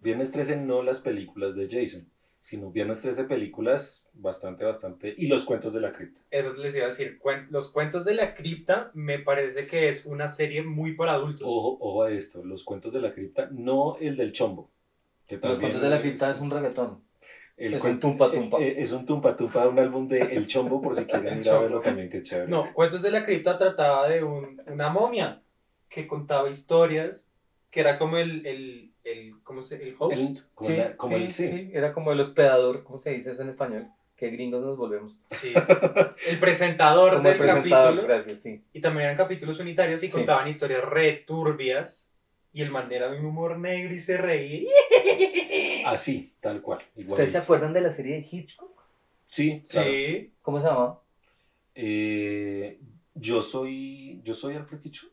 Viernes 0.01 0.31
13 0.31 0.57
no 0.57 0.83
las 0.83 0.99
películas 0.99 1.55
de 1.55 1.67
Jason, 1.69 2.07
sino 2.41 2.71
Viernes 2.71 3.01
13 3.01 3.23
películas 3.25 4.09
bastante, 4.13 4.65
bastante... 4.65 5.13
Y 5.17 5.27
los 5.27 5.43
cuentos 5.45 5.73
de 5.73 5.79
la 5.81 5.93
cripta. 5.93 6.19
Eso 6.29 6.53
les 6.61 6.75
iba 6.75 6.85
a 6.85 6.89
decir. 6.89 7.17
cuen- 7.19 7.47
Los 7.49 7.71
cuentos 7.71 8.03
de 8.05 8.15
la 8.15 8.35
cripta 8.35 8.91
me 8.93 9.19
parece 9.19 9.65
que 9.67 9.87
es 9.89 10.05
una 10.05 10.27
serie 10.27 10.61
muy 10.63 10.93
para 10.93 11.13
adultos. 11.13 11.41
Ojo, 11.43 11.77
ojo 11.79 12.03
a 12.03 12.11
esto, 12.11 12.43
los 12.43 12.63
cuentos 12.63 12.91
de 12.93 13.01
la 13.01 13.13
cripta, 13.13 13.47
no 13.51 13.97
el 13.97 14.17
del 14.17 14.31
chombo. 14.33 14.69
Que 15.27 15.37
Los 15.37 15.59
cuentos 15.59 15.81
de 15.81 15.89
la 15.89 16.01
cripta 16.01 16.29
es 16.31 16.39
un 16.41 16.51
reggaetón. 16.51 17.01
el 17.55 17.75
es 17.75 17.83
un 17.83 17.99
tumpa 17.99 18.29
tumpa. 18.31 18.57
eh, 18.59 18.67
eh, 18.67 18.75
es 18.79 18.91
un 18.91 19.05
tumpa 19.05 19.37
tumpa, 19.37 19.67
un 19.67 19.79
álbum 19.79 20.07
de 20.09 20.19
El 20.19 20.47
Chombo, 20.47 20.81
por 20.81 20.95
si 20.95 21.05
quieren 21.05 21.39
ir 21.39 21.49
a 21.49 21.59
verlo 21.59 21.79
también, 21.79 22.09
que 22.09 22.17
es 22.17 22.23
chévere. 22.23 22.49
No, 22.49 22.73
Cuentos 22.73 23.01
de 23.01 23.11
la 23.11 23.23
Cripta 23.25 23.57
trataba 23.57 24.09
de 24.09 24.21
un- 24.23 24.61
una 24.67 24.89
momia 24.89 25.41
que 25.87 26.07
contaba 26.07 26.49
historias, 26.49 27.25
que 27.69 27.79
era 27.79 27.97
como 27.97 28.17
el, 28.17 28.45
el, 28.45 28.92
el 29.03 29.35
¿cómo 29.43 29.61
se 29.63 29.75
El 29.75 29.95
host. 29.99 30.13
El- 30.13 30.39
como 30.55 30.69
Sí, 30.69 30.75
la- 30.77 30.95
como 30.97 31.17
sí, 31.17 31.23
el- 31.23 31.31
sí. 31.33 31.47
sí, 31.49 31.71
era 31.73 31.93
como 31.93 32.11
el 32.11 32.19
hospedador, 32.19 32.83
¿cómo 32.83 32.99
se 32.99 33.11
dice 33.11 33.31
eso 33.31 33.41
en 33.43 33.49
español? 33.49 33.87
Que 34.15 34.29
gringos 34.29 34.61
nos 34.63 34.77
volvemos. 34.77 35.19
Sí. 35.31 35.51
El 36.29 36.39
presentador 36.39 37.21
del 37.21 37.35
presentador, 37.35 37.69
capítulo. 37.95 38.03
gracias, 38.03 38.39
sí. 38.41 38.61
Y 38.73 38.79
también 38.81 39.05
eran 39.05 39.17
capítulos 39.17 39.59
unitarios 39.59 40.01
y 40.03 40.07
Sí. 40.07 40.11
contaban 40.11 40.47
historias 40.47 40.83
returbias. 40.85 42.09
Y 42.55 42.61
el 42.61 42.69
man 42.69 42.91
era 42.91 43.09
de 43.11 43.19
un 43.19 43.25
humor 43.25 43.57
negro 43.57 43.95
y 43.95 43.99
se 43.99 44.15
reía. 44.15 44.69
Así, 45.85 46.33
tal 46.39 46.61
cual. 46.61 46.79
¿Ustedes 47.07 47.31
se 47.31 47.39
acuerdan 47.39 47.73
de 47.73 47.81
la 47.81 47.89
serie 47.89 48.15
de 48.17 48.27
Hitchcock? 48.31 48.83
Sí, 49.27 49.63
claro. 49.69 49.89
Sí. 49.89 50.31
¿Cómo 50.43 50.59
se 50.61 50.67
llamaba? 50.67 51.01
Eh, 51.75 52.79
yo 53.15 53.41
soy 53.41 54.21
yo 54.23 54.33
soy 54.35 54.55
Alfred 54.55 54.79
Hitchcock. 54.83 55.11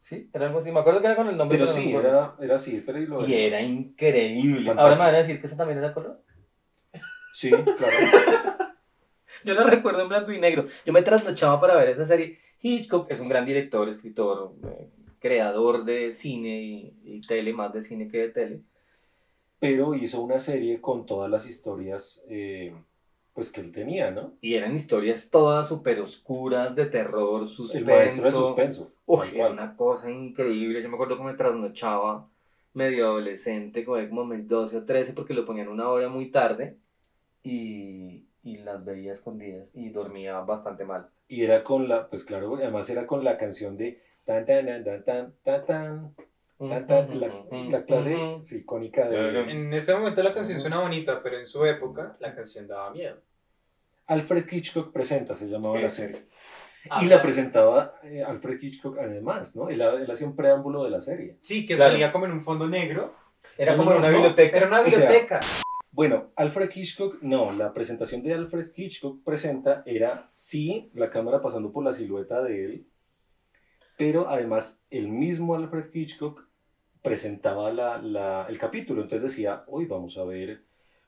Sí, 0.00 0.28
era 0.32 0.46
algo 0.46 0.58
así. 0.58 0.72
Me 0.72 0.80
acuerdo 0.80 1.00
que 1.00 1.06
era 1.06 1.16
con 1.16 1.28
el 1.28 1.36
nombre. 1.36 1.58
Pero 1.58 1.70
me 1.70 1.76
sí, 1.76 1.94
era, 1.94 2.34
era 2.40 2.54
así, 2.56 2.82
pero 2.84 2.98
y 2.98 3.06
lo 3.06 3.26
Y 3.28 3.34
era 3.34 3.60
increíble. 3.60 4.66
Fantástico. 4.66 4.80
Ahora 4.80 4.96
me 4.96 5.04
van 5.04 5.14
a 5.14 5.18
decir 5.18 5.40
que 5.40 5.46
esa 5.46 5.56
también 5.56 5.78
era 5.78 5.92
color. 5.92 6.20
Sí, 7.34 7.50
claro. 7.50 7.96
Yo 9.44 9.54
la 9.54 9.64
recuerdo 9.64 10.02
en 10.02 10.08
blanco 10.08 10.32
y 10.32 10.40
negro. 10.40 10.66
Yo 10.84 10.92
me 10.92 11.02
trasnochaba 11.02 11.60
para 11.60 11.76
ver 11.76 11.90
esa 11.90 12.04
serie. 12.04 12.38
Hitchcock 12.60 13.10
es 13.10 13.20
un 13.20 13.28
gran 13.28 13.46
director, 13.46 13.88
escritor, 13.88 14.52
eh, 14.64 14.88
creador 15.18 15.84
de 15.84 16.12
cine 16.12 16.60
y, 16.62 16.94
y 17.04 17.20
tele, 17.22 17.52
más 17.52 17.72
de 17.72 17.82
cine 17.82 18.08
que 18.08 18.18
de 18.18 18.28
tele. 18.30 18.60
Pero 19.58 19.94
hizo 19.94 20.22
una 20.22 20.38
serie 20.38 20.80
con 20.80 21.06
todas 21.06 21.30
las 21.30 21.46
historias 21.46 22.24
eh, 22.28 22.74
pues 23.34 23.50
que 23.50 23.60
él 23.60 23.72
tenía, 23.72 24.10
¿no? 24.10 24.36
Y 24.40 24.54
eran 24.54 24.74
historias 24.74 25.30
todas 25.30 25.68
súper 25.68 26.00
oscuras, 26.00 26.74
de 26.76 26.86
terror, 26.86 27.48
El 27.72 27.86
maestro 27.86 28.24
del 28.24 28.34
suspenso. 28.34 28.34
suspenso. 28.34 28.92
Uy, 29.06 29.28
era 29.34 29.48
cual. 29.48 29.52
una 29.52 29.76
cosa 29.76 30.10
increíble. 30.10 30.82
Yo 30.82 30.88
me 30.88 30.94
acuerdo 30.96 31.16
que 31.16 31.24
me 31.24 31.34
trasnochaba 31.34 32.28
medio 32.74 33.06
adolescente, 33.06 33.84
como, 33.84 34.24
mis 34.24 34.48
12 34.48 34.76
o 34.78 34.84
13, 34.84 35.12
porque 35.14 35.34
lo 35.34 35.44
ponían 35.46 35.68
una 35.68 35.88
hora 35.88 36.08
muy 36.08 36.30
tarde 36.30 36.76
y, 37.42 38.26
y 38.42 38.58
las 38.58 38.84
veía 38.84 39.12
escondidas 39.12 39.70
y 39.74 39.90
dormía 39.90 40.40
bastante 40.40 40.84
mal. 40.84 41.08
Y 41.28 41.42
era 41.44 41.64
con 41.64 41.88
la, 41.88 42.08
pues 42.08 42.24
claro, 42.24 42.56
además 42.56 42.90
era 42.90 43.06
con 43.06 43.24
la 43.24 43.38
canción 43.38 43.76
de 43.76 44.00
tan 44.24 44.46
tan 44.46 44.66
tan 44.84 45.04
tan 45.04 45.34
tan 45.44 45.66
tan 45.66 46.14
la, 46.60 47.44
la 47.70 47.84
clase 47.84 48.16
sí, 48.44 48.56
icónica 48.58 49.08
de 49.08 49.50
En 49.50 49.72
ese 49.72 49.94
momento 49.94 50.22
la 50.22 50.34
canción 50.34 50.60
suena 50.60 50.80
bonita, 50.80 51.22
pero 51.22 51.38
en 51.38 51.46
su 51.46 51.64
época 51.64 52.16
la 52.20 52.34
canción 52.34 52.66
daba 52.68 52.90
miedo. 52.90 53.16
Alfred 54.06 54.44
Hitchcock 54.50 54.92
presenta, 54.92 55.34
se 55.34 55.48
llamaba 55.48 55.80
la 55.80 55.88
serie. 55.88 56.26
Ah, 56.88 57.00
Y 57.04 57.06
la 57.06 57.20
presentaba 57.22 57.94
eh, 58.02 58.22
Alfred 58.22 58.58
Hitchcock 58.60 58.98
además, 58.98 59.54
¿no? 59.54 59.68
Él, 59.68 59.80
él 59.82 60.10
hacía 60.10 60.26
un 60.26 60.34
preámbulo 60.34 60.82
de 60.84 60.90
la 60.90 61.00
serie. 61.00 61.36
Sí, 61.40 61.66
que 61.66 61.76
Claro. 61.76 61.92
salía 61.92 62.10
como 62.10 62.24
en 62.26 62.32
un 62.32 62.42
fondo 62.42 62.66
negro. 62.68 63.14
Era 63.58 63.72
No, 63.72 63.78
como 63.78 63.90
no, 63.90 63.96
en 63.96 64.02
una 64.02 64.10
no, 64.10 64.16
biblioteca. 64.18 64.56
Era 64.56 64.66
una 64.66 64.80
O 64.80 64.90
sea, 64.90 64.98
biblioteca. 65.00 65.40
Bueno, 65.92 66.30
Alfred 66.36 66.70
Hitchcock, 66.74 67.18
no, 67.22 67.52
la 67.52 67.72
presentación 67.74 68.22
de 68.22 68.32
Alfred 68.32 68.68
Hitchcock 68.74 69.22
presenta 69.24 69.82
era 69.86 70.30
sí 70.32 70.90
la 70.94 71.10
cámara 71.10 71.40
pasando 71.42 71.70
por 71.72 71.84
la 71.84 71.92
silueta 71.92 72.42
de 72.42 72.64
él, 72.64 72.86
pero 73.98 74.28
además 74.28 74.82
el 74.90 75.08
mismo 75.08 75.54
Alfred 75.54 75.86
Hitchcock 75.92 76.48
presentaba 77.02 77.72
la, 77.72 77.98
la- 78.00 78.46
el 78.48 78.58
capítulo, 78.58 79.02
entonces 79.02 79.30
decía, 79.30 79.64
hoy 79.66 79.86
vamos 79.86 80.16
a 80.18 80.24
ver 80.24 80.62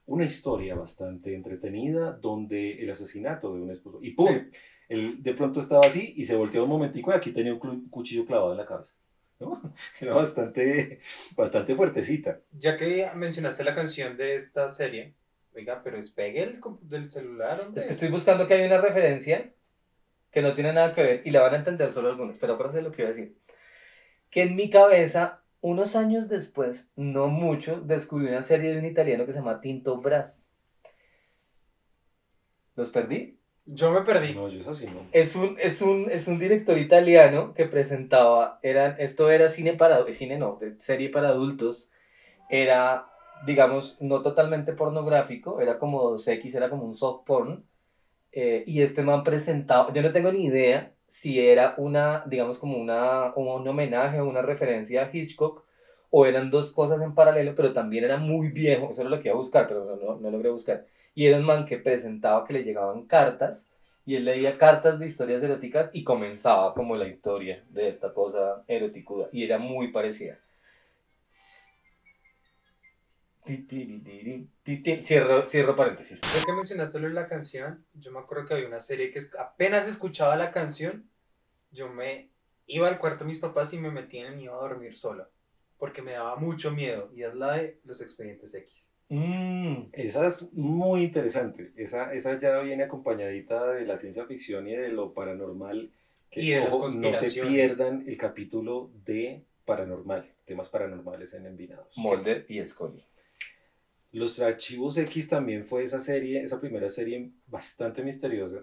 una 0.06 0.24
historia 0.24 0.74
bastante 0.74 1.34
entretenida 1.34 2.12
donde 2.12 2.82
el 2.82 2.90
asesinato 2.90 3.54
de 3.54 3.60
un 3.62 3.70
esposo 3.70 3.98
y 4.02 4.10
¡pum! 4.12 4.28
Sí. 4.28 4.58
Él 4.88 5.22
de 5.22 5.32
pronto 5.34 5.60
estaba 5.60 5.86
así 5.86 6.12
y 6.16 6.24
se 6.24 6.34
volteó 6.36 6.64
un 6.64 6.70
momentico 6.70 7.12
y 7.12 7.14
aquí 7.14 7.32
tenía 7.32 7.54
un 7.54 7.88
cuchillo 7.88 8.26
clavado 8.26 8.52
en 8.52 8.58
la 8.58 8.66
cabeza. 8.66 8.94
¿no? 9.40 9.60
Era 10.00 10.14
bastante, 10.14 11.00
bastante 11.36 11.74
fuertecita. 11.74 12.40
Ya 12.52 12.76
que 12.76 13.08
mencionaste 13.14 13.64
la 13.64 13.74
canción 13.74 14.16
de 14.16 14.34
esta 14.34 14.68
serie, 14.70 15.14
oiga, 15.54 15.82
pero 15.82 15.98
es 15.98 16.10
pegue 16.10 16.42
el 16.42 16.60
del 16.82 17.10
celular, 17.10 17.60
hombre. 17.60 17.80
Es 17.80 17.86
que 17.86 17.92
estoy 17.92 18.08
buscando 18.08 18.46
que 18.46 18.54
hay 18.54 18.66
una 18.66 18.80
referencia 18.80 19.52
que 20.30 20.42
no 20.42 20.54
tiene 20.54 20.72
nada 20.72 20.94
que 20.94 21.02
ver 21.02 21.22
y 21.24 21.30
la 21.30 21.42
van 21.42 21.54
a 21.54 21.58
entender 21.58 21.90
solo 21.92 22.08
algunos, 22.10 22.36
pero 22.40 22.54
acuérdense 22.54 22.82
lo 22.82 22.90
que 22.92 23.02
iba 23.02 23.10
a 23.10 23.14
decir. 23.14 23.36
Que 24.30 24.42
en 24.42 24.56
mi 24.56 24.68
cabeza, 24.70 25.41
unos 25.62 25.96
años 25.96 26.28
después, 26.28 26.92
no 26.96 27.28
mucho, 27.28 27.80
descubrí 27.80 28.26
una 28.26 28.42
serie 28.42 28.72
de 28.72 28.80
un 28.80 28.84
italiano 28.84 29.24
que 29.24 29.32
se 29.32 29.38
llama 29.38 29.60
Tinto 29.60 29.96
Brass. 29.98 30.48
¿Los 32.74 32.90
perdí? 32.90 33.38
Yo 33.64 33.92
me 33.92 34.02
perdí. 34.02 34.34
No, 34.34 34.48
yo 34.48 34.60
eso 34.60 34.74
sí 34.74 34.86
no. 34.86 35.06
Es 35.12 35.36
un, 35.36 35.56
es 35.60 35.80
un, 35.80 36.10
es 36.10 36.26
un 36.26 36.40
director 36.40 36.76
italiano 36.78 37.54
que 37.54 37.66
presentaba, 37.66 38.58
eran, 38.62 38.96
esto 38.98 39.30
era 39.30 39.48
cine 39.48 39.74
para, 39.74 40.00
eh, 40.00 40.14
cine 40.14 40.36
no, 40.36 40.58
de 40.60 40.80
serie 40.80 41.10
para 41.10 41.28
adultos, 41.28 41.88
era, 42.50 43.06
digamos, 43.46 43.96
no 44.00 44.20
totalmente 44.20 44.72
pornográfico, 44.72 45.60
era 45.60 45.78
como 45.78 46.02
2X, 46.10 46.56
era 46.56 46.70
como 46.70 46.84
un 46.84 46.96
soft 46.96 47.24
porn, 47.24 47.64
eh, 48.32 48.64
y 48.66 48.82
este 48.82 49.02
man 49.02 49.22
presentaba, 49.22 49.92
yo 49.92 50.02
no 50.02 50.12
tengo 50.12 50.32
ni 50.32 50.46
idea 50.46 50.91
si 51.12 51.38
era 51.38 51.74
una, 51.76 52.24
digamos, 52.26 52.58
como 52.58 52.78
una, 52.78 53.32
como 53.34 53.54
un 53.56 53.68
homenaje 53.68 54.18
o 54.18 54.26
una 54.26 54.40
referencia 54.40 55.02
a 55.04 55.10
Hitchcock, 55.14 55.62
o 56.08 56.24
eran 56.24 56.50
dos 56.50 56.70
cosas 56.70 57.02
en 57.02 57.14
paralelo, 57.14 57.54
pero 57.54 57.74
también 57.74 58.04
era 58.04 58.16
muy 58.16 58.48
viejo, 58.48 58.90
eso 58.90 59.02
era 59.02 59.10
lo 59.10 59.20
que 59.20 59.28
iba 59.28 59.34
a 59.34 59.38
buscar, 59.38 59.68
pero 59.68 59.84
no, 59.84 60.16
no, 60.16 60.30
logré 60.30 60.48
buscar. 60.48 60.86
Y 61.14 61.26
era 61.26 61.36
un 61.36 61.44
man 61.44 61.66
que 61.66 61.76
presentaba 61.76 62.46
que 62.46 62.54
le 62.54 62.64
llegaban 62.64 63.06
cartas 63.06 63.70
y 64.06 64.16
él 64.16 64.24
leía 64.24 64.56
cartas 64.56 64.98
de 64.98 65.06
historias 65.06 65.42
eróticas 65.42 65.90
y 65.92 66.02
comenzaba 66.02 66.72
como 66.72 66.96
la 66.96 67.06
historia 67.06 67.62
de 67.68 67.88
esta 67.88 68.14
cosa 68.14 68.64
eroticuda 68.66 69.28
y 69.32 69.44
era 69.44 69.58
muy 69.58 69.88
parecida. 69.88 70.38
Cierro, 75.02 75.48
cierro 75.48 75.74
paréntesis. 75.76 76.20
Ya 76.20 76.44
que 76.44 76.52
mencionaste 76.52 77.00
lo 77.00 77.08
de 77.08 77.14
la 77.14 77.26
canción, 77.28 77.84
yo 77.94 78.12
me 78.12 78.20
acuerdo 78.20 78.44
que 78.46 78.54
había 78.54 78.66
una 78.68 78.80
serie 78.80 79.10
que 79.10 79.18
es- 79.18 79.34
apenas 79.38 79.86
escuchaba 79.88 80.36
la 80.36 80.50
canción, 80.50 81.08
yo 81.70 81.88
me 81.88 82.28
iba 82.66 82.88
al 82.88 82.98
cuarto 82.98 83.24
de 83.24 83.28
mis 83.28 83.38
papás 83.38 83.72
y 83.72 83.78
me 83.78 83.90
metían 83.90 84.38
y 84.40 84.44
iba 84.44 84.54
a 84.54 84.60
dormir 84.60 84.94
solo, 84.94 85.26
porque 85.78 86.02
me 86.02 86.12
daba 86.12 86.36
mucho 86.36 86.70
miedo, 86.70 87.10
y 87.14 87.22
es 87.22 87.34
la 87.34 87.54
de 87.54 87.78
Los 87.84 88.00
Expedientes 88.00 88.54
X. 88.54 88.88
Mm, 89.08 89.88
Esa 89.92 90.26
es 90.26 90.52
muy 90.54 91.04
interesante. 91.04 91.72
Esa, 91.76 92.14
esa 92.14 92.38
ya 92.38 92.58
viene 92.60 92.84
acompañadita 92.84 93.72
de 93.72 93.84
la 93.84 93.98
ciencia 93.98 94.24
ficción 94.24 94.66
y 94.68 94.74
de 94.76 94.88
lo 94.88 95.12
paranormal. 95.12 95.90
Que, 96.30 96.40
Y 96.40 96.50
de 96.52 96.60
las 96.60 96.72
ojo, 96.72 96.88
no 96.88 97.12
se 97.12 97.42
pierdan 97.42 98.04
el 98.08 98.16
capítulo 98.16 98.90
de 99.04 99.42
paranormal, 99.66 100.30
temas 100.46 100.70
paranormales 100.70 101.34
en 101.34 101.44
Envinados. 101.44 101.92
Mulder 101.98 102.46
y 102.48 102.64
Scully. 102.64 103.04
Los 104.12 104.38
Archivos 104.40 104.96
X 104.98 105.28
también 105.28 105.64
fue 105.64 105.82
esa 105.82 105.98
serie, 105.98 106.42
esa 106.42 106.60
primera 106.60 106.88
serie 106.90 107.32
bastante 107.46 108.02
misteriosa, 108.04 108.60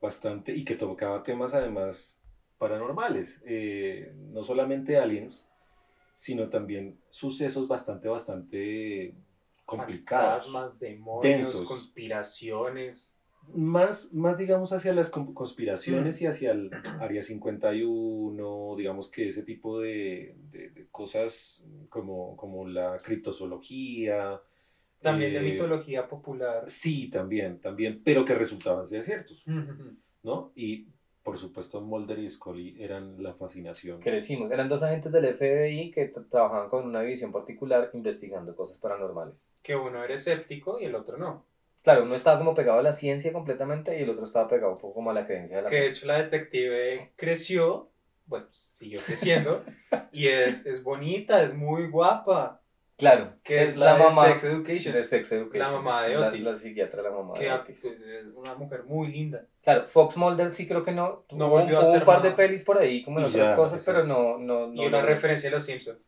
bastante, 0.00 0.54
y 0.54 0.64
que 0.64 0.76
tocaba 0.76 1.22
temas 1.24 1.54
además 1.54 2.20
paranormales, 2.58 3.42
eh, 3.44 4.12
no 4.32 4.44
solamente 4.44 4.96
aliens, 4.96 5.48
sino 6.14 6.48
también 6.48 6.98
sucesos 7.10 7.66
bastante, 7.68 8.08
bastante 8.08 9.14
complicados. 9.64 10.44
Fantasmas, 10.44 10.78
demonios, 10.78 11.22
Densos. 11.52 11.66
conspiraciones. 11.66 13.12
Más, 13.54 14.12
más 14.14 14.38
digamos 14.38 14.72
hacia 14.72 14.92
las 14.92 15.10
con- 15.10 15.34
conspiraciones 15.34 16.20
Mm. 16.20 16.24
y 16.24 16.26
hacia 16.28 16.50
el 16.52 16.70
Área 17.00 17.22
51, 17.22 18.74
digamos 18.76 19.10
que 19.10 19.28
ese 19.28 19.42
tipo 19.42 19.80
de, 19.80 20.36
de- 20.50 20.70
de 20.70 20.86
cosas 20.90 21.64
como, 21.88 22.36
como 22.36 22.66
la 22.66 22.98
criptozoología. 23.02 24.40
También 25.00 25.32
de 25.32 25.38
eh, 25.38 25.42
mitología 25.52 26.08
popular. 26.08 26.64
Sí, 26.66 27.08
también, 27.10 27.60
también, 27.60 28.00
pero 28.04 28.24
que 28.24 28.34
resultaban 28.34 28.86
ser 28.86 29.02
ciertos, 29.04 29.44
¿no? 30.22 30.52
Y 30.54 30.86
por 31.22 31.38
supuesto 31.38 31.80
Mulder 31.80 32.20
y 32.20 32.30
Scully 32.30 32.76
eran 32.80 33.20
la 33.22 33.34
fascinación. 33.34 34.00
Crecimos. 34.00 34.50
Eran 34.52 34.68
dos 34.68 34.82
agentes 34.84 35.10
del 35.12 35.26
FBI 35.26 35.90
que 35.90 36.12
tra- 36.12 36.28
trabajaban 36.30 36.68
con 36.68 36.86
una 36.86 37.00
división 37.02 37.32
particular 37.32 37.90
investigando 37.94 38.54
cosas 38.54 38.78
paranormales. 38.78 39.50
Que 39.62 39.74
uno 39.74 40.04
era 40.04 40.14
escéptico 40.14 40.78
y 40.80 40.84
el 40.84 40.94
otro 40.94 41.18
no. 41.18 41.44
Claro, 41.82 42.04
uno 42.04 42.14
estaba 42.14 42.38
como 42.38 42.54
pegado 42.54 42.78
a 42.78 42.82
la 42.82 42.92
ciencia 42.92 43.32
completamente 43.32 43.98
y 43.98 44.02
el 44.02 44.10
otro 44.10 44.24
estaba 44.24 44.48
pegado 44.48 44.72
un 44.72 44.78
poco 44.78 44.94
como 44.94 45.10
a 45.10 45.14
la 45.14 45.26
creencia 45.26 45.56
de 45.58 45.62
la 45.64 45.68
Que 45.70 45.80
de 45.80 45.88
hecho 45.88 46.06
la 46.06 46.22
detective 46.22 47.12
creció, 47.16 47.90
bueno, 48.26 48.46
siguió 48.50 49.00
creciendo, 49.04 49.64
y 50.12 50.28
es, 50.28 50.64
es 50.66 50.82
bonita, 50.82 51.42
es 51.42 51.54
muy 51.54 51.88
guapa. 51.88 52.60
Claro, 52.98 53.34
Que 53.44 53.62
es, 53.64 53.76
la, 53.76 53.94
de 53.98 54.04
Sex 54.10 54.44
Education. 54.44 54.94
de 54.94 55.04
Sex 55.04 55.30
Education. 55.32 55.58
La 55.58 55.70
mamá 55.70 56.04
de 56.04 56.14
La- 56.14 56.28
Otis. 56.28 56.42
La, 56.42 56.54
psiquiatra, 56.54 57.02
la 57.02 57.10
mamá 57.10 57.34
que 57.34 57.44
de 57.44 57.50
a- 57.50 57.56
Otis. 57.56 57.80
pues, 57.82 58.00
es 58.00 58.26
una 58.34 58.54
mujer 58.54 58.84
muy 58.84 59.08
linda. 59.08 59.44
Claro, 59.62 59.86
Fox 59.88 60.16
Mulder 60.16 60.52
sí 60.52 60.66
creo 60.66 60.82
que 60.82 60.92
no. 60.92 61.24
No 61.32 61.46
Hubo- 61.46 61.50
volvió 61.60 61.76
a 61.76 61.80
hubo 61.82 61.88
hacer 61.88 62.00
un 62.00 62.06
par 62.06 62.18
de 62.22 62.30
nada. 62.30 62.36
pelis 62.36 62.64
por 62.64 62.78
ahí 62.78 63.02
como 63.04 63.18
en 63.18 63.26
Y 63.26 63.28
otras 63.28 63.48
ya, 63.50 63.56
cosas, 63.56 63.84
pero 63.84 64.04
no, 64.04 64.38
no, 64.38 64.68
no. 64.68 64.82
y 64.82 64.86
una 64.86 65.00
no- 65.02 65.06
referencia 65.06 65.50
a 65.50 65.52
los 65.52 65.64
Simpsons. 65.64 65.98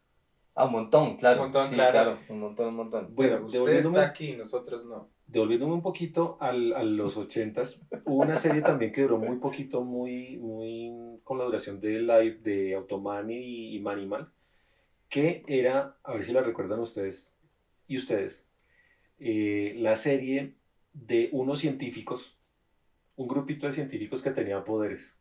Ah, 0.54 0.64
un 0.64 0.72
montón, 0.72 1.16
claro. 1.18 1.36
Un 1.40 1.42
montón, 1.46 1.68
sí, 1.68 1.74
claro. 1.74 2.18
Un 2.30 2.40
montón, 2.40 2.68
un 2.68 2.74
montón. 2.76 3.14
Bueno, 3.14 3.32
Bueno, 3.32 3.46
usted 3.46 3.58
devolviéndome- 3.58 3.98
está 3.98 4.06
aquí, 4.08 4.32
nosotros 4.32 4.86
no. 4.86 5.10
devolviéndome 5.26 5.74
un 5.74 5.82
poquito 5.82 6.38
al- 6.40 6.72
a 6.72 6.82
los 6.82 7.16
ochentas, 7.18 7.80
hubo 8.06 8.22
una 8.22 8.34
serie 8.36 8.62
también 8.62 8.90
que 8.92 9.02
duró 9.02 9.18
muy 9.18 9.36
poquito, 9.36 9.82
muy, 9.82 10.38
muy 10.38 11.20
con 11.22 11.36
la 11.38 11.44
duración 11.44 11.78
de 11.80 12.00
live 12.00 12.38
de 12.42 12.74
Automan 12.74 13.30
y, 13.30 13.76
y 13.76 13.80
Manimal, 13.80 14.32
que 15.08 15.42
era, 15.46 15.96
a 16.04 16.12
ver 16.12 16.24
si 16.24 16.32
la 16.32 16.42
recuerdan 16.42 16.80
ustedes 16.80 17.34
y 17.86 17.96
ustedes, 17.96 18.48
eh, 19.18 19.74
la 19.78 19.96
serie 19.96 20.54
de 20.92 21.28
unos 21.32 21.60
científicos, 21.60 22.36
un 23.16 23.28
grupito 23.28 23.66
de 23.66 23.72
científicos 23.72 24.22
que 24.22 24.30
tenía 24.30 24.64
poderes. 24.64 25.18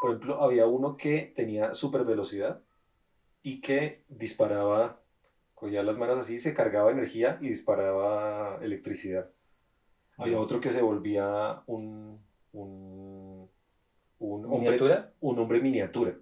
Por 0.00 0.10
ejemplo, 0.10 0.42
había 0.42 0.66
uno 0.66 0.96
que 0.96 1.32
tenía 1.34 1.74
super 1.74 2.04
velocidad 2.04 2.60
y 3.42 3.60
que 3.60 4.02
disparaba 4.08 5.00
cogía 5.58 5.82
las 5.82 5.98
manos 5.98 6.18
así, 6.18 6.38
se 6.38 6.54
cargaba 6.54 6.92
energía 6.92 7.36
y 7.40 7.48
disparaba 7.48 8.60
electricidad. 8.62 9.28
Había 10.16 10.38
otro 10.38 10.60
que 10.60 10.70
se 10.70 10.82
volvía 10.82 11.62
un, 11.66 12.20
un, 12.52 13.48
un 14.20 14.44
hombre, 14.44 14.58
¿Miniatura? 14.58 15.12
un 15.20 15.38
hombre 15.38 15.60
miniatura. 15.60 16.14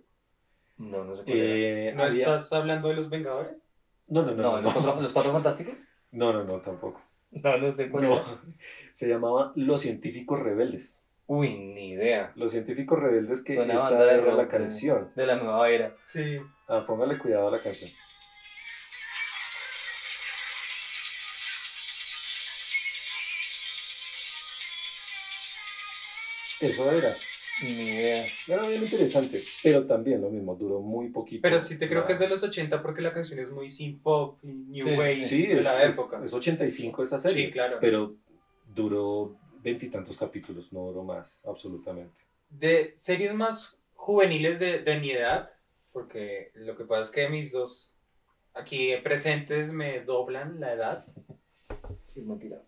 No, 0.79 1.05
no 1.05 1.17
sé 1.17 1.25
cuál. 1.25 1.37
Eh, 1.39 1.93
¿No 1.95 2.03
había- 2.05 2.19
estás 2.19 2.53
hablando 2.53 2.89
de 2.89 2.95
los 2.95 3.09
Vengadores? 3.09 3.67
no, 4.09 4.23
no, 4.23 4.33
no, 4.33 4.43
No, 4.43 4.51
no, 4.57 4.61
¿los, 4.63 4.75
no, 4.77 4.83
cuatro, 4.83 5.03
¿Los 5.03 5.13
Cuatro 5.13 5.33
Fantásticos? 5.33 5.75
no, 6.13 6.33
no, 6.33 6.45
no, 6.45 6.61
tampoco. 6.61 7.01
No, 7.31 7.59
no 7.59 7.73
sé 7.73 7.91
cuál 7.91 8.05
No. 8.05 8.23
Se 8.93 9.09
llamaba 9.09 9.53
Los 9.57 9.81
Científicos 9.81 10.39
Rebeldes. 10.41 11.03
Uy, 11.27 11.57
ni 11.59 11.91
idea. 11.91 12.33
Los 12.37 12.53
Científicos 12.53 12.99
Rebeldes 13.01 13.43
que 13.43 13.55
Suena 13.57 13.75
esta 13.75 13.91
banda 13.91 14.07
de 14.07 14.15
era 14.21 14.35
la 14.35 14.49
canción. 14.49 15.11
De 15.17 15.27
la 15.27 15.37
nueva 15.37 15.69
era. 15.71 15.97
Sí. 16.03 16.39
Ah, 16.69 16.85
póngale 16.87 17.19
cuidado 17.19 17.49
a 17.49 17.51
la 17.51 17.63
canción. 17.63 17.91
Eso 26.61 26.91
era. 26.91 27.17
Ni 27.63 27.71
idea. 27.89 28.27
Era 28.47 28.67
bien 28.69 28.83
interesante, 28.83 29.45
pero 29.63 29.87
también 29.87 30.21
lo 30.21 30.31
mismo, 30.31 30.55
duró 30.57 30.81
muy 30.81 31.09
poquito. 31.09 31.41
Pero 31.43 31.59
sí 31.61 31.79
te 31.79 31.89
creo 31.89 32.05
que 32.05 32.13
es 32.13 32.19
de 32.19 32.29
los 32.29 32.43
80 32.43 32.83
porque 32.83 33.01
la 33.01 33.13
canción 33.15 33.39
es 33.39 33.51
muy 33.51 33.69
synth 33.71 34.03
pop 34.03 34.39
y 34.45 34.49
new 34.49 34.87
Sí. 34.87 34.93
wave 34.93 35.25
Sí, 35.25 35.47
de 35.47 35.59
es, 35.61 35.65
la 35.65 35.83
es- 35.85 35.95
época. 35.99 36.21
es 36.23 36.33
85 36.35 37.03
esa 37.03 37.19
serie. 37.19 37.47
Sí, 37.47 37.51
claro. 37.53 37.79
Pero 37.81 38.15
duró 38.75 39.37
veintitantos 39.63 40.17
capítulos, 40.17 40.71
no 40.73 40.81
duró 40.87 41.03
más, 41.03 41.43
absolutamente. 41.47 42.21
De 42.51 42.93
series 42.95 43.33
más 43.35 43.79
juveniles 43.95 44.61
de, 44.61 44.81
de 44.81 45.01
mi 45.01 45.11
edad, 45.13 45.51
porque 45.93 46.51
lo 46.55 46.77
que 46.77 46.85
pasa 46.85 47.01
es 47.03 47.11
que 47.11 47.29
mis 47.31 47.53
dos 47.53 47.95
aquí 48.53 48.91
presentes 49.03 49.73
me 49.73 50.01
doblan 50.01 50.61
la 50.61 50.73
edad, 50.75 51.07
Es 52.15 52.23
mentira. 52.25 52.61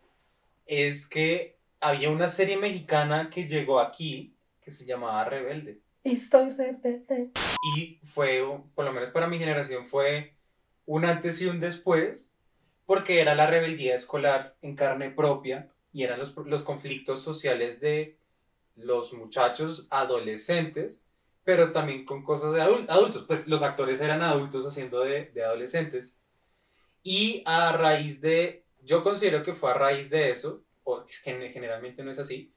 es 0.66 1.07
que 1.07 1.57
había 1.80 2.11
una 2.11 2.28
serie 2.28 2.57
mexicana 2.57 3.30
que 3.32 3.47
llegó 3.47 3.80
aquí 3.80 4.34
que 4.69 4.75
se 4.75 4.85
llamaba 4.85 5.25
Rebelde. 5.25 5.81
Estoy 6.05 6.51
rebelde. 6.51 7.31
Y 7.75 8.01
fue, 8.05 8.45
por 8.75 8.85
lo 8.85 8.93
menos 8.93 9.12
para 9.12 9.27
mi 9.27 9.39
generación, 9.39 9.87
fue 9.87 10.35
un 10.85 11.07
antes 11.07 11.41
y 11.41 11.47
un 11.47 11.59
después, 11.59 12.35
porque 12.85 13.23
era 13.23 13.35
la 13.35 13.47
rebeldía 13.47 13.95
escolar 13.95 14.57
en 14.61 14.77
carne 14.77 15.11
propia 15.11 15.71
y 15.91 16.03
eran 16.03 16.19
los, 16.19 16.37
los 16.37 16.61
conflictos 16.62 17.23
sociales 17.23 17.81
de 17.81 18.19
los 18.77 19.14
muchachos 19.14 19.87
adolescentes, 19.89 21.01
pero 21.45 21.73
también 21.73 22.05
con 22.05 22.23
cosas 22.23 22.53
de 22.53 22.61
adul- 22.61 22.85
adultos. 22.91 23.25
Pues 23.27 23.49
los 23.49 23.62
actores 23.62 24.03
eran 24.03 24.21
adultos 24.21 24.66
haciendo 24.66 25.01
de, 25.01 25.31
de 25.33 25.45
adolescentes. 25.45 26.19
Y 27.03 27.43
a 27.47 27.73
raíz 27.73 28.21
de 28.21 28.66
yo 28.83 29.03
considero 29.03 29.43
que 29.43 29.55
fue 29.55 29.71
a 29.71 29.75
raíz 29.75 30.11
de 30.11 30.31
eso, 30.31 30.62
o 30.85 31.07
generalmente 31.09 32.05
no 32.05 32.11
es 32.11 32.19
así, 32.19 32.53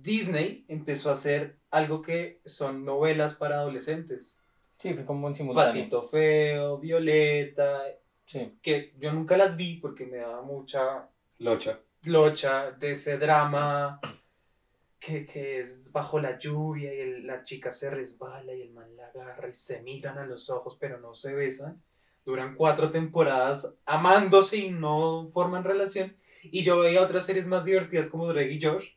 Disney 0.00 0.64
empezó 0.68 1.08
a 1.10 1.12
hacer 1.12 1.56
algo 1.70 2.02
que 2.02 2.40
son 2.44 2.84
novelas 2.84 3.34
para 3.34 3.56
adolescentes. 3.60 4.38
Sí, 4.78 4.94
fue 4.94 5.04
como 5.04 5.28
en 5.28 5.34
simultáneo. 5.34 5.72
Patito 5.82 6.08
Feo, 6.08 6.78
Violeta, 6.78 7.82
Sí. 8.26 8.56
que 8.62 8.92
yo 8.98 9.12
nunca 9.12 9.36
las 9.36 9.56
vi 9.56 9.76
porque 9.76 10.06
me 10.06 10.18
daba 10.18 10.42
mucha 10.42 11.08
Locha. 11.38 11.80
locha 12.04 12.70
de 12.72 12.92
ese 12.92 13.18
drama 13.18 14.00
que, 14.98 15.26
que 15.26 15.58
es 15.60 15.90
bajo 15.92 16.20
la 16.20 16.38
lluvia 16.38 16.94
y 16.94 17.00
el- 17.00 17.26
la 17.26 17.42
chica 17.42 17.70
se 17.70 17.90
resbala 17.90 18.54
y 18.54 18.62
el 18.62 18.70
man 18.72 18.94
la 18.96 19.06
agarra 19.08 19.48
y 19.48 19.52
se 19.54 19.82
miran 19.82 20.18
a 20.18 20.26
los 20.26 20.50
ojos 20.50 20.76
pero 20.78 20.98
no 21.00 21.14
se 21.14 21.34
besan. 21.34 21.82
Duran 22.24 22.54
cuatro 22.54 22.90
temporadas 22.90 23.74
amándose 23.86 24.58
y 24.58 24.70
no 24.70 25.30
forman 25.32 25.64
relación. 25.64 26.16
Y 26.42 26.62
yo 26.62 26.78
veía 26.78 27.02
otras 27.02 27.24
series 27.24 27.46
más 27.46 27.64
divertidas 27.64 28.08
como 28.10 28.28
Drake 28.28 28.52
y 28.52 28.62
Josh, 28.62 28.90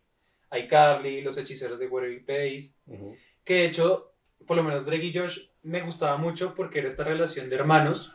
iCarly, 0.58 1.22
Los 1.22 1.38
Hechiceros 1.38 1.80
de 1.80 1.88
Waverly 1.88 2.20
Place, 2.22 2.74
Ujú. 2.88 3.16
que 3.44 3.54
de 3.56 3.66
hecho, 3.66 4.14
por 4.46 4.58
lo 4.58 4.64
menos 4.64 4.86
Drake 4.86 5.06
y 5.06 5.14
Josh 5.18 5.40
me 5.64 5.82
gustaba 5.82 6.18
mucho 6.18 6.54
porque 6.56 6.80
era 6.80 6.88
esta 6.88 7.04
relación 7.04 7.50
de 7.50 7.56
hermanos 7.56 8.12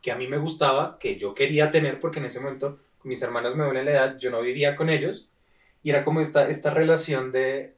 que 0.00 0.10
a 0.10 0.16
mí 0.16 0.26
me 0.26 0.38
gustaba, 0.38 0.98
que 0.98 1.16
yo 1.16 1.32
quería 1.32 1.70
tener 1.70 2.00
porque 2.00 2.18
en 2.18 2.24
ese 2.26 2.40
momento 2.40 2.80
mis 3.04 3.22
hermanos 3.22 3.54
me 3.56 3.64
duelen 3.64 3.84
la 3.84 3.90
edad, 3.92 4.18
yo 4.18 4.30
no 4.30 4.40
vivía 4.40 4.74
con 4.74 4.90
ellos 4.90 5.28
y 5.82 5.90
era 5.90 6.04
como 6.04 6.20
esta, 6.20 6.48
esta 6.48 6.70
relación 6.70 7.30
de 7.32 7.76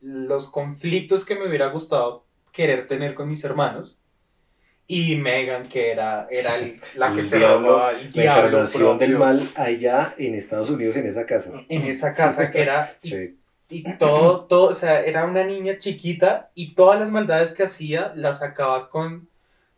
los 0.00 0.50
conflictos 0.50 1.24
que 1.24 1.34
me 1.34 1.46
hubiera 1.48 1.68
gustado 1.68 2.26
querer 2.52 2.86
tener 2.86 3.14
con 3.14 3.28
mis 3.28 3.42
hermanos 3.44 3.98
y 4.86 5.16
Megan 5.16 5.68
que 5.68 5.90
era, 5.92 6.26
era 6.30 6.56
el- 6.56 6.80
la 6.96 7.12
que 7.12 7.20
El 7.20 7.26
se 7.26 7.38
diablo, 7.38 7.68
robaba 7.68 7.90
el 7.92 8.04
La 8.06 8.22
diablo 8.22 8.46
encarnación 8.48 8.98
del 8.98 9.16
mal 9.18 9.48
allá 9.54 10.14
en 10.18 10.34
Estados 10.34 10.70
Unidos, 10.70 10.96
en 10.96 11.06
esa 11.06 11.24
casa. 11.26 11.52
en 11.68 11.82
esa 11.86 12.14
casa 12.14 12.50
que 12.50 12.60
era 12.60 12.94
y 13.02 13.08
Sí. 13.08 13.36
y 13.70 13.96
todo, 13.96 14.44
todo, 14.46 14.68
o 14.70 14.74
sea, 14.74 15.02
era 15.04 15.24
una 15.24 15.44
niña 15.44 15.78
chiquita 15.78 16.50
y 16.54 16.74
todas 16.74 16.98
las 17.00 17.10
maldades 17.10 17.52
que 17.54 17.62
hacía 17.62 18.12
las 18.16 18.40
sacaba 18.40 18.88
con 18.90 19.28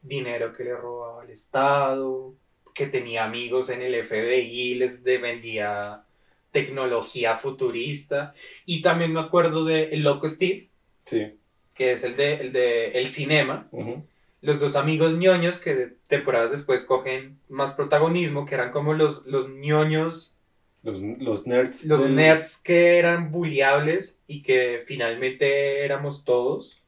dinero 0.02 0.52
que 0.52 0.64
le 0.64 0.74
robaba 0.74 1.22
al 1.22 1.30
Estado, 1.30 2.34
que 2.74 2.86
tenía 2.86 3.24
amigos 3.24 3.70
en 3.70 3.82
el 3.82 3.94
FBI, 3.94 4.74
les 4.74 5.02
vendía 5.04 6.02
tecnología 6.50 7.36
futurista. 7.36 8.34
Y 8.66 8.82
también 8.82 9.12
me 9.12 9.20
acuerdo 9.20 9.64
de 9.64 9.84
El 9.90 10.02
Loco 10.02 10.28
Steve, 10.28 10.68
Sí. 11.06 11.34
que 11.74 11.92
es 11.92 12.02
el 12.04 12.16
de 12.16 12.34
el, 12.34 12.52
de 12.52 12.88
el 12.98 13.10
cinema. 13.10 13.68
Ujú. 13.70 14.04
Los 14.44 14.60
dos 14.60 14.76
amigos 14.76 15.14
ñoños 15.14 15.58
que 15.58 15.94
temporadas 16.06 16.50
después 16.50 16.82
cogen 16.82 17.38
más 17.48 17.72
protagonismo, 17.72 18.44
que 18.44 18.54
eran 18.54 18.72
como 18.72 18.92
los, 18.92 19.24
los 19.26 19.48
ñoños 19.48 20.36
Los, 20.82 21.00
los 21.00 21.46
nerds. 21.46 21.86
los 21.86 22.02
del- 22.04 22.14
nerds 22.14 22.58
que 22.58 22.98
eran 22.98 23.32
bulliables 23.32 24.20
y 24.26 24.42
que 24.42 24.84
finalmente 24.86 25.82
éramos 25.84 26.24
todos, 26.24 26.80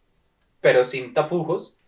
pero 0.61 0.84
sin 0.84 1.14
tapujos. 1.14 1.78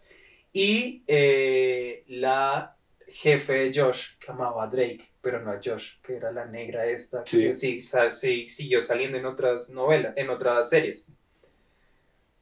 Y 0.55 1.03
eh, 1.07 2.03
la 2.09 2.75
jefe 3.07 3.53
de 3.53 3.73
Josh, 3.83 4.17
que 4.19 4.31
amaba 4.33 4.65
a 4.65 4.67
Drake, 4.69 5.11
pero 5.21 5.41
no 5.43 5.51
a 5.51 5.61
Josh, 5.63 5.97
que 6.03 6.17
era 6.17 6.33
la 6.33 6.47
negra 6.47 6.87
esta, 6.87 7.25
Sí. 7.27 7.39
que 7.39 7.55
sí, 7.55 8.49
siguió 8.49 8.81
saliendo 8.81 9.19
en 9.19 9.27
otras 9.27 9.69
novelas, 9.69 10.15
en 10.17 10.31
otras 10.31 10.71
series. 10.71 11.05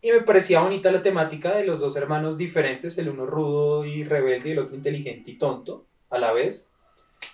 Y 0.02 0.12
me 0.12 0.20
parecía 0.20 0.60
bonita 0.60 0.90
la 0.92 1.02
temática 1.02 1.56
de 1.56 1.64
los 1.64 1.80
dos 1.80 1.96
hermanos 1.96 2.36
diferentes, 2.36 2.96
el 2.98 3.08
uno 3.08 3.26
rudo 3.26 3.84
y 3.84 4.04
rebelde 4.04 4.50
y 4.50 4.52
el 4.52 4.58
otro 4.60 4.76
inteligente 4.76 5.30
y 5.32 5.38
tonto 5.38 5.86
a 6.10 6.18
la 6.18 6.32
vez. 6.32 6.68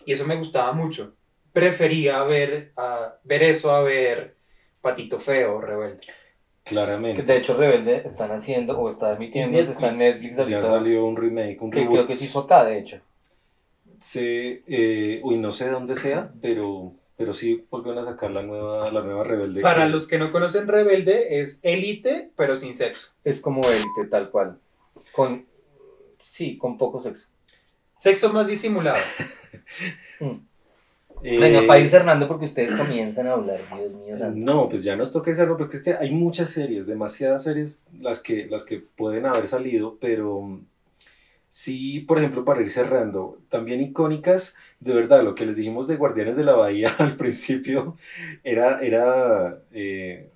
Y 0.07 0.13
eso 0.13 0.27
me 0.27 0.37
gustaba 0.37 0.73
mucho. 0.73 1.13
Prefería 1.53 2.23
ver, 2.23 2.73
a, 2.77 3.15
ver 3.25 3.43
eso 3.43 3.73
a 3.73 3.83
ver 3.83 4.37
Patito 4.81 5.19
Feo 5.19 5.61
Rebelde. 5.61 6.01
Que 6.01 6.71
Claramente. 6.71 7.23
de 7.25 7.37
hecho 7.37 7.57
Rebelde 7.57 8.03
están 8.05 8.31
haciendo 8.31 8.79
o 8.79 8.89
está 8.89 9.13
emitiendo, 9.15 9.59
En 9.59 9.69
está 9.69 9.89
en 9.89 9.97
Netflix. 9.97 10.37
Netflix 10.37 10.37
Ya 10.37 10.59
ahorita. 10.59 10.65
salió 10.65 11.05
un 11.05 11.17
remake, 11.17 11.61
un 11.61 11.71
que 11.71 11.81
reboot. 11.81 11.95
creo 11.95 12.07
que 12.07 12.15
se 12.17 12.25
hizo 12.27 12.39
acá, 12.39 12.65
de 12.65 12.79
hecho. 12.79 13.01
Sí, 14.01 14.63
eh, 14.67 15.21
uy, 15.23 15.37
no 15.39 15.53
sé 15.53 15.69
dónde 15.69 15.95
sea, 15.97 16.33
pero, 16.41 16.93
pero 17.17 17.35
sí 17.35 17.65
volvieron 17.71 18.07
a 18.07 18.11
sacar 18.11 18.31
la 18.31 18.43
nueva, 18.43 18.91
la 18.91 19.03
nueva 19.03 19.25
Rebelde. 19.25 19.61
Para 19.61 19.85
que- 19.85 19.91
los 19.91 20.09
que 20.09 20.19
no 20.19 20.33
conocen 20.33 20.67
Rebelde, 20.69 21.41
es 21.41 21.61
élite, 21.63 22.31
pero 22.37 22.55
sin 22.57 22.75
sexo. 22.75 23.13
Es 23.25 23.41
como 23.41 23.61
élite, 23.63 24.11
tal 24.11 24.31
cual. 24.31 24.59
Con, 25.13 25.47
sí, 26.19 26.57
con 26.59 26.79
poco 26.79 27.01
sexo. 27.01 27.29
Sexo 27.99 28.33
más 28.33 28.49
disimulado. 28.49 28.99
Eh, 31.25 31.39
Venga, 31.39 31.65
para 31.69 31.79
ir 31.79 31.89
cerrando 31.89 32.27
porque 32.27 32.47
ustedes 32.47 32.75
comienzan 32.75 33.29
a 33.29 33.35
hablar, 33.35 33.61
Dios 33.77 33.93
mío 33.93 34.19
santo. 34.19 34.37
No, 34.41 34.69
pues 34.69 34.83
ya 34.83 34.97
nos 34.97 35.13
toca 35.13 35.31
hacerlo, 35.31 35.57
porque 35.57 35.77
es 35.77 35.83
que 35.85 35.93
hay 35.95 36.11
muchas 36.11 36.51
series, 36.51 36.85
demasiadas 36.85 37.45
series 37.45 37.81
las 38.01 38.19
que, 38.19 38.47
las 38.47 38.65
que 38.65 38.79
pueden 38.97 39.27
haber 39.27 39.47
salido, 39.47 39.99
pero 40.01 40.41
mm, 40.41 40.67
sí, 41.53 42.00
por 42.00 42.16
ejemplo, 42.16 42.46
para 42.46 42.62
ir 42.62 42.70
cerrando, 42.70 43.38
también 43.50 43.82
icónicas, 43.82 44.57
de 44.80 44.94
verdad, 44.94 45.22
lo 45.22 45.34
que 45.34 45.44
les 45.44 45.57
dijimos 45.57 45.86
de 45.86 45.96
Guardianes 45.96 46.36
de 46.36 46.44
la 46.44 46.55
Bahía 46.55 46.94
al 46.98 47.16
principio 47.16 47.94
era, 48.42 48.80
era 48.80 49.62
eh, 49.70 50.30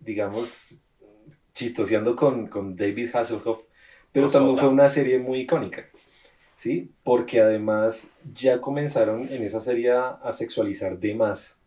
digamos, 0.00 0.78
chistoseando 1.54 2.16
con, 2.16 2.48
con 2.48 2.76
David 2.76 3.14
Hasselhoff, 3.14 3.62
pero 4.12 4.28
también 4.28 4.58
fue 4.58 4.68
una 4.68 4.90
serie 4.90 5.18
muy 5.18 5.40
icónica. 5.40 5.88
¿Sí? 6.56 6.92
Porque 7.02 7.40
además 7.40 8.14
ya 8.34 8.60
comenzaron 8.60 9.26
en 9.32 9.42
esa 9.42 9.58
serie 9.58 9.92
a, 9.92 10.10
a 10.10 10.32
sexualizar 10.32 10.98
de 10.98 11.14
más 11.14 11.61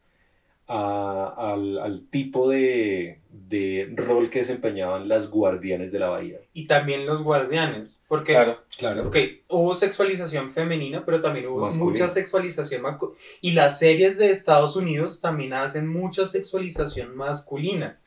a- 0.67 1.33
al, 1.53 1.77
al 1.77 2.07
tipo 2.09 2.49
de, 2.49 3.19
de 3.29 3.91
rol 3.95 4.29
que 4.29 4.39
desempeñaban 4.39 5.07
las 5.07 5.29
guardianes 5.29 5.91
de 5.91 5.99
la 5.99 6.09
bahía. 6.09 6.39
Y 6.53 6.65
también 6.67 7.05
los 7.05 7.21
guardianes. 7.21 7.97
Porque, 8.07 8.33
Claro. 8.33 8.59
Claro. 8.77 9.07
ok, 9.07 9.15
hubo 9.49 9.75
sexualización 9.75 10.51
femenina, 10.51 11.03
pero 11.05 11.21
también 11.21 11.47
hubo 11.47 11.61
Masculina. 11.61 11.85
mucha 11.91 12.07
sexualización 12.07 12.81
masculina. 12.81 13.17
Y 13.41 13.51
las 13.51 13.79
series 13.79 14.17
de 14.17 14.31
Estados 14.31 14.75
Unidos 14.75 15.21
también 15.21 15.53
hacen 15.53 15.87
mucha 15.87 16.25
sexualización 16.27 17.15
masculina. 17.15 17.99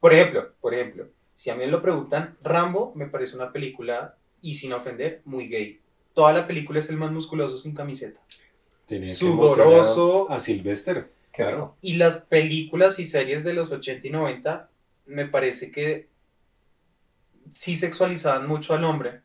Por 0.00 0.12
ejemplo, 0.12 0.48
por 0.60 0.74
ejemplo, 0.74 1.06
si 1.34 1.50
a 1.50 1.54
mí 1.54 1.64
me 1.64 1.70
lo 1.70 1.82
preguntan, 1.82 2.36
Rambo 2.42 2.92
me 2.94 3.06
parece 3.06 3.34
una 3.36 3.52
película, 3.52 4.14
y 4.42 4.54
sin 4.54 4.72
ofender, 4.72 5.22
muy 5.24 5.48
gay. 5.48 5.80
Toda 6.14 6.32
la 6.32 6.46
película 6.46 6.78
es 6.78 6.88
el 6.88 6.96
más 6.96 7.10
musculoso 7.12 7.56
sin 7.58 7.74
camiseta. 7.74 8.20
Tenía 8.86 9.08
Sudoroso. 9.08 10.30
a 10.30 10.38
Sylvester. 10.38 11.10
Rico. 11.36 11.76
Y 11.82 11.94
las 11.94 12.18
películas 12.18 12.98
y 12.98 13.04
series 13.04 13.44
de 13.44 13.52
los 13.54 13.70
80 13.72 14.06
y 14.06 14.10
90 14.10 14.68
me 15.06 15.26
parece 15.26 15.70
que 15.70 16.08
sí 17.52 17.76
sexualizaban 17.76 18.46
mucho 18.46 18.74
al 18.74 18.84
hombre. 18.84 19.20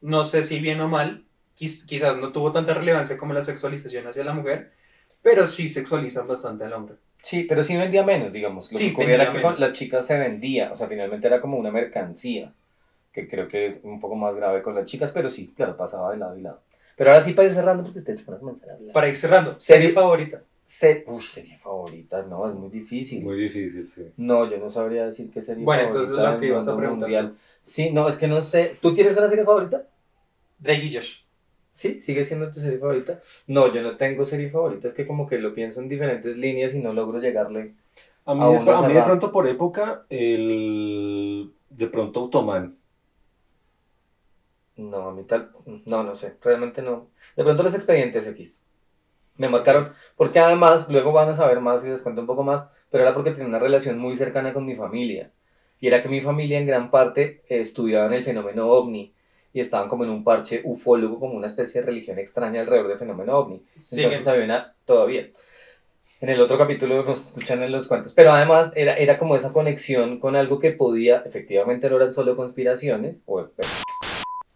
No 0.00 0.24
sé 0.24 0.42
si 0.42 0.60
bien 0.60 0.80
o 0.80 0.88
mal, 0.88 1.24
quiz- 1.58 1.84
quizás 1.86 2.16
no 2.18 2.32
tuvo 2.32 2.52
tanta 2.52 2.74
relevancia 2.74 3.16
como 3.16 3.32
la 3.34 3.44
sexualización 3.44 4.06
hacia 4.06 4.24
la 4.24 4.32
mujer, 4.32 4.72
pero 5.22 5.46
sí 5.46 5.68
sexualizan 5.68 6.26
bastante 6.26 6.64
al 6.64 6.72
hombre. 6.72 6.96
Sí, 7.22 7.44
pero 7.44 7.62
sí 7.62 7.76
vendía 7.76 8.02
menos, 8.02 8.32
digamos. 8.32 8.72
Lo 8.72 8.78
Sí, 8.78 8.86
que 8.86 8.92
ocurría 8.92 9.14
era 9.16 9.32
que 9.32 9.42
con 9.42 9.60
la 9.60 9.72
chica 9.72 10.00
se 10.00 10.18
vendía, 10.18 10.72
o 10.72 10.76
sea, 10.76 10.86
finalmente 10.88 11.26
era 11.26 11.40
como 11.40 11.58
una 11.58 11.70
mercancía, 11.70 12.54
que 13.12 13.28
creo 13.28 13.46
que 13.46 13.66
es 13.66 13.80
un 13.84 14.00
poco 14.00 14.16
más 14.16 14.34
grave 14.34 14.62
con 14.62 14.74
las 14.74 14.86
chicas, 14.86 15.12
pero 15.12 15.28
sí, 15.28 15.52
claro, 15.54 15.76
pasaba 15.76 16.12
de 16.12 16.16
lado 16.18 16.36
y 16.38 16.42
lado. 16.42 16.62
Pero 16.96 17.10
ahora 17.10 17.22
sí 17.22 17.34
para 17.34 17.48
ir 17.48 17.54
cerrando, 17.54 17.82
porque 17.82 17.98
ustedes 17.98 18.24
van 18.24 18.36
a 18.36 18.40
comenzar 18.40 18.70
a 18.70 18.74
hablar. 18.74 18.92
Para 18.94 19.08
ir 19.08 19.16
cerrando, 19.16 19.60
serie 19.60 19.82
Serie- 19.88 19.94
favorita. 19.94 20.42
Se... 20.70 21.04
Uy, 21.08 21.20
serie 21.20 21.58
favorita, 21.58 22.22
no, 22.22 22.46
es 22.46 22.54
muy 22.54 22.68
difícil. 22.68 23.24
Muy 23.24 23.36
difícil, 23.36 23.88
sí. 23.88 24.12
No, 24.16 24.48
yo 24.48 24.56
no 24.58 24.70
sabría 24.70 25.04
decir 25.04 25.28
qué 25.28 25.42
serie 25.42 25.64
Bueno, 25.64 25.82
favorita 25.82 25.98
entonces 25.98 26.24
la 26.24 26.30
del 26.30 26.40
que 26.40 26.46
ibas 26.46 26.68
a 26.68 26.76
preguntar 26.76 27.08
mundial. 27.08 27.36
Sí, 27.60 27.90
no, 27.90 28.08
es 28.08 28.16
que 28.16 28.28
no 28.28 28.40
sé. 28.40 28.78
¿Tú 28.80 28.94
tienes 28.94 29.18
una 29.18 29.28
serie 29.28 29.44
favorita? 29.44 29.88
Drake 30.60 30.84
y 30.84 30.94
Josh. 30.94 31.22
Sí, 31.72 31.98
sigue 31.98 32.22
siendo 32.22 32.52
tu 32.52 32.60
serie 32.60 32.78
favorita. 32.78 33.20
No, 33.48 33.74
yo 33.74 33.82
no 33.82 33.96
tengo 33.96 34.24
serie 34.24 34.48
favorita, 34.48 34.86
es 34.86 34.94
que 34.94 35.08
como 35.08 35.26
que 35.26 35.38
lo 35.38 35.54
pienso 35.54 35.80
en 35.80 35.88
diferentes 35.88 36.36
líneas 36.38 36.72
y 36.72 36.80
no 36.80 36.92
logro 36.92 37.18
llegarle. 37.18 37.74
A 38.24 38.34
mí, 38.36 38.40
A 38.40 38.48
de, 38.50 38.58
una 38.58 38.78
a 38.78 38.86
mí 38.86 38.94
de 38.94 39.02
pronto 39.02 39.32
por 39.32 39.48
época, 39.48 40.06
el 40.08 41.52
de 41.68 41.86
pronto 41.88 42.20
Automan. 42.20 42.76
No, 44.76 45.08
a 45.08 45.14
mí 45.14 45.24
tal. 45.24 45.50
No, 45.84 46.04
no 46.04 46.14
sé, 46.14 46.36
realmente 46.40 46.80
no. 46.80 47.08
De 47.36 47.42
pronto 47.42 47.64
los 47.64 47.74
expedientes 47.74 48.24
X. 48.28 48.64
Me 49.40 49.48
marcaron, 49.48 49.94
porque 50.16 50.38
además, 50.38 50.90
luego 50.90 51.12
van 51.12 51.30
a 51.30 51.34
saber 51.34 51.60
más 51.60 51.82
y 51.82 51.88
les 51.88 52.02
cuento 52.02 52.20
un 52.20 52.26
poco 52.26 52.42
más, 52.42 52.68
pero 52.90 53.04
era 53.04 53.14
porque 53.14 53.30
tenía 53.30 53.46
una 53.46 53.58
relación 53.58 53.98
muy 53.98 54.14
cercana 54.14 54.52
con 54.52 54.66
mi 54.66 54.76
familia. 54.76 55.30
Y 55.80 55.86
era 55.86 56.02
que 56.02 56.10
mi 56.10 56.20
familia 56.20 56.58
en 56.58 56.66
gran 56.66 56.90
parte 56.90 57.40
eh, 57.48 57.60
estudiaban 57.60 58.12
el 58.12 58.22
fenómeno 58.22 58.68
ovni 58.68 59.14
y 59.54 59.60
estaban 59.60 59.88
como 59.88 60.04
en 60.04 60.10
un 60.10 60.24
parche 60.24 60.60
ufólogo, 60.62 61.18
como 61.18 61.38
una 61.38 61.46
especie 61.46 61.80
de 61.80 61.86
religión 61.86 62.18
extraña 62.18 62.60
alrededor 62.60 62.88
del 62.88 62.98
fenómeno 62.98 63.38
ovni. 63.38 63.62
Siguen. 63.78 64.08
Entonces 64.08 64.28
había 64.28 64.44
una, 64.44 64.74
todavía. 64.84 65.30
En 66.20 66.28
el 66.28 66.38
otro 66.42 66.58
capítulo 66.58 67.02
nos 67.02 67.28
escuchan 67.28 67.62
en 67.62 67.72
los 67.72 67.88
cuentos. 67.88 68.12
Pero 68.12 68.32
además 68.32 68.74
era, 68.76 68.94
era 68.98 69.16
como 69.16 69.36
esa 69.36 69.54
conexión 69.54 70.20
con 70.20 70.36
algo 70.36 70.58
que 70.58 70.72
podía, 70.72 71.22
efectivamente 71.24 71.88
no 71.88 71.96
eran 71.96 72.12
solo 72.12 72.36
conspiraciones, 72.36 73.22
o 73.24 73.48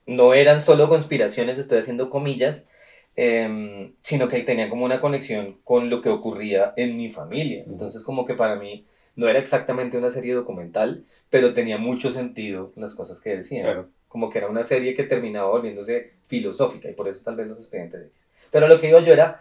no 0.05 0.35
eran 0.35 0.61
solo 0.61 0.91
conspiraciones, 0.91 1.59
estoy 1.59 1.78
haciendo 1.78 2.11
comillas, 2.11 2.68
em, 3.17 3.93
sino 4.03 4.29
que 4.29 4.41
tenía 4.41 4.69
como 4.69 4.85
una 4.85 5.01
conexión 5.01 5.59
con 5.65 5.91
lo 5.91 6.01
que 6.01 6.09
ocurría 6.09 6.73
en 6.77 6.97
mi 6.97 7.11
familia. 7.11 7.65
Entonces 7.67 8.03
como 8.05 8.27
que 8.27 8.35
para 8.35 8.57
mí 8.57 8.85
no 9.17 9.29
era 9.29 9.39
exactamente 9.39 9.97
una 9.97 10.11
serie 10.11 10.35
documental, 10.35 11.05
pero 11.31 11.55
tenía 11.55 11.79
mucho 11.79 12.11
sentido 12.11 12.73
las 12.77 12.95
cosas 12.95 13.21
que 13.21 13.37
decían. 13.37 13.65
Claro. 13.65 13.89
Como 14.09 14.31
que 14.31 14.39
era 14.39 14.49
una 14.49 14.65
serie 14.65 14.95
que 14.95 15.05
terminaba 15.05 15.51
volviéndose 15.51 16.12
filosófica 16.27 16.89
y 16.89 16.95
por 16.95 17.09
eso 17.09 17.23
tal 17.25 17.37
vez 17.37 17.49
los 17.49 17.59
expedientes 17.59 18.03
X. 18.03 18.12
Pero 18.51 18.69
lo 18.69 18.81
que 18.81 18.89
iba 18.89 19.01
yo 19.01 19.12
era, 19.12 19.41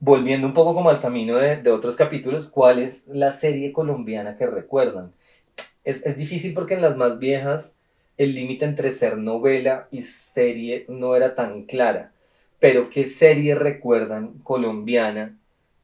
volviendo 0.00 0.46
un 0.46 0.54
poco 0.54 0.74
como 0.74 0.90
al 0.90 1.00
camino 1.00 1.36
de, 1.36 1.56
de 1.56 1.70
otros 1.70 1.96
capítulos, 1.96 2.48
¿cuál 2.48 2.78
es 2.78 3.06
la 3.08 3.32
serie 3.32 3.72
colombiana 3.72 4.36
que 4.36 4.46
recuerdan? 4.46 5.12
Es, 5.84 6.04
es 6.06 6.16
difícil 6.16 6.54
porque 6.54 6.74
en 6.74 6.82
las 6.82 6.96
más 6.96 7.18
viejas 7.18 7.76
el 8.16 8.34
límite 8.34 8.64
entre 8.64 8.92
ser 8.92 9.18
novela 9.18 9.88
y 9.90 10.02
serie 10.02 10.86
no 10.88 11.16
era 11.16 11.34
tan 11.34 11.64
clara. 11.64 12.12
Pero 12.64 12.88
¿qué 12.88 13.04
serie 13.04 13.54
recuerdan 13.54 14.38
colombiana 14.38 15.36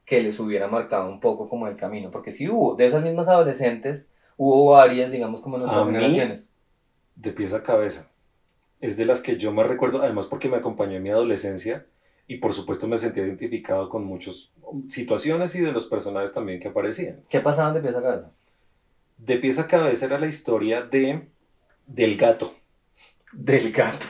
que 0.03 0.19
les 0.23 0.39
hubiera 0.39 0.67
marcado 0.67 1.07
un 1.11 1.19
poco 1.19 1.47
como 1.47 1.67
el 1.67 1.75
camino? 1.77 2.09
Porque 2.09 2.31
sí 2.31 2.49
hubo, 2.49 2.73
de 2.75 2.85
esas 2.85 3.03
mismas 3.03 3.27
adolescentes, 3.29 4.09
hubo 4.35 4.71
varias, 4.71 5.11
digamos, 5.11 5.41
como 5.41 5.57
en 5.57 5.61
nuestras 5.61 5.83
A 5.83 5.85
mí- 5.85 5.93
generaciones. 5.93 6.51
de 7.15 7.31
pies 7.33 7.53
a 7.53 7.61
cabeza. 7.61 8.09
Es 8.79 8.97
de 8.97 9.05
las 9.05 9.21
que 9.21 9.37
yo 9.37 9.51
más 9.51 9.67
recuerdo, 9.67 10.01
además 10.01 10.25
porque 10.25 10.49
me 10.49 10.57
acompañó 10.57 10.93
en 10.97 11.03
mi 11.03 11.11
adolescencia 11.11 11.85
y 12.27 12.37
por 12.37 12.51
supuesto 12.51 12.87
me 12.87 12.97
sentí 12.97 13.19
identificado 13.19 13.87
con 13.87 14.03
muchas 14.03 14.49
situaciones 14.89 15.53
y 15.53 15.59
de 15.61 15.71
los 15.73 15.85
personajes 15.85 16.31
también 16.33 16.59
que 16.59 16.69
aparecían. 16.69 17.21
¿Qué 17.29 17.41
pasaban 17.41 17.75
de 17.75 17.81
pies 17.81 17.95
a 17.95 18.01
cabeza? 18.01 18.31
De 19.19 19.37
pies 19.37 19.59
a 19.59 19.67
cabeza 19.67 20.07
era 20.07 20.17
la 20.17 20.25
historia 20.25 20.81
de 20.81 21.27
del 21.85 22.17
gato, 22.17 22.55
Del 23.33 23.71
gato. 23.71 24.07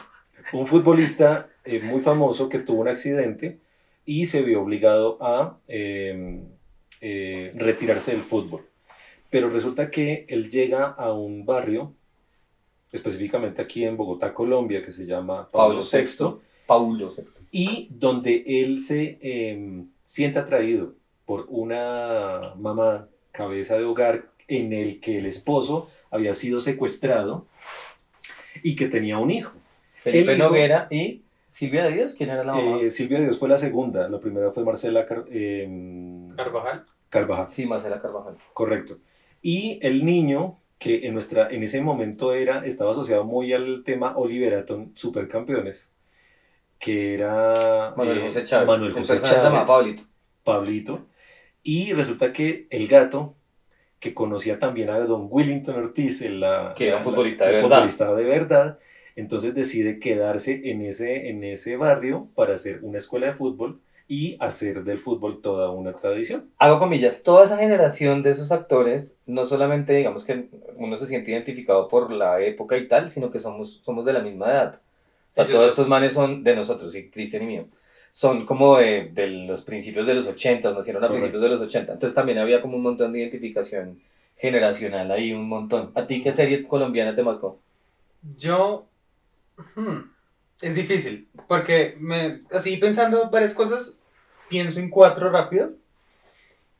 un 0.53 0.65
futbolista 0.67 1.49
eh, 1.65 1.79
muy 1.81 2.01
famoso 2.01 2.49
que 2.49 2.59
tuvo 2.59 2.81
un 2.81 2.87
accidente 2.87 3.59
y 4.05 4.25
se 4.25 4.41
vio 4.41 4.61
obligado 4.61 5.17
a 5.21 5.57
eh, 5.67 6.41
eh, 7.01 7.51
retirarse 7.55 8.11
del 8.11 8.23
fútbol. 8.23 8.65
Pero 9.29 9.49
resulta 9.49 9.89
que 9.91 10.25
él 10.27 10.49
llega 10.49 10.85
a 10.87 11.13
un 11.13 11.45
barrio, 11.45 11.93
específicamente 12.91 13.61
aquí 13.61 13.85
en 13.85 13.95
Bogotá, 13.97 14.33
Colombia, 14.33 14.81
que 14.83 14.91
se 14.91 15.05
llama 15.05 15.49
Pablo 15.51 15.81
Pablo 15.81 15.83
VI, 15.83 15.99
VI. 16.19 16.41
Paulo 16.67 17.09
VI. 17.09 17.23
y 17.51 17.87
donde 17.91 18.43
él 18.47 18.81
se 18.81 19.17
eh, 19.21 19.83
siente 20.05 20.39
atraído 20.39 20.93
por 21.25 21.45
una 21.49 22.53
mamá 22.57 23.07
cabeza 23.31 23.77
de 23.77 23.83
hogar 23.85 24.25
en 24.47 24.73
el 24.73 24.99
que 24.99 25.17
el 25.17 25.25
esposo 25.25 25.89
había 26.09 26.33
sido 26.33 26.59
secuestrado 26.59 27.45
y 28.63 28.75
que 28.75 28.87
tenía 28.87 29.17
un 29.17 29.31
hijo. 29.31 29.53
Felipe 29.95 30.35
hijo- 30.35 30.43
Noguera 30.43 30.87
y 30.91 31.20
Silvia 31.51 31.85
Díaz, 31.87 32.15
¿quién 32.15 32.29
era 32.29 32.45
la 32.45 32.53
mamá? 32.53 32.77
Eh, 32.81 32.89
Silvia 32.89 33.19
Dios 33.19 33.37
fue 33.37 33.49
la 33.49 33.57
segunda, 33.57 34.07
la 34.07 34.19
primera 34.21 34.51
fue 34.51 34.63
Marcela 34.63 35.05
Car- 35.05 35.25
eh, 35.29 35.67
Carvajal. 36.37 36.85
Carvajal, 37.09 37.47
Sí, 37.51 37.65
Marcela 37.65 38.01
Carvajal. 38.01 38.37
correcto. 38.53 38.99
Y 39.41 39.77
el 39.81 40.05
niño, 40.05 40.59
que 40.79 41.05
en, 41.05 41.13
nuestra, 41.13 41.49
en 41.49 41.61
ese 41.63 41.81
momento 41.81 42.31
era, 42.33 42.65
estaba 42.65 42.91
asociado 42.91 43.25
muy 43.25 43.51
al 43.51 43.83
tema 43.83 44.15
Oliver 44.15 44.53
Atom 44.55 44.91
Supercampeones, 44.95 45.91
que 46.79 47.15
era 47.15 47.93
Manuel 47.97 48.19
eh, 48.19 48.21
José 48.21 48.45
Chávez. 48.45 48.67
Manuel 48.67 48.91
el 48.91 48.97
José 48.99 49.13
personaje 49.15 49.39
se 49.39 49.43
llama 49.45 49.65
Chávez. 49.65 49.67
Pablito. 49.67 50.03
Pablito. 50.45 51.05
Y 51.63 51.91
resulta 51.91 52.31
que 52.31 52.65
el 52.69 52.87
gato, 52.87 53.35
que 53.99 54.13
conocía 54.13 54.57
también 54.57 54.89
a 54.89 54.99
don 55.01 55.27
Willington 55.29 55.75
Ortiz, 55.75 56.21
el, 56.21 56.39
la- 56.39 56.73
Que 56.77 56.87
era 56.87 56.97
un 56.99 57.03
la- 57.03 57.09
futbolista 57.09 57.45
de 57.45 57.51
verdad. 57.51 57.67
futbolista 57.69 58.15
de 58.15 58.23
verdad, 58.23 58.79
entonces 59.15 59.53
decide 59.55 59.99
quedarse 59.99 60.61
en 60.71 60.81
ese, 60.81 61.29
en 61.29 61.43
ese 61.43 61.77
barrio 61.77 62.27
para 62.35 62.53
hacer 62.55 62.79
una 62.83 62.97
escuela 62.97 63.27
de 63.27 63.33
fútbol 63.33 63.79
y 64.07 64.35
hacer 64.41 64.83
del 64.83 64.99
fútbol 64.99 65.41
toda 65.41 65.71
una 65.71 65.93
tradición. 65.93 66.49
Hago 66.57 66.79
comillas, 66.79 67.23
toda 67.23 67.45
esa 67.45 67.57
generación 67.57 68.23
de 68.23 68.31
esos 68.31 68.51
actores, 68.51 69.17
no 69.25 69.45
solamente 69.45 69.93
digamos 69.93 70.25
que 70.25 70.47
uno 70.75 70.97
se 70.97 71.07
siente 71.07 71.31
identificado 71.31 71.87
por 71.87 72.11
la 72.11 72.41
época 72.41 72.77
y 72.77 72.87
tal, 72.89 73.09
sino 73.09 73.31
que 73.31 73.39
somos, 73.39 73.81
somos 73.85 74.03
de 74.05 74.13
la 74.13 74.19
misma 74.19 74.47
edad. 74.51 74.75
O 75.31 75.33
sea, 75.33 75.45
Ellos 75.45 75.53
todos 75.55 75.65
dos. 75.67 75.71
estos 75.71 75.87
manes 75.87 76.11
son 76.13 76.43
de 76.43 76.55
nosotros, 76.57 76.93
y 76.93 77.09
Cristian 77.09 77.43
y 77.43 77.45
mío. 77.45 77.65
Son 78.11 78.45
como 78.45 78.75
de, 78.77 79.09
de 79.13 79.27
los 79.27 79.61
principios 79.61 80.05
de 80.05 80.15
los 80.15 80.27
80, 80.27 80.73
nacieron 80.73 81.01
a 81.01 81.07
Correcto. 81.07 81.13
principios 81.31 81.43
de 81.43 81.49
los 81.49 81.61
80. 81.61 81.93
Entonces 81.93 82.13
también 82.13 82.37
había 82.39 82.61
como 82.61 82.75
un 82.75 82.83
montón 82.83 83.13
de 83.13 83.19
identificación 83.19 84.01
generacional 84.35 85.09
ahí, 85.11 85.31
un 85.31 85.47
montón. 85.47 85.91
¿A 85.95 86.05
ti 86.05 86.21
qué 86.21 86.33
serie 86.33 86.67
colombiana 86.67 87.15
te 87.15 87.23
marcó? 87.23 87.59
Yo. 88.37 88.87
Es 90.61 90.75
difícil. 90.75 91.27
Porque 91.47 91.95
me, 91.99 92.41
así 92.51 92.77
pensando 92.77 93.29
varias 93.29 93.53
cosas, 93.53 93.99
pienso 94.49 94.79
en 94.79 94.89
cuatro 94.89 95.29
rápido. 95.29 95.71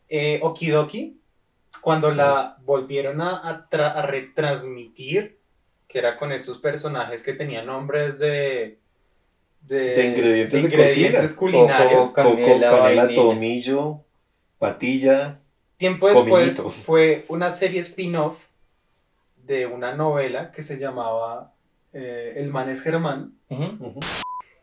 Eh, 0.10 0.40
Okidoki, 0.44 1.18
cuando 1.82 2.12
la 2.12 2.58
volvieron 2.66 3.22
a, 3.22 3.48
a 3.48 3.70
tra- 3.70 3.96
a 3.96 4.02
retransmitir, 4.02 5.38
que 5.88 6.00
era 6.00 6.18
con 6.18 6.32
estos 6.32 6.58
personajes 6.58 7.22
que 7.24 7.34
tenían 7.34 7.66
nombres 7.66 8.20
de. 8.20 8.78
De, 9.62 9.96
De 9.96 10.06
ingredientes 10.08 10.54
de 10.54 10.60
ingredientes 10.68 11.34
cocina. 11.34 11.40
culinarios. 11.68 12.08
Coco, 12.10 12.16
Canela, 12.16 12.70
Coco, 12.70 12.82
canela, 12.82 13.04
vainilla. 13.04 13.22
tomillo, 13.22 14.00
patilla. 14.58 15.40
Tiempo 15.78 16.08
después 16.08 16.62
fue 16.84 17.26
una 17.30 17.50
serie 17.50 17.80
spin-off 17.80 18.38
de 19.46 19.66
una 19.68 19.94
novela 19.96 20.52
que 20.52 20.62
se 20.62 20.78
llamaba 20.78 21.54
eh, 21.94 22.34
El 22.38 22.50
man 22.50 22.70
es 22.70 22.82
Germán. 22.82 23.34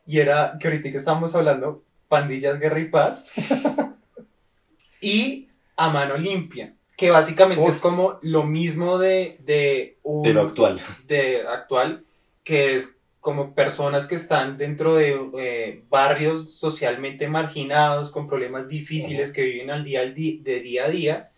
Y 0.07 0.19
era, 0.19 0.57
que 0.59 0.69
ahorita 0.69 0.91
que 0.91 0.99
estamos 0.99 1.35
hablando, 1.35 1.83
Pandillas, 2.09 2.59
Guerra 2.59 2.81
y 2.81 2.87
Paz. 2.87 3.27
y 5.01 5.49
A 5.77 5.91
Mano 5.91 6.17
Limpia, 6.17 6.75
que 6.97 7.11
básicamente 7.11 7.63
Uf. 7.63 7.71
es 7.71 7.77
como 7.77 8.19
lo 8.23 8.45
mismo 8.45 8.99
de, 8.99 9.39
de 9.45 9.99
un... 10.03 10.23
De 10.23 10.33
lo 10.33 10.43
actual. 10.43 10.81
de 11.07 11.47
actual, 11.47 12.05
que 12.45 12.75
es 12.75 12.97
como 13.21 13.55
personas 13.55 14.07
que 14.07 14.15
están 14.15 14.57
dentro 14.57 14.95
de 14.95 15.21
eh, 15.39 15.83
barrios 15.91 16.55
socialmente 16.55 17.29
marginados, 17.29 18.11
con 18.11 18.29
problemas 18.29 18.69
difíciles, 18.69 19.33
que 19.33 19.43
viven 19.45 19.71
al 19.71 19.85
día, 19.85 20.01
al 20.01 20.15
de 20.15 20.61
día 20.63 20.85
a 20.85 20.89
día, 20.89 21.31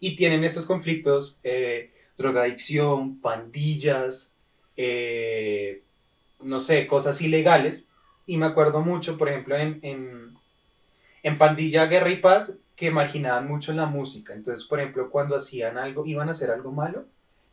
y 0.00 0.16
tienen 0.16 0.44
esos 0.44 0.64
conflictos, 0.64 1.36
eh, 1.42 1.90
drogadicción, 2.16 3.20
pandillas, 3.20 4.33
eh, 4.76 5.82
no 6.42 6.60
sé, 6.60 6.86
cosas 6.86 7.20
ilegales. 7.20 7.84
Y 8.26 8.36
me 8.36 8.46
acuerdo 8.46 8.80
mucho, 8.80 9.18
por 9.18 9.28
ejemplo, 9.28 9.56
en, 9.56 9.80
en, 9.82 10.34
en 11.22 11.38
Pandilla, 11.38 11.86
Guerra 11.86 12.10
y 12.10 12.16
Paz, 12.16 12.56
que 12.74 12.90
marginaban 12.90 13.46
mucho 13.46 13.72
la 13.72 13.86
música. 13.86 14.32
Entonces, 14.32 14.66
por 14.66 14.80
ejemplo, 14.80 15.10
cuando 15.10 15.36
hacían 15.36 15.78
algo, 15.78 16.06
iban 16.06 16.28
a 16.28 16.32
hacer 16.32 16.50
algo 16.50 16.72
malo, 16.72 17.06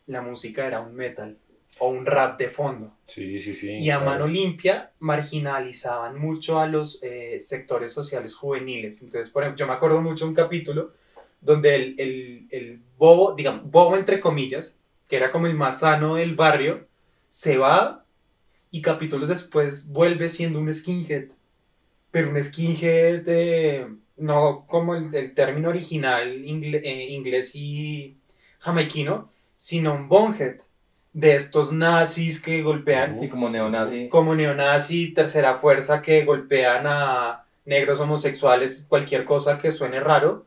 la 0.07 0.21
música 0.21 0.65
era 0.65 0.79
un 0.79 0.95
metal 0.95 1.37
o 1.79 1.89
un 1.89 2.05
rap 2.05 2.39
de 2.39 2.49
fondo. 2.49 2.93
Sí, 3.07 3.39
sí, 3.39 3.53
sí. 3.53 3.71
Y 3.71 3.89
a 3.89 3.97
claro. 3.97 4.11
mano 4.11 4.27
limpia 4.27 4.91
marginalizaban 4.99 6.19
mucho 6.19 6.59
a 6.59 6.67
los 6.67 6.99
eh, 7.01 7.39
sectores 7.39 7.93
sociales 7.93 8.35
juveniles. 8.35 9.01
Entonces, 9.01 9.31
por 9.31 9.43
ejemplo, 9.43 9.59
yo 9.59 9.67
me 9.67 9.73
acuerdo 9.73 10.01
mucho 10.01 10.27
un 10.27 10.33
capítulo 10.33 10.93
donde 11.39 11.75
el, 11.75 11.95
el, 11.97 12.47
el 12.51 12.81
bobo, 12.97 13.33
digamos, 13.35 13.69
bobo 13.69 13.95
entre 13.97 14.19
comillas, 14.19 14.77
que 15.07 15.15
era 15.15 15.31
como 15.31 15.47
el 15.47 15.55
más 15.55 15.79
sano 15.79 16.15
del 16.15 16.35
barrio, 16.35 16.87
se 17.31 17.57
va 17.57 18.05
y 18.69 18.83
capítulos 18.83 19.29
después 19.29 19.87
vuelve 19.89 20.29
siendo 20.29 20.59
un 20.59 20.71
skinhead. 20.71 21.29
Pero 22.11 22.29
un 22.29 22.41
skinhead, 22.43 23.23
eh, 23.27 23.87
no 24.17 24.65
como 24.67 24.95
el, 24.95 25.15
el 25.15 25.33
término 25.33 25.69
original 25.69 26.43
ingle- 26.43 26.81
eh, 26.83 27.09
inglés 27.09 27.51
y 27.55 28.17
jamaiquino, 28.59 29.31
sino 29.57 29.95
un 29.95 30.07
bonehead. 30.09 30.57
De 31.13 31.35
estos 31.35 31.73
nazis 31.73 32.41
que 32.41 32.61
golpean 32.63 33.19
Sí, 33.19 33.27
como 33.29 33.49
neonazi. 33.49 34.07
como 34.09 34.33
neonazi, 34.35 35.13
tercera 35.13 35.57
fuerza 35.57 36.01
que 36.01 36.23
golpean 36.23 36.87
a 36.87 37.43
negros 37.65 37.99
homosexuales, 37.99 38.85
cualquier 38.87 39.25
cosa 39.25 39.57
que 39.59 39.73
suene 39.73 39.99
raro. 39.99 40.45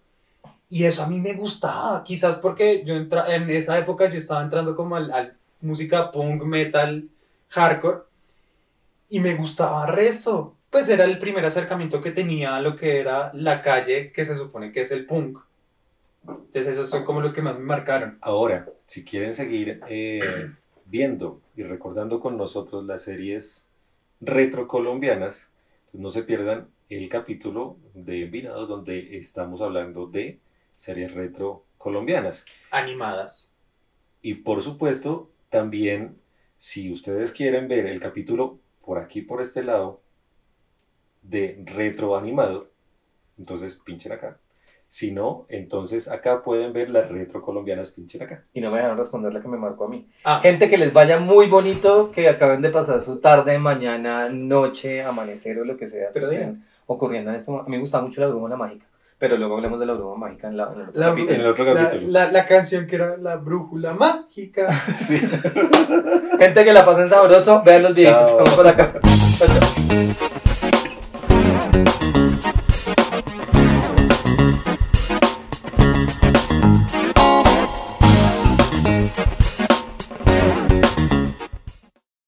Y 0.70 0.84
eso 0.84 1.02
a 1.02 1.06
mí 1.06 1.20
me 1.20 1.34
gustaba, 1.34 2.02
quizás 2.04 2.36
porque 2.36 2.82
yo 2.86 2.94
entra 2.96 3.34
en 3.34 3.50
esa 3.50 3.78
época 3.78 4.08
yo 4.10 4.16
estaba 4.18 4.42
entrando 4.42 4.74
como 4.76 4.96
al, 4.96 5.12
al 5.12 5.36
música 5.64 6.10
punk, 6.10 6.42
metal, 6.44 7.08
hardcore, 7.48 8.02
y 9.08 9.20
me 9.20 9.34
gustaba 9.34 9.86
resto. 9.86 10.56
Pues 10.70 10.88
era 10.88 11.04
el 11.04 11.18
primer 11.18 11.44
acercamiento 11.44 12.00
que 12.00 12.10
tenía 12.10 12.56
a 12.56 12.60
lo 12.60 12.76
que 12.76 12.98
era 12.98 13.30
la 13.34 13.60
calle, 13.60 14.10
que 14.12 14.24
se 14.24 14.34
supone 14.34 14.72
que 14.72 14.80
es 14.82 14.90
el 14.90 15.06
punk. 15.06 15.38
Entonces 16.26 16.68
esos 16.68 16.88
son 16.88 17.04
como 17.04 17.20
los 17.20 17.32
que 17.32 17.42
más 17.42 17.58
me 17.58 17.64
marcaron. 17.64 18.18
Ahora, 18.20 18.66
si 18.86 19.04
quieren 19.04 19.34
seguir 19.34 19.80
eh, 19.88 20.50
viendo 20.86 21.40
y 21.56 21.62
recordando 21.62 22.20
con 22.20 22.36
nosotros 22.36 22.84
las 22.84 23.02
series 23.02 23.68
retro 24.20 24.66
colombianas, 24.66 25.52
pues 25.90 26.02
no 26.02 26.10
se 26.10 26.22
pierdan 26.22 26.68
el 26.88 27.08
capítulo 27.08 27.76
de 27.94 28.24
Envinados 28.24 28.68
donde 28.68 29.16
estamos 29.16 29.60
hablando 29.60 30.06
de 30.06 30.38
series 30.76 31.12
retro 31.12 31.64
colombianas. 31.78 32.44
Animadas. 32.70 33.52
Y 34.22 34.34
por 34.34 34.62
supuesto, 34.62 35.30
también, 35.54 36.16
si 36.58 36.92
ustedes 36.92 37.30
quieren 37.30 37.68
ver 37.68 37.86
el 37.86 38.00
capítulo 38.00 38.58
por 38.84 38.98
aquí, 38.98 39.22
por 39.22 39.40
este 39.40 39.62
lado, 39.62 40.00
de 41.22 41.62
retro 41.64 42.16
animado, 42.16 42.70
entonces 43.38 43.80
pinchen 43.84 44.10
acá. 44.10 44.36
Si 44.88 45.12
no, 45.12 45.46
entonces 45.48 46.08
acá 46.08 46.42
pueden 46.42 46.72
ver 46.72 46.90
las 46.90 47.08
retro 47.08 47.40
colombianas, 47.40 47.92
pinchen 47.92 48.22
acá. 48.22 48.44
Y 48.52 48.60
no 48.60 48.70
me 48.72 48.78
dejaron 48.78 48.98
responder 48.98 49.32
la 49.32 49.40
que 49.40 49.46
me 49.46 49.56
marcó 49.56 49.84
a 49.84 49.88
mí. 49.88 50.08
Ah, 50.24 50.40
Gente 50.42 50.68
que 50.68 50.76
les 50.76 50.92
vaya 50.92 51.20
muy 51.20 51.48
bonito, 51.48 52.10
que 52.10 52.28
acaben 52.28 52.60
de 52.60 52.70
pasar 52.70 53.00
su 53.00 53.20
tarde, 53.20 53.56
mañana, 53.58 54.28
noche, 54.28 55.02
amanecer 55.02 55.60
o 55.60 55.64
lo 55.64 55.76
que 55.76 55.86
sea. 55.86 56.08
que 56.08 56.14
Pero 56.14 56.30
estén 56.32 56.64
ocurriendo 56.86 57.30
en 57.30 57.36
este 57.36 57.52
momento. 57.52 57.68
A 57.68 57.70
mí 57.70 57.76
me 57.76 57.80
gusta 57.80 58.00
mucho 58.02 58.20
la 58.20 58.26
brújula 58.26 58.56
mágica, 58.56 58.86
pero 59.18 59.36
luego 59.36 59.56
hablemos 59.56 59.80
de 59.80 59.86
la 59.86 59.92
brújula 59.94 60.18
mágica 60.18 60.48
en, 60.48 60.56
la, 60.56 60.64
en 60.72 60.80
el 60.80 60.88
otro 60.88 61.00
La- 61.00 61.06
capítulo. 61.08 61.34
En 61.34 61.40
el 61.40 61.46
otro 61.46 61.64
la, 61.64 61.74
capítulo. 61.84 62.10
la- 62.12 62.32
la 62.32 62.46
canción 62.46 62.86
que 62.86 62.96
era 62.96 63.16
la 63.16 63.36
brújula 63.36 63.94
mágica. 63.94 64.68
Sí. 64.96 65.18
Gente 65.18 66.64
que 66.64 66.72
la 66.72 66.84
pasen 66.84 67.08
sabroso, 67.08 67.62
vean 67.64 67.82
los 67.84 67.94
videitos 67.94 68.32
vamos 68.36 68.50
por 68.54 68.66
acá. 68.66 68.92
Chao, 69.38 69.48
chao. 69.48 70.53